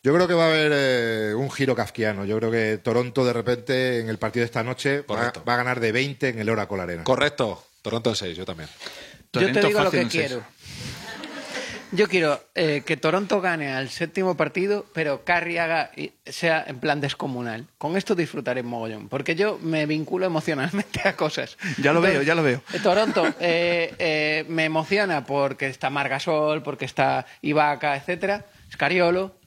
[0.03, 2.25] Yo creo que va a haber eh, un giro kafkiano.
[2.25, 5.79] Yo creo que Toronto, de repente, en el partido de esta noche, va a ganar
[5.79, 7.03] de 20 en el Oracle Arena.
[7.05, 7.63] Correcto.
[7.81, 8.69] Toronto en 6, yo también.
[9.33, 10.43] Yo te digo lo que quiero.
[11.91, 16.79] Yo quiero eh, que Toronto gane al séptimo partido, pero Carrie haga, y sea en
[16.79, 17.67] plan descomunal.
[17.77, 21.55] Con esto disfrutaré mogollón, porque yo me vinculo emocionalmente a cosas.
[21.77, 22.63] Ya lo veo, ya lo veo.
[22.73, 29.37] eh, Toronto eh, me emociona porque está Margasol, porque está Ibaka, etcétera, Scariolo,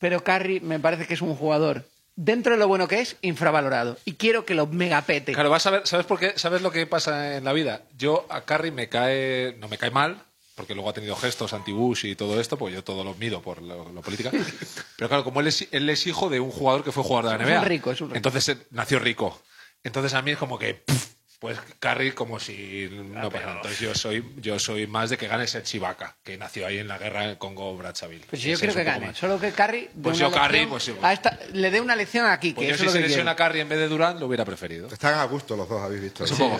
[0.00, 1.84] pero Carrie me parece que es un jugador
[2.16, 5.32] dentro de lo bueno que es infravalorado y quiero que lo megapete.
[5.32, 6.32] Claro, vas a ver, ¿sabes por qué?
[6.36, 7.82] ¿Sabes lo que pasa en la vida?
[7.96, 10.22] Yo a Carrie me cae, no me cae mal,
[10.54, 13.60] porque luego ha tenido gestos anti-Bush y todo esto, pues yo todo lo mido por
[13.60, 14.30] lo, lo política.
[14.96, 17.38] Pero claro, como él es, él es hijo de un jugador que fue jugador de
[17.38, 17.60] la Es NBA.
[17.60, 18.16] un rico, es un rico.
[18.16, 19.40] Entonces eh, nació rico.
[19.82, 21.13] Entonces a mí es como que, pff,
[21.44, 23.56] pues Carrie como si Ah, no pasara.
[23.56, 26.88] Entonces yo soy, yo soy más de que gane ese Chivaka, que nació ahí en
[26.88, 28.24] la guerra en Congo-Brazzaville.
[28.30, 29.08] Pues yo Ese creo que gane.
[29.08, 29.18] más.
[29.18, 30.94] Solo que Carrie Pues una yo Carrie, pues sí.
[31.02, 33.36] a esta- le dé una lección aquí, que Pues yo eso si se lesiona.
[33.36, 34.88] Carrie en vez de Durant, lo hubiera preferido.
[34.88, 36.24] Están a gusto los dos, habéis visto.
[36.24, 36.58] Es un poco.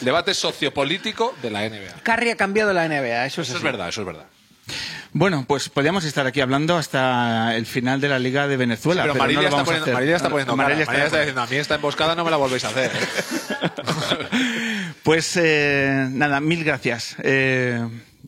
[0.00, 2.00] Debate sociopolítico de la NBA.
[2.04, 4.26] Carrie ha cambiado la NBA, eso es Eso es verdad, eso es verdad.
[5.12, 9.02] Bueno, pues podríamos estar aquí hablando hasta el final de la Liga de Venezuela.
[9.02, 9.92] pero pero, Marilia, no lo está vamos a poniendo.
[9.94, 10.68] Marilia está poniendo cara.
[10.68, 12.90] Marilia Marilia está- diciendo, a mí esta emboscada no me la volvéis a hacer.
[12.94, 13.70] ¿eh?
[15.02, 17.80] Pues eh, nada, mil gracias, eh,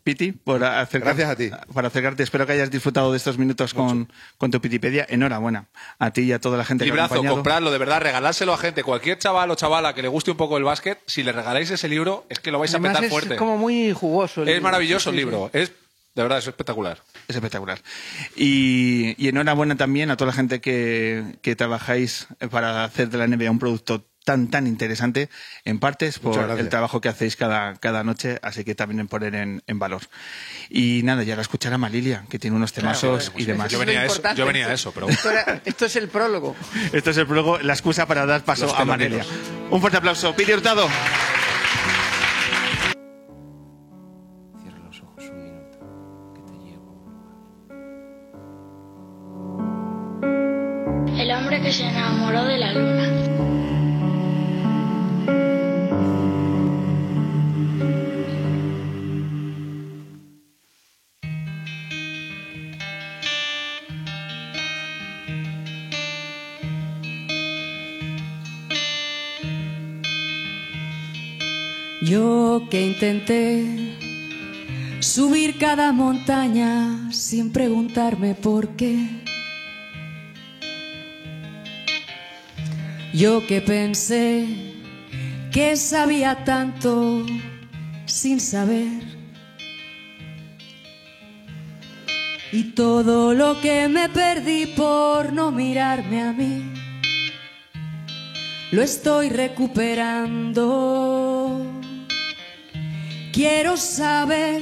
[0.02, 1.50] Piti, por acercar- Gracias a ti.
[1.72, 2.22] por acercarte.
[2.22, 5.06] Espero que hayas disfrutado de estos minutos con, con tu Pitipedia.
[5.08, 5.66] Enhorabuena
[5.98, 7.36] a ti y a toda la gente que ha Librazo, acompañado.
[7.36, 8.82] compradlo, de verdad, regalárselo a gente.
[8.82, 11.88] Cualquier chaval o chavala que le guste un poco el básquet, si le regaláis ese
[11.88, 13.36] libro, es que lo vais a petar es fuerte.
[13.36, 14.42] como muy jugoso.
[14.42, 14.64] el Es libro.
[14.64, 15.50] maravilloso Sí, el sí, libro.
[15.52, 15.70] Es,
[16.14, 17.02] de verdad, es espectacular.
[17.28, 17.80] Es espectacular.
[18.36, 23.26] Y, y enhorabuena también a toda la gente que, que trabajáis para hacer de la
[23.26, 25.30] NBA un producto tan, tan interesante,
[25.64, 29.34] en partes por el trabajo que hacéis cada, cada noche, así que también en poner
[29.34, 30.02] en, en valor.
[30.70, 33.72] Y nada, ya la escuchar a Malilia, que tiene unos temazos y demás.
[33.72, 36.08] Yo es venía a eso, yo venía a eso, pero- Esto, era- esto es el
[36.08, 36.54] prólogo.
[36.92, 39.24] Esto es el luego la excusa para dar paso Los a Malilia.
[39.70, 40.36] Un fuerte aplauso.
[40.36, 40.88] Piti Hurtado.
[75.00, 79.08] Subir cada montaña sin preguntarme por qué.
[83.12, 84.46] Yo que pensé
[85.52, 87.26] que sabía tanto
[88.06, 89.02] sin saber.
[92.52, 96.82] Y todo lo que me perdí por no mirarme a mí
[98.72, 101.81] lo estoy recuperando.
[103.32, 104.60] Quiero saber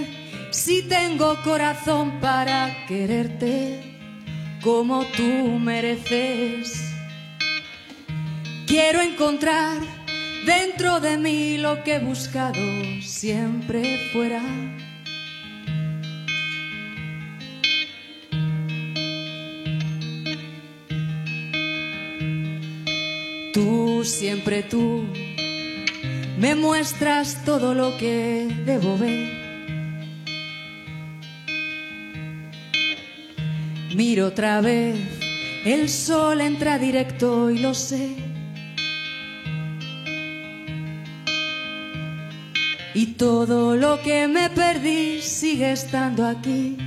[0.53, 3.81] si tengo corazón para quererte
[4.63, 6.95] como tú mereces.
[8.69, 9.79] Quiero encontrar
[10.47, 12.63] dentro de mí lo que he buscado
[13.03, 14.41] siempre fuera.
[23.53, 25.09] Tú, siempre tú,
[26.41, 29.39] me muestras todo lo que debo ver.
[33.95, 34.97] Miro otra vez,
[35.67, 38.17] el sol entra directo y lo sé.
[42.95, 46.79] Y todo lo que me perdí sigue estando aquí,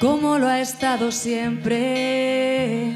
[0.00, 2.92] como lo ha estado siempre.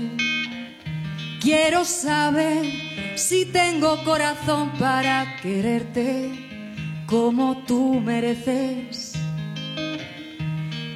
[1.41, 6.31] Quiero saber si tengo corazón para quererte
[7.07, 9.13] como tú mereces.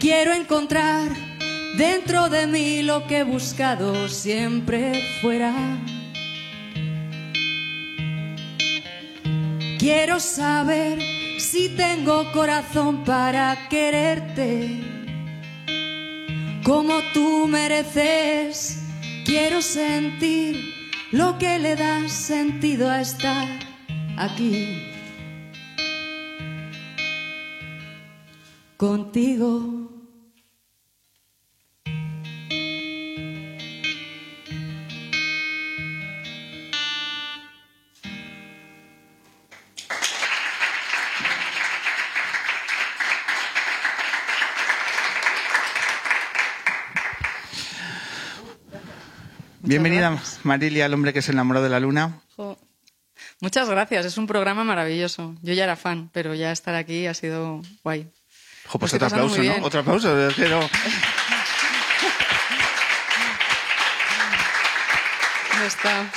[0.00, 1.10] Quiero encontrar
[1.76, 5.54] dentro de mí lo que he buscado siempre fuera.
[9.78, 10.98] Quiero saber
[11.38, 14.82] si tengo corazón para quererte
[16.64, 18.82] como tú mereces.
[19.24, 20.77] Quiero sentir
[21.12, 23.48] lo que le da sentido a estar
[24.16, 24.92] aquí.
[28.76, 29.87] Contigo.
[49.68, 52.20] Bienvenida, Marilia, al hombre que se enamoró de la luna.
[52.36, 52.58] Jo.
[53.40, 55.34] Muchas gracias, es un programa maravilloso.
[55.42, 58.10] Yo ya era fan, pero ya estar aquí ha sido guay.
[58.66, 59.56] Jo, pues otro aplauso, ¿no?
[59.66, 60.08] Otro aplauso.
[60.14, 60.68] no-
[65.66, 66.10] está-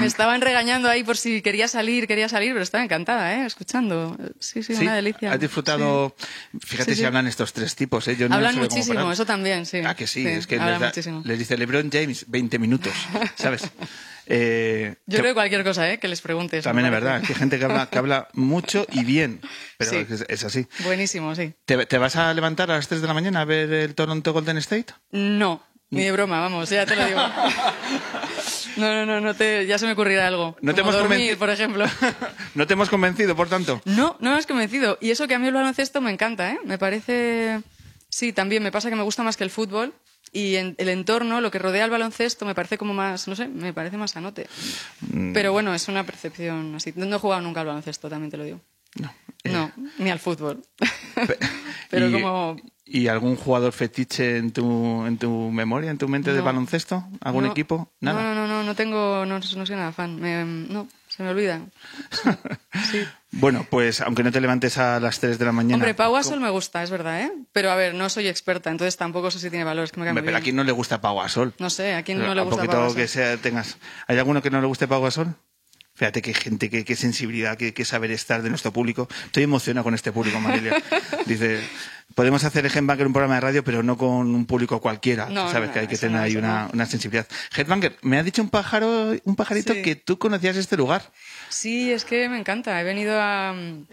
[0.00, 3.46] me estaban regañando ahí por si quería salir, quería salir, pero estaba encantada, ¿eh?
[3.46, 4.16] Escuchando.
[4.40, 5.32] Sí, sí, Sí, una delicia.
[5.32, 6.14] Has disfrutado.
[6.60, 8.16] Fíjate Sí, si hablan estos tres tipos, ¿eh?
[8.16, 9.80] Yo no Hablan muchísimo, eso también, sí.
[9.84, 10.92] Ah, que sí, es que les, da-
[11.24, 12.92] les dice LeBron James 20 minutos,
[13.36, 13.62] ¿sabes?
[14.28, 15.98] Eh, Yo te- creo que cualquier cosa, ¿eh?
[15.98, 16.64] Que les preguntes.
[16.64, 19.40] También es verdad, que hay gente que habla, que habla mucho y bien,
[19.78, 20.66] pero es, es así.
[20.80, 21.52] Buenísimo, sí.
[21.64, 24.32] ¿Te, te vas a levantar a las 3 de la mañana a ver el Toronto
[24.32, 24.86] Golden State?
[25.12, 27.20] No, ni de broma, vamos, ya te lo digo.
[28.76, 30.56] No, no, no, no te, ya se me ocurrirá algo.
[30.60, 31.84] No te Como hemos dormir, convenci- por ejemplo.
[32.54, 33.80] ¿No te hemos convencido, por tanto?
[33.84, 34.98] No, no me has convencido.
[35.00, 36.58] Y eso que a mí el baloncesto me encanta, ¿eh?
[36.64, 37.60] Me parece...
[38.08, 39.92] Sí, también me pasa que me gusta más que el fútbol.
[40.32, 43.48] Y en el entorno, lo que rodea al baloncesto, me parece como más, no sé,
[43.48, 44.48] me parece más sanote.
[45.12, 46.92] Mm, Pero bueno, es una percepción así.
[46.96, 48.60] No he jugado nunca al baloncesto, también te lo digo.
[49.44, 50.62] No, ni al fútbol.
[51.90, 52.56] Pero y, como...
[52.88, 57.04] ¿Y algún jugador fetiche en tu, en tu memoria, en tu mente de baloncesto?
[57.20, 57.90] ¿Algún No, equipo?
[58.00, 58.22] Nada.
[58.22, 60.20] No, no, no, no, tengo, no, no soy nada fan.
[60.20, 61.60] Me- no, se me olvida.
[63.32, 65.74] Bueno, pues aunque no te levantes a las 3 de la mañana.
[65.74, 67.32] Hombre, Pau Gasol me gusta, es verdad, ¿eh?
[67.52, 70.08] Pero a ver, no soy experta, entonces tampoco sé si tiene valor, es que me
[70.08, 71.52] Hombre, pero a quién no le gusta Pau Gasol.
[71.58, 72.96] No sé, a quién no le gusta Pau Gasol.
[72.96, 73.76] que sea, tengas.
[74.06, 75.34] ¿Hay alguno que no le guste Pau Gasol?
[75.96, 79.08] Fíjate qué gente, qué, qué sensibilidad, qué, qué saber estar de nuestro público.
[79.24, 80.74] Estoy emocionado con este público, Marilia.
[81.26, 81.58] Dice,
[82.14, 85.30] podemos hacer Headbanger un programa de radio, pero no con un público cualquiera.
[85.30, 87.26] No, Sabes no, que hay que tener no, ahí una, una sensibilidad.
[87.56, 89.82] Headbanger, me ha dicho un pájaro, un pajarito Sí.
[89.82, 91.10] que tú conocías este lugar.
[91.48, 92.78] Sí, es que me encanta.
[92.80, 93.86] He venido a mm,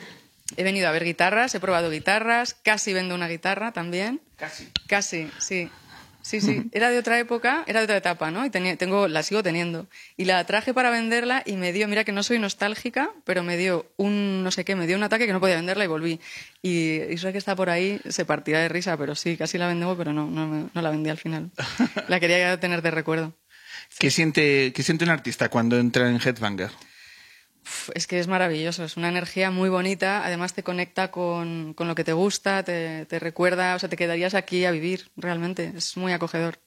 [0.58, 4.20] he venido a ver guitarras, he probado guitarras, casi vendo una guitarra también.
[4.36, 4.68] Casi.
[4.88, 5.70] Casi, sí.
[6.24, 6.64] Sí, sí.
[6.72, 8.45] Era de otra época, era de otra etapa, ¿no?
[8.45, 9.88] Y tenía, tengo, la sigo teniendo.
[10.18, 13.58] Y la traje para venderla y me dio, mira que no soy nostálgica, pero me
[13.58, 16.20] dio un, no sé qué, me dio un ataque que no podía venderla y volví.
[16.62, 19.98] Y eso que está por ahí se partirá de risa, pero sí, casi la vendemos,
[19.98, 21.52] pero no, no la vendí al final.
[22.08, 23.34] La quería tener de recuerdo.
[24.00, 26.72] ¿Qué, siente, ¿Qué siente un artista cuando entra en Headbanger?
[27.94, 31.95] Es que es maravilloso, es una energía muy bonita, además te conecta con, con lo
[31.95, 35.98] que te gusta, te, te recuerda, o sea, te quedarías aquí a vivir, realmente, es
[35.98, 36.60] muy acogedor.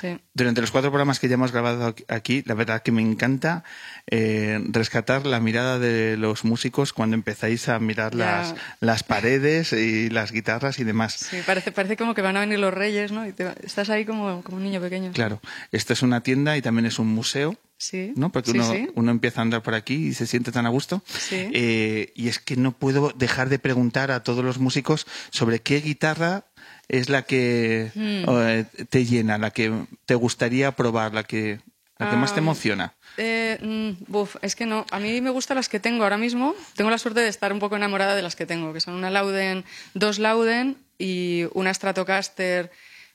[0.00, 0.18] Sí.
[0.34, 3.64] Durante los cuatro programas que ya hemos grabado aquí, la verdad que me encanta
[4.06, 8.24] eh, rescatar la mirada de los músicos cuando empezáis a mirar Ya.
[8.24, 11.14] las, las paredes y las guitarras y demás.
[11.14, 13.26] Sí, parece, parece como que van a venir los reyes, ¿no?
[13.26, 15.12] Y te- estás ahí como, como un niño pequeño.
[15.12, 15.40] Claro,
[15.72, 17.56] esto es una tienda y también es un museo.
[17.76, 18.12] Sí.
[18.16, 18.30] ¿no?
[18.30, 18.88] Porque sí, uno, sí.
[18.94, 21.02] uno empieza a andar por aquí y se siente tan a gusto.
[21.06, 21.50] Sí.
[21.52, 25.80] Eh, y es que no puedo dejar de preguntar a todos los músicos sobre qué
[25.80, 26.44] guitarra
[26.88, 29.72] es la que eh, te llena, la que
[30.06, 31.60] te gustaría probar, la que,
[31.98, 32.94] la que más te Ah, emociona.
[33.16, 34.84] Eh, mm, buf, es que no.
[34.90, 36.54] A mí me gustan las que tengo ahora mismo.
[36.76, 39.10] Tengo la suerte de estar un poco enamorada de las que tengo, que son una
[39.10, 39.64] Lauden,
[39.94, 42.70] dos Lauden y una Stratocaster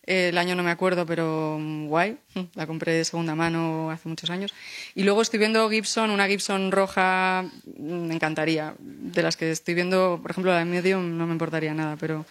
[0.09, 2.17] el año no me acuerdo, pero mm, guay.
[2.55, 4.55] La compré de segunda mano hace muchos años.
[4.95, 7.45] Y luego estoy viendo Gibson, una Gibson roja,
[7.77, 8.73] mm, me encantaría.
[8.79, 12.25] De las que estoy viendo, por ejemplo, la de medio no me importaría nada, pero,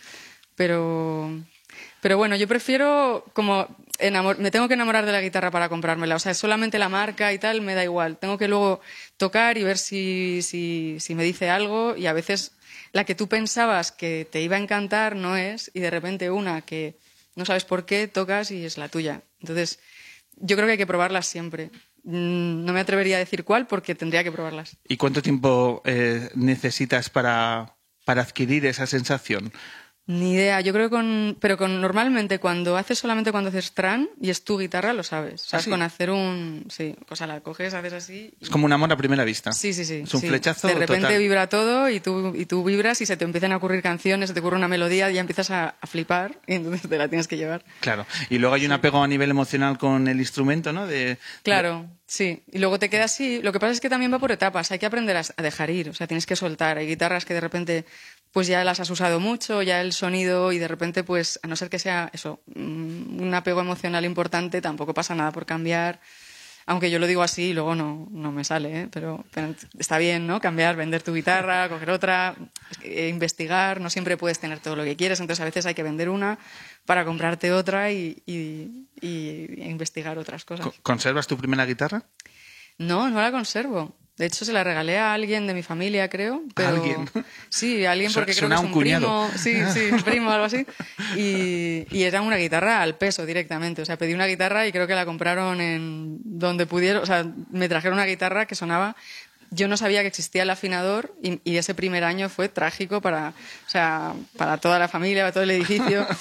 [0.59, 1.30] pero,
[2.02, 3.66] pero bueno, yo prefiero como
[3.98, 6.16] enamor- me tengo que enamorar de la guitarra para comprármela.
[6.16, 8.18] O sea, solamente la marca y tal me da igual.
[8.18, 8.80] Tengo que luego
[9.16, 12.52] tocar y ver si, si, me dice algo y a veces
[12.93, 16.60] la que tú pensabas que te iba a encantar no es y de repente una
[16.62, 16.98] que
[17.36, 19.22] no sabes por qué tocas y es la tuya.
[19.40, 19.78] Entonces,
[20.36, 21.70] yo creo que hay que probarlas siempre.
[22.02, 24.76] Mm, No me atrevería a decir cuál porque tendría que probarlas.
[24.89, 29.52] ¿Y cuánto tiempo eh, necesitas para, para adquirir esa sensación?
[30.09, 31.36] Ni idea, yo creo que con.
[31.39, 35.43] Pero con normalmente cuando haces solamente cuando haces tran y es tu guitarra, lo sabes.
[35.43, 35.70] Sabes sí?
[35.70, 36.64] con hacer un.
[36.70, 38.32] Sí, o sea, la coges, haces así.
[38.40, 39.52] Es como un amor a primera vista.
[39.52, 40.01] Sí, sí, sí.
[40.05, 40.28] Es un sí.
[40.28, 41.18] flechazo De repente total.
[41.18, 44.35] vibra todo y tú, y tú vibras y se te empiezan a ocurrir canciones, se
[44.35, 47.28] te ocurre una melodía y ya empiezas a, a flipar y entonces te la tienes
[47.28, 47.62] que llevar.
[47.80, 48.06] Claro.
[48.30, 50.86] Y luego hay un apego a nivel emocional con el instrumento, ¿no?
[50.86, 52.43] De, Claro, sí.
[52.51, 53.43] Y luego te quedas así.
[53.43, 54.72] Lo que pasa es que también va por etapas.
[54.72, 55.90] Hay que aprender a dejar ir.
[55.90, 56.78] O sea, tienes que soltar.
[56.78, 57.85] Hay guitarras que de repente
[58.33, 61.57] pues ya las has usado mucho, ya el sonido y de repente pues a no
[61.57, 66.01] ser que sea eso, mm, un apego emocional importante, tampoco pasa nada por cambiar.
[66.67, 68.89] Aunque yo lo digo así y luego no, no me sale, ¿eh?
[68.93, 70.39] pero, pero está bien, ¿no?
[70.39, 72.35] Cambiar, vender tu guitarra, coger otra,
[72.83, 73.81] eh, investigar.
[73.81, 76.39] No siempre puedes tener todo lo que quieres, entonces a veces hay que vender una
[76.85, 80.67] para comprarte otra y, y- y investigar otras cosas.
[80.67, 82.03] Co- ¿Conservas tu primera guitarra?
[82.77, 83.97] No, no la conservo.
[84.19, 86.43] De hecho, se la regalé a alguien de mi familia, creo.
[86.55, 86.69] Pero...
[86.70, 87.09] alguien?
[87.49, 89.28] Sí, a alguien porque creo que es un un cuñado.
[89.28, 89.31] primo.
[89.39, 90.66] Sí, sí, un primo algo así.
[91.16, 93.81] Y, y era una guitarra al peso directamente.
[93.81, 97.03] O sea, pedí una guitarra y creo que la compraron en donde pudieron.
[97.03, 98.97] O sea, me trajeron una guitarra que sonaba.
[99.51, 103.33] Yo no sabía que existía el afinador y, y ese primer año fue trágico para,
[103.66, 106.07] o sea, para toda la familia, para todo el edificio.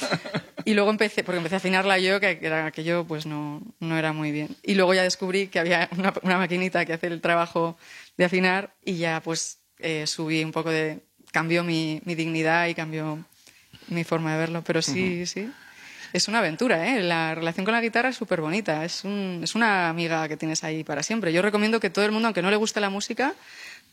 [0.67, 4.11] Y luego empecé, porque empecé a afinarla yo, que era aquello pues no, no era
[4.11, 4.49] muy bien.
[4.63, 7.77] Y luego ya descubrí que había una, una maquinita que hace el trabajo
[8.17, 10.99] de afinar y ya pues eh, subí un poco de...
[11.31, 13.23] cambió mi, mi dignidad y cambió
[13.87, 14.61] mi forma de verlo.
[14.65, 15.49] Pero sí, sí.
[16.13, 17.01] Es una aventura, ¿eh?
[17.01, 18.83] La relación con la guitarra es súper bonita.
[18.85, 21.33] Es, un- es una amiga que tienes ahí para siempre.
[21.33, 23.33] Yo recomiendo que todo el mundo, aunque no le guste la música,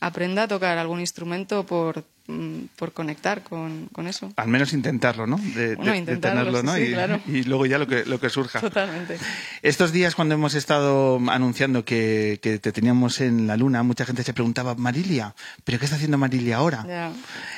[0.01, 4.31] aprenda a tocar algún instrumento por, mm, por conectar con, con eso.
[4.35, 5.37] Al menos intentarlo, ¿no?
[5.37, 6.75] De, Bueno, de- de intentarlo, tenerlo, ¿no?
[6.75, 7.21] sí, y, claro.
[7.27, 8.59] y luego ya lo que, lo que surja.
[8.59, 9.17] Totalmente.
[9.61, 14.23] Estos días cuando hemos estado anunciando que, que te teníamos en la luna, mucha gente
[14.23, 15.33] se preguntaba, Marilia,
[15.63, 16.83] ¿pero qué está haciendo Marilia ahora?
[16.87, 17.11] Ya.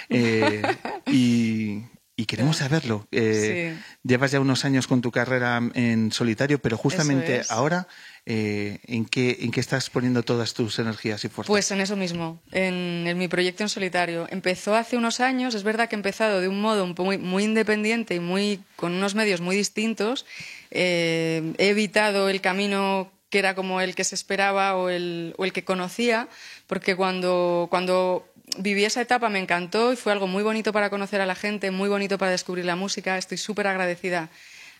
[0.10, 0.62] Eh,
[1.08, 1.82] y,
[2.20, 3.08] y queremos saberlo.
[3.12, 7.52] Eh, Llevas ya unos años con tu carrera en solitario, pero justamente es.
[7.52, 7.88] ahora,
[8.26, 11.48] eh, ¿en, qué, ¿en qué estás poniendo todas tus energías y fuerzas?
[11.48, 14.28] Pues en eso mismo, en, en mi proyecto en solitario.
[14.32, 18.16] Empezó hace unos años, es verdad que he empezado de un modo muy, muy independiente
[18.16, 20.26] y muy, con unos medios muy distintos.
[20.72, 25.46] Eh, he evitado el camino que era como el que se esperaba o el, o
[25.46, 26.30] el que conocía,
[26.66, 28.26] porque cuando, cuando
[28.58, 31.72] viví esa etapa me encantó y fue algo muy bonito para conocer a la gente,
[31.72, 33.18] muy bonito para descubrir la música.
[33.18, 34.30] Estoy súper agradecida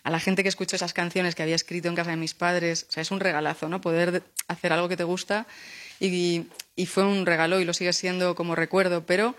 [0.04, 2.86] a la gente que escuchó esas canciones que había escrito en casa de mis padres.
[2.88, 3.80] O sea, es un regalazo, ¿no?
[3.80, 5.46] Poder de- hacer algo que te gusta.
[6.00, 6.46] Y
[6.86, 9.04] fue un regalo y lo sigue siendo como recuerdo.
[9.04, 9.34] Pero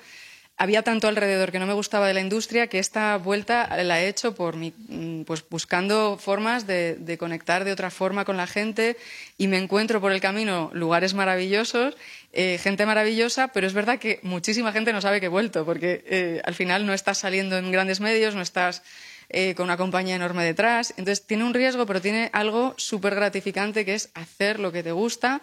[0.60, 4.10] había tanto alrededor que no me gustaba de la industria que esta vuelta la he
[4.10, 8.98] hecho por mi, mm, pues buscando formas de, conectar de otra forma con la gente
[9.38, 11.96] y me encuentro por el camino lugares maravillosos,
[12.34, 16.04] eh, gente maravillosa, pero es verdad que muchísima gente no sabe que he vuelto porque
[16.06, 18.84] eh, al final no estás saliendo en grandes medios, no estás
[19.30, 20.94] eh, con una compañía enorme detrás.
[20.98, 24.92] Entonces tiene un riesgo, pero tiene algo súper gratificante que es hacer lo que te
[24.92, 25.42] gusta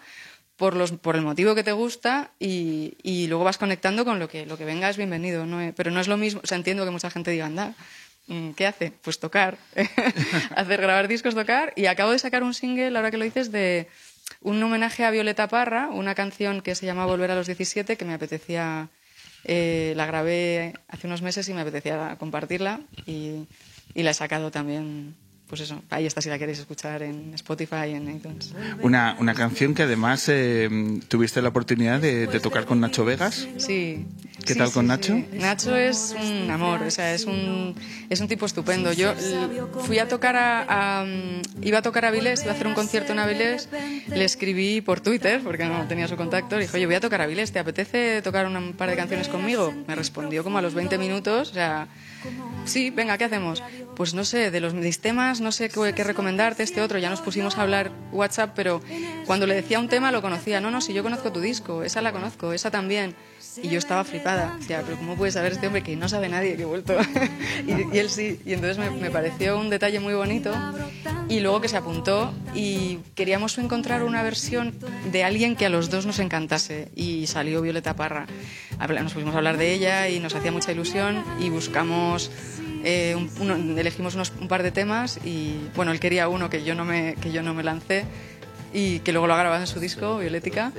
[0.57, 4.27] por, los, por el motivo que te gusta y, y luego vas conectando con lo
[4.27, 5.45] que, lo que venga es bienvenido.
[5.45, 5.61] ¿no?
[5.61, 7.75] Eh, Pero no es lo mismo, o entiendo que mucha gente diga, anda,
[8.27, 8.91] mm, ¿qué hace?
[9.03, 9.57] Pues tocar,
[10.55, 11.73] hacer grabar discos, tocar.
[11.75, 13.87] Y acabo de sacar un single, ahora que lo dices, de
[14.41, 18.05] un homenaje a Violeta Parra, una canción que se llama Volver a los 17, que
[18.05, 18.89] me apetecía,
[19.45, 23.47] eh, la grabé hace unos meses y me apetecía compartirla y,
[23.93, 25.15] y la he sacado también.
[25.47, 28.53] Pues eso, ahí está si la queréis escuchar en Spotify, en iTunes.
[28.81, 33.47] Una, una canción que además eh, tuviste la oportunidad de, de tocar con Nacho Vegas.
[33.57, 34.05] Sí.
[34.45, 34.87] ¿Qué Sí, tal sí, con sí.
[34.89, 35.15] Nacho?
[35.33, 37.75] Nacho es un amor, o sea, es un,
[38.09, 38.91] es un tipo estupendo.
[38.93, 39.13] Yo
[39.85, 41.05] fui a tocar a, a,
[41.61, 43.67] iba a tocar a Avilés, iba a hacer un concierto en Avilés,
[44.07, 47.21] le escribí por Twitter, porque no tenía su contacto, le dije, oye, voy a tocar
[47.21, 49.73] a Avilés, ¿te apetece tocar un par de canciones conmigo?
[49.87, 51.87] Me respondió como a los 20 minutos, o sea,
[52.65, 53.63] sí, venga, ¿qué hacemos?
[53.97, 57.21] Pues no sé, de los mis temas, no sé qué, recomendarte, este otro, ya nos
[57.21, 58.79] pusimos a hablar WhatsApp, pero
[59.25, 62.03] cuando le decía un tema lo conocía, no, no, si yo conozco tu disco, esa
[62.03, 63.15] la conozco, esa también.
[63.63, 64.55] Y yo estaba flipada.
[64.59, 66.95] Decía, pero ¿cómo puede saber este hombre que no sabe nadie que he vuelto?
[67.67, 68.39] y, y, él sí.
[68.45, 70.53] Y entonces me, me, pareció un detalle muy bonito.
[71.27, 74.75] Y luego que se apuntó y queríamos encontrar una versión
[75.11, 76.91] de alguien que a los dos nos encantase.
[76.95, 78.27] Y salió Violeta Parra.
[78.77, 82.29] Nos pusimos a hablar de ella y nos hacía mucha ilusión y buscamos
[82.83, 86.75] eh, un, elegimos unos, un par de temas y bueno, él quería uno que yo
[86.75, 88.05] no me, que yo no me lancé
[88.73, 90.73] y que luego lo ha grabado en su disco, Violética.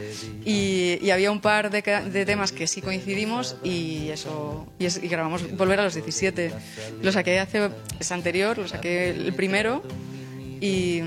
[0.45, 5.03] Y, y había un par de, de, temas que sí coincidimos y eso y, es,
[5.03, 6.53] y, grabamos Volver a los 17.
[7.03, 9.83] Lo saqué hace, es anterior, lo saqué el primero
[10.61, 11.01] y,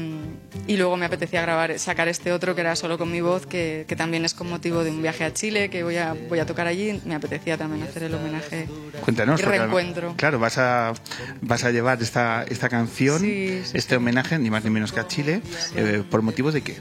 [0.67, 3.85] y luego me apetecía grabar, sacar este otro que era solo con mi voz, que,
[3.87, 6.45] que, también es con motivo de un viaje a Chile, que voy a, voy a
[6.45, 6.99] tocar allí.
[7.05, 8.67] Me apetecía también hacer el homenaje
[9.01, 10.13] Cuéntanos, y reencuentro.
[10.17, 10.93] Claro, vas, a,
[11.41, 13.95] vas a llevar esta, esta canción, sí, sí, este sí.
[13.95, 15.41] homenaje, ni más ni menos que a Chile,
[15.75, 16.77] eh, ¿por motivos de qué?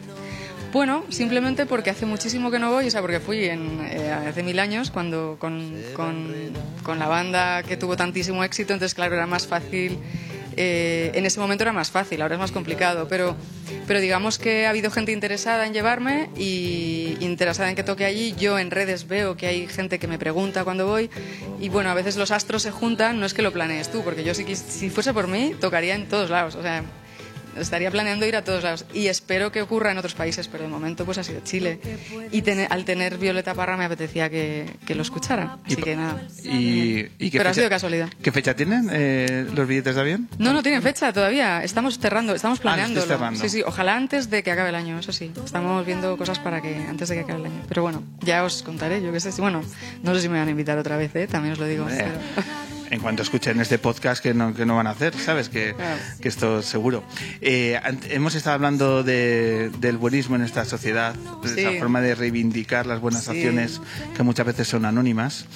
[0.72, 4.44] Bueno, simplemente porque hace muchísimo que no voy, o sea, porque fui en, eh, hace
[4.44, 6.32] mil años cuando con, con,
[6.84, 9.98] con la banda que tuvo tantísimo éxito, entonces claro, era más fácil
[10.56, 13.36] eh, en ese momento era más fácil, ahora es más complicado, pero,
[13.86, 18.35] pero digamos que ha habido gente interesada en llevarme y interesada en que toque allí.
[18.39, 21.10] Yo en redes veo que hay gente que me pregunta cuando voy
[21.60, 24.24] y bueno, a veces los astros se juntan, no es que lo planees tú, porque
[24.24, 26.85] yo si, si fuese por mí tocaría en todos lados, o sea,
[27.62, 30.70] estaría planeando ir a todos lados y espero que ocurra en otros países, pero de
[30.70, 31.80] momento pues ha sido Chile.
[32.32, 36.22] Y ten, al tener Violeta Parra me apetecía que, que lo escucharan, así que nada.
[36.44, 38.08] Y, y pero fecha, ha sido casualidad.
[38.22, 40.28] ¿Qué fecha tienen eh, los billetes de avión?
[40.38, 43.04] No, no tienen fecha todavía, estamos cerrando, estamos planeando.
[43.10, 45.32] Ah, sí, sí, ojalá antes de que acabe el año, eso sí.
[45.44, 47.62] Estamos viendo cosas para que antes de que acabe el año.
[47.68, 49.30] Pero bueno, ya os contaré, yo qué sé.
[49.40, 49.62] Bueno,
[50.02, 51.26] no sé si me van a invitar otra vez, ¿eh?
[51.26, 51.86] también os lo digo.
[51.88, 52.10] Pero...
[52.90, 55.48] en cuanto escuchen este podcast que no, que no van a hacer, ¿sabes?
[55.48, 55.74] Que,
[56.20, 57.04] que esto seguro.
[57.40, 57.80] Eh,
[58.10, 61.60] hemos estado hablando de, del buenismo en esta sociedad, de sí.
[61.60, 63.30] esa forma de reivindicar las buenas sí.
[63.30, 63.80] acciones
[64.16, 65.46] que muchas veces son anónimas.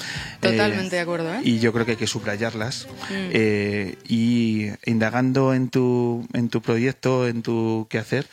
[0.40, 1.35] Totalmente eh, de acuerdo.
[1.35, 1.40] ¿eh?
[1.43, 2.86] Y yo creo que hay que subrayarlas.
[3.11, 3.31] Mm.
[3.32, 8.27] Eh, y indagando en tu, en tu proyecto, en tu quehacer,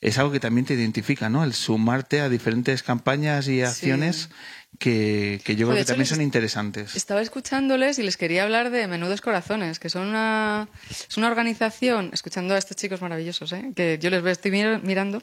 [0.00, 1.44] es algo que también te identifica, ¿no?
[1.44, 4.28] El sumarte a diferentes campañas y acciones.
[4.28, 4.34] Sí
[4.78, 6.96] que, que yo creo que también son interesantes.
[6.96, 12.10] Estaba escuchándoles y les quería hablar de Menudos Corazones, que son una, es una organización,
[12.12, 13.72] escuchando a estos chicos maravillosos, ¿eh?
[13.74, 15.22] que yo les veo, estoy mirando.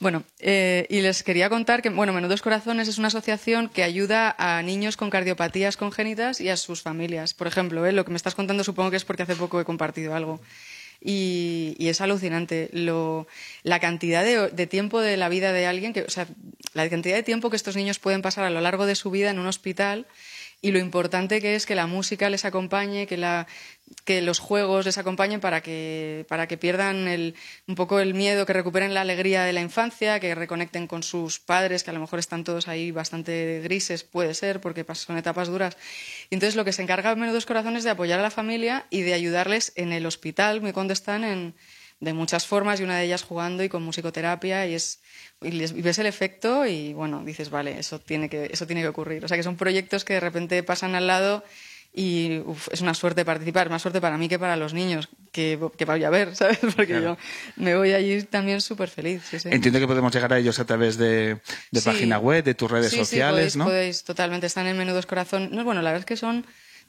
[0.00, 4.34] Bueno, eh, y les quería contar que, bueno, Menudos Corazones es una asociación que ayuda
[4.38, 7.34] a niños con cardiopatías congénitas y a sus familias.
[7.34, 7.92] Por ejemplo, ¿eh?
[7.92, 10.40] lo que me estás contando supongo que es porque hace poco he compartido algo.
[11.04, 13.26] Y, y, es alucinante lo,
[13.64, 16.28] la cantidad de, de, tiempo de la vida de alguien, que, o sea,
[16.74, 19.30] la cantidad de tiempo que estos niños pueden pasar a lo largo de su vida
[19.30, 20.06] en un hospital
[20.64, 25.40] y lo importante que es que la música les acompañe, que, los juegos les acompañen
[25.40, 27.34] para que, para que pierdan el,
[27.66, 31.40] un poco el miedo, que recuperen la alegría de la infancia, que reconecten con sus
[31.40, 35.48] padres, que a lo mejor están todos ahí bastante grises, puede ser, porque son etapas
[35.48, 35.76] duras.
[36.30, 39.00] Y entonces lo que se encarga Menudos Corazones es de apoyar a la familia y
[39.02, 41.54] de ayudarles en el hospital, muy cuando están en,
[42.02, 44.98] de muchas formas, y una de ellas jugando y con musicoterapia, y es
[45.40, 49.24] y, ves el efecto y bueno, dices, vale, eso tiene, que, eso tiene que ocurrir.
[49.24, 51.44] O sea, que son proyectos que de repente pasan al lado
[51.94, 55.58] y uf, es una suerte participar, más suerte para mí que para los niños, que,
[55.76, 56.58] que voy a ver, ¿sabes?
[56.60, 57.02] Porque claro.
[57.02, 57.16] yo
[57.56, 59.22] me voy allí también súper feliz.
[59.28, 59.48] Sí, sí.
[59.52, 61.38] Entiendo que podemos llegar a ellos a través de,
[61.70, 61.88] de sí.
[61.88, 63.64] página web, de tus redes sociales, sí, podéis, ¿no?
[63.64, 65.50] podéis, totalmente, están en Menudos Corazón.
[65.52, 66.46] No, bueno, la verdad es que son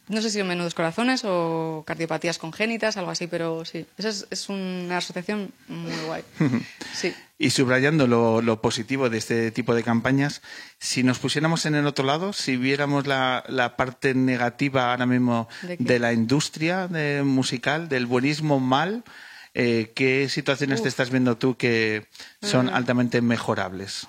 [0.09, 4.27] no sé si son menudos corazones o cardiopatías congénitas, algo así, pero sí, esa es,
[4.29, 6.23] es una asociación muy guay.
[6.93, 7.13] Sí.
[7.39, 10.41] Y subrayando lo, lo, positivo de este tipo de campañas,
[10.79, 15.49] si nos pusiéramos en el otro lado, si viéramos la, la parte negativa ahora mismo
[15.63, 19.03] ¿De, de, la industria de musical, del buenismo mal,
[19.55, 20.83] eh, ¿qué situaciones Uf.
[20.83, 22.07] te estás viendo tú que
[22.41, 22.75] son Uh -huh.
[22.75, 24.07] altamente mejorables?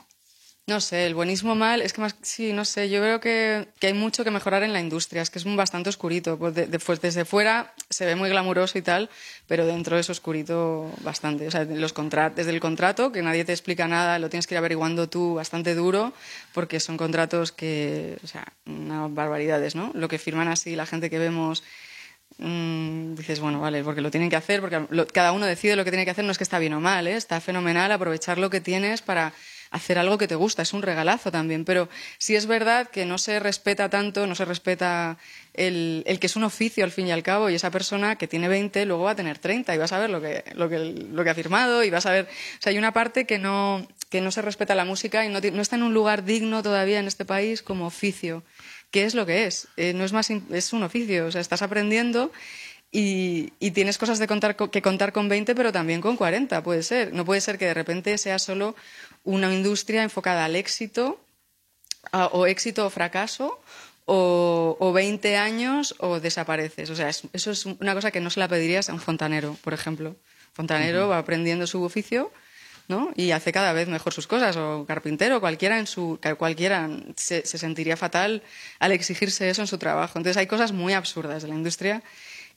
[0.67, 3.89] No sé, el buenismo mal, es que más, sí, no sé, yo creo que, que
[3.89, 7.03] hay mucho que mejorar en la industria, es que es bastante oscurito, pues de, pues
[7.03, 9.11] desde fuera se ve muy glamuroso y tal,
[9.47, 11.93] pero dentro es oscurito bastante, o sea, los
[12.35, 15.75] desde el contrato, que nadie te explica nada, lo tienes que ir averiguando tú bastante
[15.75, 16.15] duro,
[16.55, 19.91] porque son contratos que, o sea, unas barbaridades, ¿no?
[19.93, 21.63] Lo que firman así la gente que vemos
[22.39, 24.81] mmm, dices, bueno, vale, porque lo tienen que hacer, porque
[25.13, 27.07] cada uno decide lo que tiene que hacer, no es que está bien o mal,
[27.07, 27.17] ¿eh?
[27.17, 29.35] está fenomenal aprovechar lo que tienes para
[29.75, 31.89] hacer algo que te gusta, es un regalazo también, pero
[32.19, 35.19] sí es verdad que no se respeta tanto, no se respeta
[35.53, 38.47] el, que es un oficio al fin y al cabo y esa persona que tiene
[38.47, 41.25] 20 luego va a tener 30 y vas a ver lo que, lo que, lo
[41.25, 44.21] que ha firmado y vas a ver, o sea, hay una parte que no, que
[44.21, 47.09] no se respeta la música y no, no está en un lugar digno todavía en
[47.09, 48.45] este país como oficio.
[48.93, 49.67] ¿Qué es lo que es?
[49.77, 52.31] Eh, no es más, es un oficio, o sea, estás aprendiendo
[52.93, 56.85] y, y, tienes cosas de contar, que contar con 20, pero también con 40, puede
[56.85, 57.13] ser.
[57.13, 58.77] No puede ser que de repente sea solo
[59.25, 61.21] una industria enfocada al éxito
[62.13, 63.59] a- o éxito o fracaso,
[64.07, 66.91] o, o 20 años o desapareces.
[66.91, 69.57] O sea, es- eso es una cosa que no se la pedirías a un fontanero,
[69.65, 70.17] por ejemplo.
[70.53, 72.31] Fontanero va aprendiendo su oficio
[72.87, 73.11] ¿no?
[73.17, 77.57] y hace cada vez mejor sus cosas, o carpintero, cualquiera, en su, cualquiera se, se
[77.57, 78.43] sentiría fatal
[78.79, 80.19] al exigirse eso en su trabajo.
[80.19, 82.03] Entonces hay cosas muy absurdas de la industria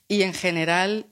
[0.09, 1.05] y en general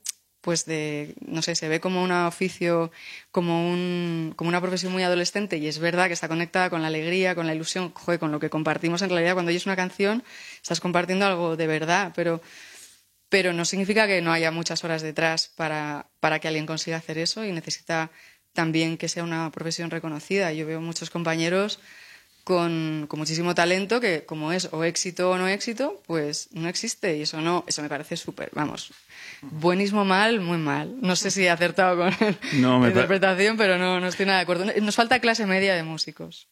[0.45, 2.91] pues de, no sé, se ve como un oficio,
[3.31, 6.87] como, un, como una profesión muy adolescente y es verdad que está conectada con la
[6.87, 9.33] alegría, con la ilusión, joder, con lo que compartimos en realidad.
[9.33, 10.23] Cuando oyes una canción
[10.61, 12.43] estás compartiendo algo de verdad, pero,
[13.27, 17.17] pero no significa que no haya muchas horas detrás para, para que alguien consiga hacer
[17.17, 18.11] eso y necesita
[18.53, 20.53] también que sea una profesión reconocida.
[20.53, 21.79] Yo veo muchos compañeros
[22.45, 27.17] con, con muchísimo talento que como es o éxito o no éxito, pues no existe
[27.17, 28.93] y eso no, eso me parece súper, vamos,
[29.41, 30.95] buenísimo mal, muy mal.
[31.01, 32.13] No sé si he acertado con
[32.61, 34.65] No, la interpretación, pero no, no estoy nada de acuerdo.
[34.81, 36.47] Nos falta clase media de músicos.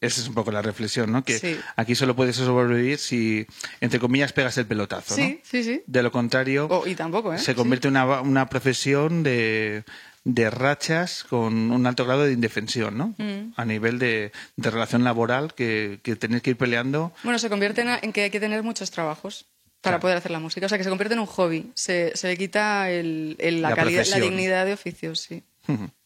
[0.00, 1.22] Esa es un poco la reflexión, ¿no?
[1.24, 1.56] Que Sí.
[1.76, 3.46] aquí solo puedes sobrevivir si,
[3.80, 5.22] entre comillas, pegas el pelotazo, ¿no?
[5.24, 5.82] Sí, sí, sí.
[5.86, 7.38] De lo contrario, Oh, y tampoco, ¿eh?
[7.38, 9.84] se convierte en una, una profesión de,
[10.24, 13.14] de rachas con un alto grado de indefensión, ¿no?
[13.18, 13.54] Mm.
[13.56, 17.12] A nivel de, de relación laboral que, que tenéis que ir peleando.
[17.24, 19.46] Bueno, se convierte en, en que hay que tener muchos trabajos
[19.80, 20.66] para poder hacer la música.
[20.66, 21.72] O sea, que se convierte en un hobby.
[21.74, 24.30] Se, se le quita el, el- la, La calidad, la profesión.
[24.30, 25.42] dignidad de oficios, sí.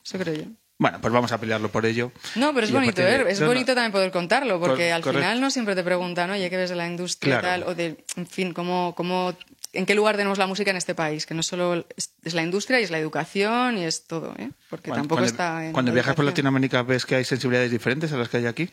[0.03, 0.45] Eso creo yo.
[0.79, 2.13] Bueno, pues vamos a pelearlo por ello.
[2.35, 3.25] No, pero es Y bonito, de- ¿eh?
[3.29, 3.53] Es No, no.
[3.53, 5.21] bonito también poder contarlo, porque Cor- al correcto.
[5.23, 7.65] final no siempre te preguntan, oye, ¿qué ves de la industria y Claro.
[7.65, 7.71] tal?
[7.71, 9.35] O de, en fin, cómo, cómo,
[9.77, 11.27] ¿en qué lugar tenemos la música en este país?
[11.27, 14.51] Que no solo es, la industria y es la educación y es todo, ¿eh?
[14.71, 16.25] Porque tampoco cuando, está en Cuando viajas por.
[16.25, 18.71] Latinoamérica, ¿ves que hay sensibilidades diferentes a las que hay aquí?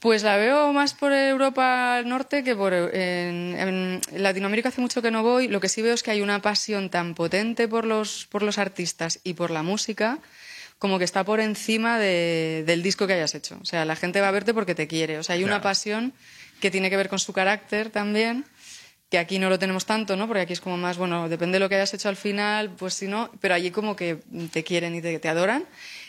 [0.00, 5.10] Pues la veo más por Europa Norte que por en, en Latinoamérica hace mucho que
[5.10, 5.48] no voy.
[5.48, 8.58] Lo que sí veo es que hay una pasión tan potente por los, por los
[8.58, 10.18] artistas y por la música
[10.78, 13.56] como que está por encima de- del disco que hayas hecho.
[13.62, 15.18] O sea, la gente va a verte porque te quiere.
[15.18, 16.12] O sea, hay una pasión
[16.60, 18.44] que tiene que ver con su carácter también,
[19.10, 20.26] que aquí no lo tenemos tanto, ¿no?
[20.26, 22.94] Porque aquí es como más, bueno, depende de lo que hayas hecho al final, pues
[22.94, 24.18] si no, pero allí como que
[24.52, 25.64] te quieren y te, te adoran.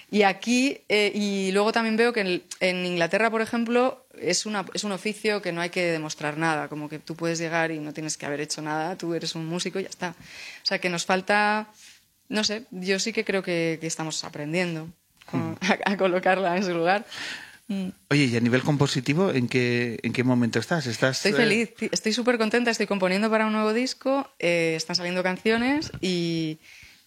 [0.10, 4.66] Y aquí, eh, y luego también veo que en, en Inglaterra, por ejemplo, es, una,
[4.74, 7.80] es un oficio que no hay que demostrar nada, como que tú puedes llegar y
[7.80, 10.10] no tienes que haber hecho nada, tú eres un músico y ya está.
[10.64, 11.68] O sea, que nos falta,
[12.30, 14.88] no sé, yo sí que creo que, que estamos aprendiendo
[15.34, 17.06] a, a colocarla en su lugar.
[17.68, 17.90] Mm.
[18.10, 20.86] Oye, y a nivel compositivo, ¿en qué, en qué momento estás?
[20.88, 24.96] ¿Estás Estoy eh, feliz, estoy súper contenta, estoy componiendo para un nuevo disco, eh, están
[24.96, 26.60] saliendo canciones y,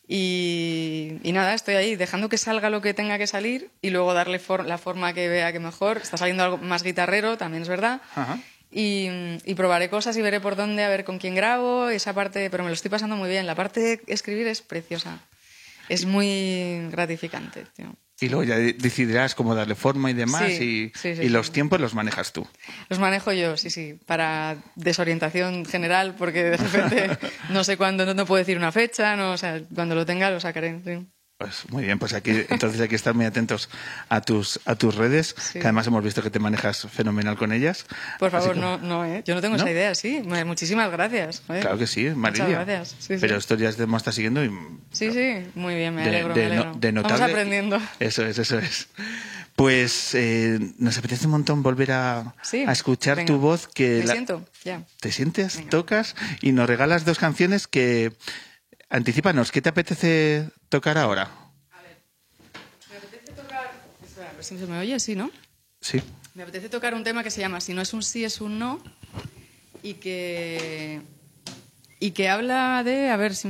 [0.07, 4.13] y, y nada, estoy ahí dejando que salga lo que tenga que salir y luego
[4.13, 5.99] darle for- la forma que vea que mejor.
[5.99, 8.03] Está saliendo algo más guitarrero, también es verdad.
[8.15, 8.39] Ajá.
[8.73, 9.09] Y,
[9.45, 12.63] y probaré cosas y veré por dónde, a ver con quién grabo, esa parte, pero
[12.65, 13.47] me lo estoy pasando muy bien.
[13.47, 15.21] La parte de escribir es preciosa,
[15.91, 17.67] es muy gratificante.
[17.75, 17.95] tío.
[18.23, 21.27] Y luego ya de- decidirás cómo darle forma y demás, Sí, y, sí, sí, y
[21.27, 21.29] sí.
[21.31, 22.47] los tiempos los manejas tú.
[22.91, 27.19] Los manejo yo, sí, sí, para desorientación general, porque de repente
[27.51, 30.31] no sé cuándo, no, no puedo decir una fecha, no, o sea, cuando lo tenga
[30.31, 30.81] lo sacaré.
[31.41, 31.47] Sí.
[31.65, 33.69] Pues muy bien, pues aquí entonces hay que estar muy atentos
[34.09, 37.87] a tus a tus redes, que además hemos visto que te manejas fenomenal con ellas.
[38.19, 39.23] Por favor, que- no, no, ¿eh?
[39.27, 39.63] Yo no tengo ¿No?
[39.63, 40.23] esa idea, sí.
[40.25, 41.43] Mu- Muchísimas gracias.
[41.47, 41.63] joder.
[41.63, 42.45] Claro que sí, Marilia.
[42.47, 42.89] Muchas gracias.
[42.99, 43.17] Sí, sí.
[43.21, 44.51] Pero esto ya te está siguiendo y
[44.93, 46.79] Sí, sí, muy bien, me de- alegro, de me no- alegro.
[46.81, 47.79] de Vamos notable- aprendiendo.
[48.01, 48.89] Eso es, eso es.
[49.57, 53.27] Pues eh, nos apetece un montón volver a, Sí, a escuchar venga.
[53.27, 54.83] tu voz que Me la- siento, ya.
[55.01, 58.13] te sientes, tocas y nos regalas dos canciones que
[58.91, 61.31] anticipanos, ¿qué te apetece tocar ahora?
[62.91, 63.71] Me apetece tocar...
[64.05, 65.31] Espera, a ver si se me oye, sí, ¿no?
[65.81, 66.03] Sí.
[66.35, 68.59] Me apetece tocar un tema que se llama Si no es un sí, es un
[68.59, 68.83] no.
[69.83, 71.01] Y que.
[71.99, 73.11] Y que habla de.
[73.11, 73.49] A ver si.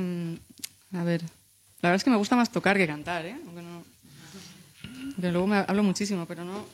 [0.93, 1.23] A ver.
[1.83, 3.37] La verdad es que me gusta más tocar que cantar, ¿eh?
[3.47, 3.85] Aunque no.
[5.19, 6.65] Luego me hablo muchísimo, pero no.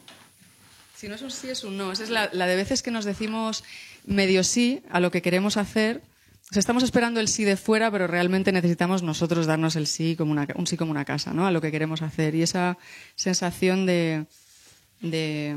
[0.95, 1.93] Si no es un sí, es un no.
[1.93, 3.65] Esa es la, la de veces que nos decimos
[4.05, 6.03] medio sí a lo que queremos hacer.
[6.55, 10.31] O estamos esperando el sí de fuera, pero realmente necesitamos nosotros darnos el sí como
[10.31, 11.47] una, un sí como una casa, ¿no?
[11.47, 12.37] A lo que queremos hacer.
[12.37, 12.79] Y esa
[13.17, 14.27] sensación de,
[15.01, 15.57] de,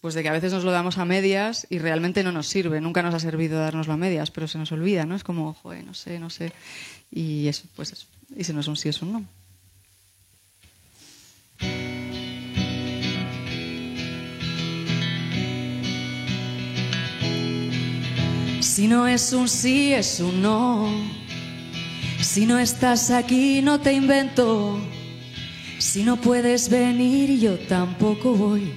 [0.00, 2.80] pues de que a veces nos lo damos a medias y realmente no nos sirve.
[2.80, 5.16] Nunca nos ha servido dárnoslo a medias, pero se nos olvida, ¿no?
[5.16, 6.52] Es como, joder, no sé, no sé.
[7.10, 8.06] Y eso, pues eso.
[8.36, 9.24] Y si no es un sí, es un no.
[18.78, 20.88] Si no es un sí, es un no.
[22.20, 24.78] Si no estás aquí, no te invento.
[25.78, 28.70] Si no puedes venir, yo tampoco voy.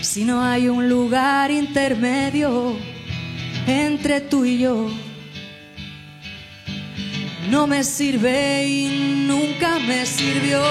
[0.00, 2.78] Si no hay un lugar intermedio
[3.66, 4.88] entre tú y yo,
[7.50, 10.62] no me sirve y nunca me sirvió.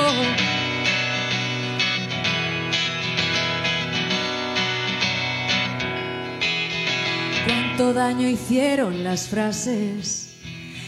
[7.78, 10.38] Cuánto daño hicieron las frases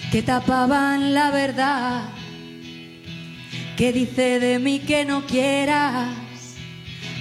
[0.10, 2.06] que tapaban la verdad.
[3.76, 6.16] Que dice de mí que no quieras,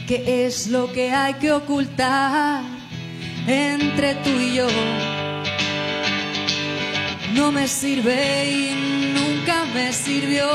[0.07, 2.63] que es lo que hay que ocultar
[3.49, 4.69] entre tú y yo.
[7.35, 10.47] No me sirve y nunca me sirvió.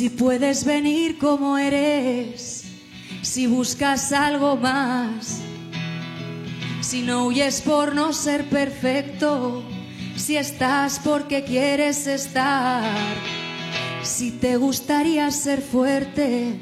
[0.00, 2.64] Si puedes venir como eres,
[3.20, 5.42] si buscas algo más,
[6.80, 9.62] si no huyes por no ser perfecto,
[10.16, 12.90] si estás porque quieres estar,
[14.02, 16.54] si te gustaría ser fuerte,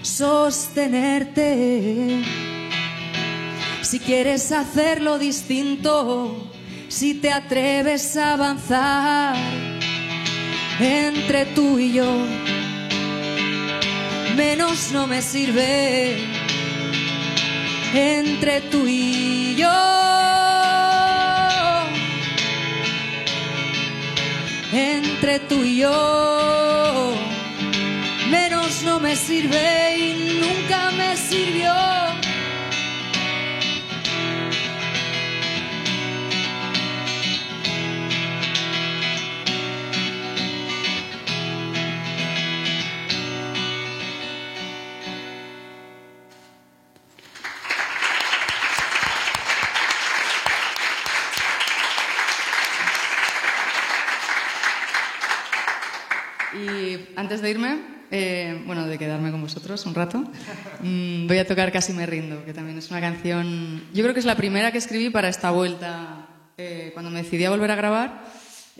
[0.00, 1.44] sostenerte,
[3.82, 6.50] si quieres hacerlo distinto,
[6.88, 9.36] si te atreves a avanzar
[10.80, 12.24] entre tú y yo
[14.38, 16.16] menos no me sirve
[17.92, 19.68] entre tú y yo.
[24.72, 27.14] Entre tú y yo,
[28.30, 31.74] menos no me sirve y nunca me sirvió.
[57.18, 57.78] Antes de irme,
[58.12, 60.22] eh, bueno, de quedarme con vosotros un rato,
[60.80, 64.20] mm, voy a tocar Casi me rindo, que también es una canción, yo creo que
[64.20, 66.28] es la primera que escribí para esta vuelta.
[66.56, 68.24] Eh, cuando me decidí a volver a grabar,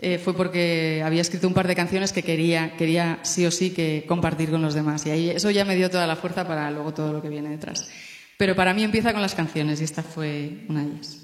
[0.01, 3.71] eh, fue porque había escrito un par de canciones que quería, quería sí o sí
[3.71, 5.05] que compartir con los demás.
[5.05, 7.49] Y ahí eso ya me dio toda la fuerza para luego todo lo que viene
[7.49, 7.89] detrás.
[8.37, 11.18] Pero para mí empieza con las canciones y esta fue una de ellas.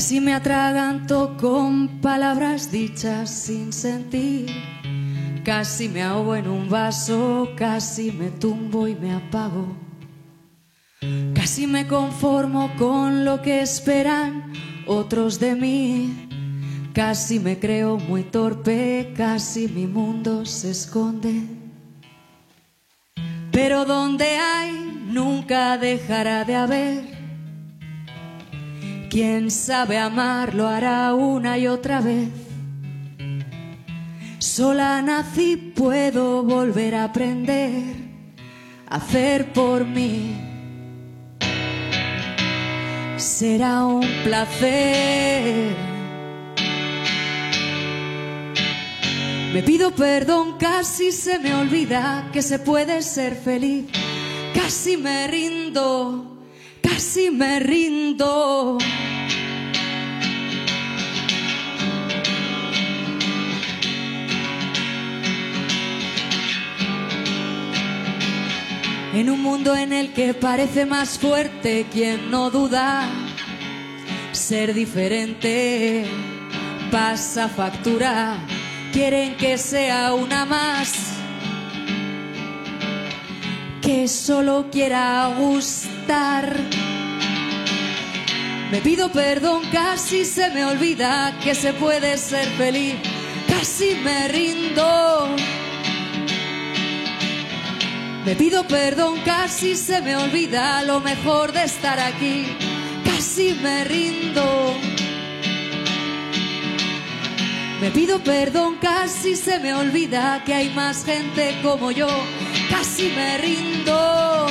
[0.00, 4.46] Casi me atraganto con palabras dichas sin sentir.
[5.44, 9.76] Casi me ahogo en un vaso, casi me tumbo y me apago.
[11.34, 14.54] Casi me conformo con lo que esperan
[14.86, 16.28] otros de mí.
[16.94, 21.42] Casi me creo muy torpe, casi mi mundo se esconde.
[23.52, 27.19] Pero donde hay, nunca dejará de haber.
[29.10, 32.28] Quien sabe amar lo hará una y otra vez.
[34.38, 37.82] Sola nací, puedo volver a aprender
[38.86, 40.40] a hacer por mí.
[43.16, 45.74] Será un placer.
[49.52, 53.86] Me pido perdón, casi se me olvida que se puede ser feliz.
[54.54, 56.29] Casi me rindo,
[56.90, 58.78] casi me rindo.
[69.14, 73.08] En un mundo en el que parece más fuerte quien no duda
[74.32, 76.06] ser diferente,
[76.90, 78.38] pasa factura,
[78.92, 81.19] quieren que sea una más,
[83.90, 86.56] que solo quiera gustar.
[88.70, 92.94] Me pido perdón, casi se me olvida que se puede ser feliz,
[93.48, 95.34] casi me rindo.
[98.24, 102.46] Me pido perdón, casi se me olvida lo mejor de estar aquí.
[103.04, 104.72] Casi me rindo.
[107.80, 112.06] Me pido perdón, casi se me olvida que hay más gente como yo.
[112.70, 114.46] Casi me rindo.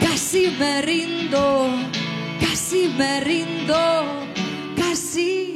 [0.00, 1.68] Casi me rindo.
[2.38, 4.04] Casi me rindo.
[4.76, 5.49] Casi.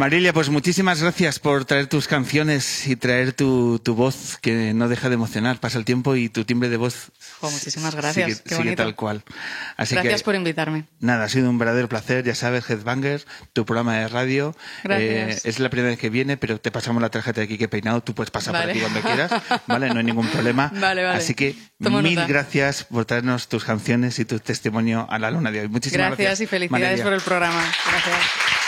[0.00, 4.88] Marilia, pues muchísimas gracias por traer tus canciones y traer tu, tu voz que no
[4.88, 5.60] deja de emocionar.
[5.60, 7.12] Pasa el tiempo y tu timbre de voz
[7.42, 8.28] muchísimas gracias.
[8.30, 8.82] sigue, Qué sigue bonito.
[8.82, 9.22] tal cual.
[9.76, 10.84] Así Gracias que, por invitarme.
[11.00, 12.24] Nada, ha sido un verdadero placer.
[12.24, 14.56] Ya sabes, Headbanger, tu programa de radio.
[14.84, 15.44] Gracias.
[15.44, 18.02] Eh, es la primera vez que viene, pero te pasamos la tarjeta de Quique Peinado.
[18.02, 18.64] Tú puedes pasar Vale.
[18.64, 19.42] por aquí cuando quieras.
[19.66, 19.90] ¿Vale?
[19.90, 20.72] No hay ningún problema.
[20.80, 21.18] Vale, vale.
[21.18, 22.26] Así que Tomo mil nota.
[22.26, 25.68] gracias por traernos tus canciones y tu testimonio a la luna de hoy.
[25.68, 26.26] Muchísimas gracias.
[26.26, 27.04] Gracias y felicidades Marilia.
[27.04, 27.62] por el programa.
[27.86, 28.59] Gracias.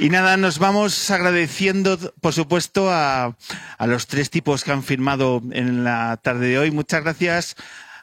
[0.00, 3.34] Y nada, nos vamos agradeciendo, por supuesto, a,
[3.80, 6.70] los tres tipos que han firmado en la tarde de hoy.
[6.70, 7.56] Muchas gracias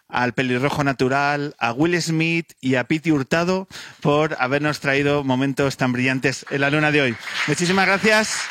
[0.09, 3.69] al pelirrojo natural, a Will Smith y a Piti Hurtado
[4.01, 7.15] por habernos traído momentos tan brillantes en la luna de hoy.
[7.47, 8.41] Muchísimas gracias.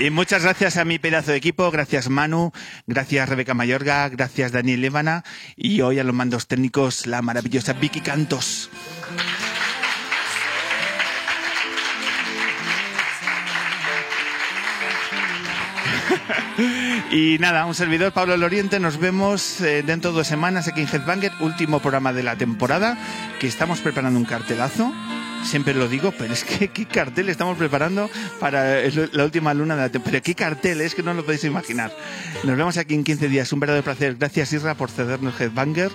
[0.00, 2.52] Y muchas gracias a mi pedazo de equipo, gracias Manu,
[2.86, 5.24] gracias Rebeca Mayorga, gracias Daniel Levana.
[5.56, 8.70] Y hoy a los mandos técnicos la maravillosa Vicky Cantos.
[17.10, 20.88] Y nada, un servidor, Pablo Loriente, nos vemos eh, dentro de dos semanas aquí en
[20.88, 22.98] Headbanger, último programa de la temporada,
[23.40, 24.92] que estamos preparando un cartelazo.
[25.44, 29.76] Siempre lo digo, pero es que qué cartel estamos preparando para el- la última luna
[29.76, 30.10] de la temporada.
[30.20, 31.90] Pero qué cartel, es que no lo podéis imaginar.
[32.44, 34.16] Nos vemos aquí en 15 días, un verdadero placer.
[34.16, 35.90] Gracias Isra por cedernos Headbanger.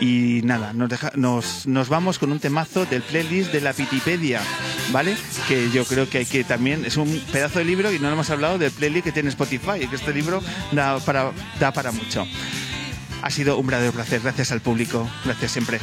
[0.00, 4.40] Y nada, nos, deja- nos, nos vamos con un temazo del playlist de la Pitipedia,
[4.92, 5.16] ¿vale?
[5.48, 8.28] Que yo creo que hay que también, es un pedazo de libro y no hemos
[8.30, 10.42] hablado del playlist que tiene Spotify, que este libro
[10.72, 12.26] da para, da para mucho.
[13.22, 15.78] Ha sido un verdadero placer, gracias al público, gracias siempre.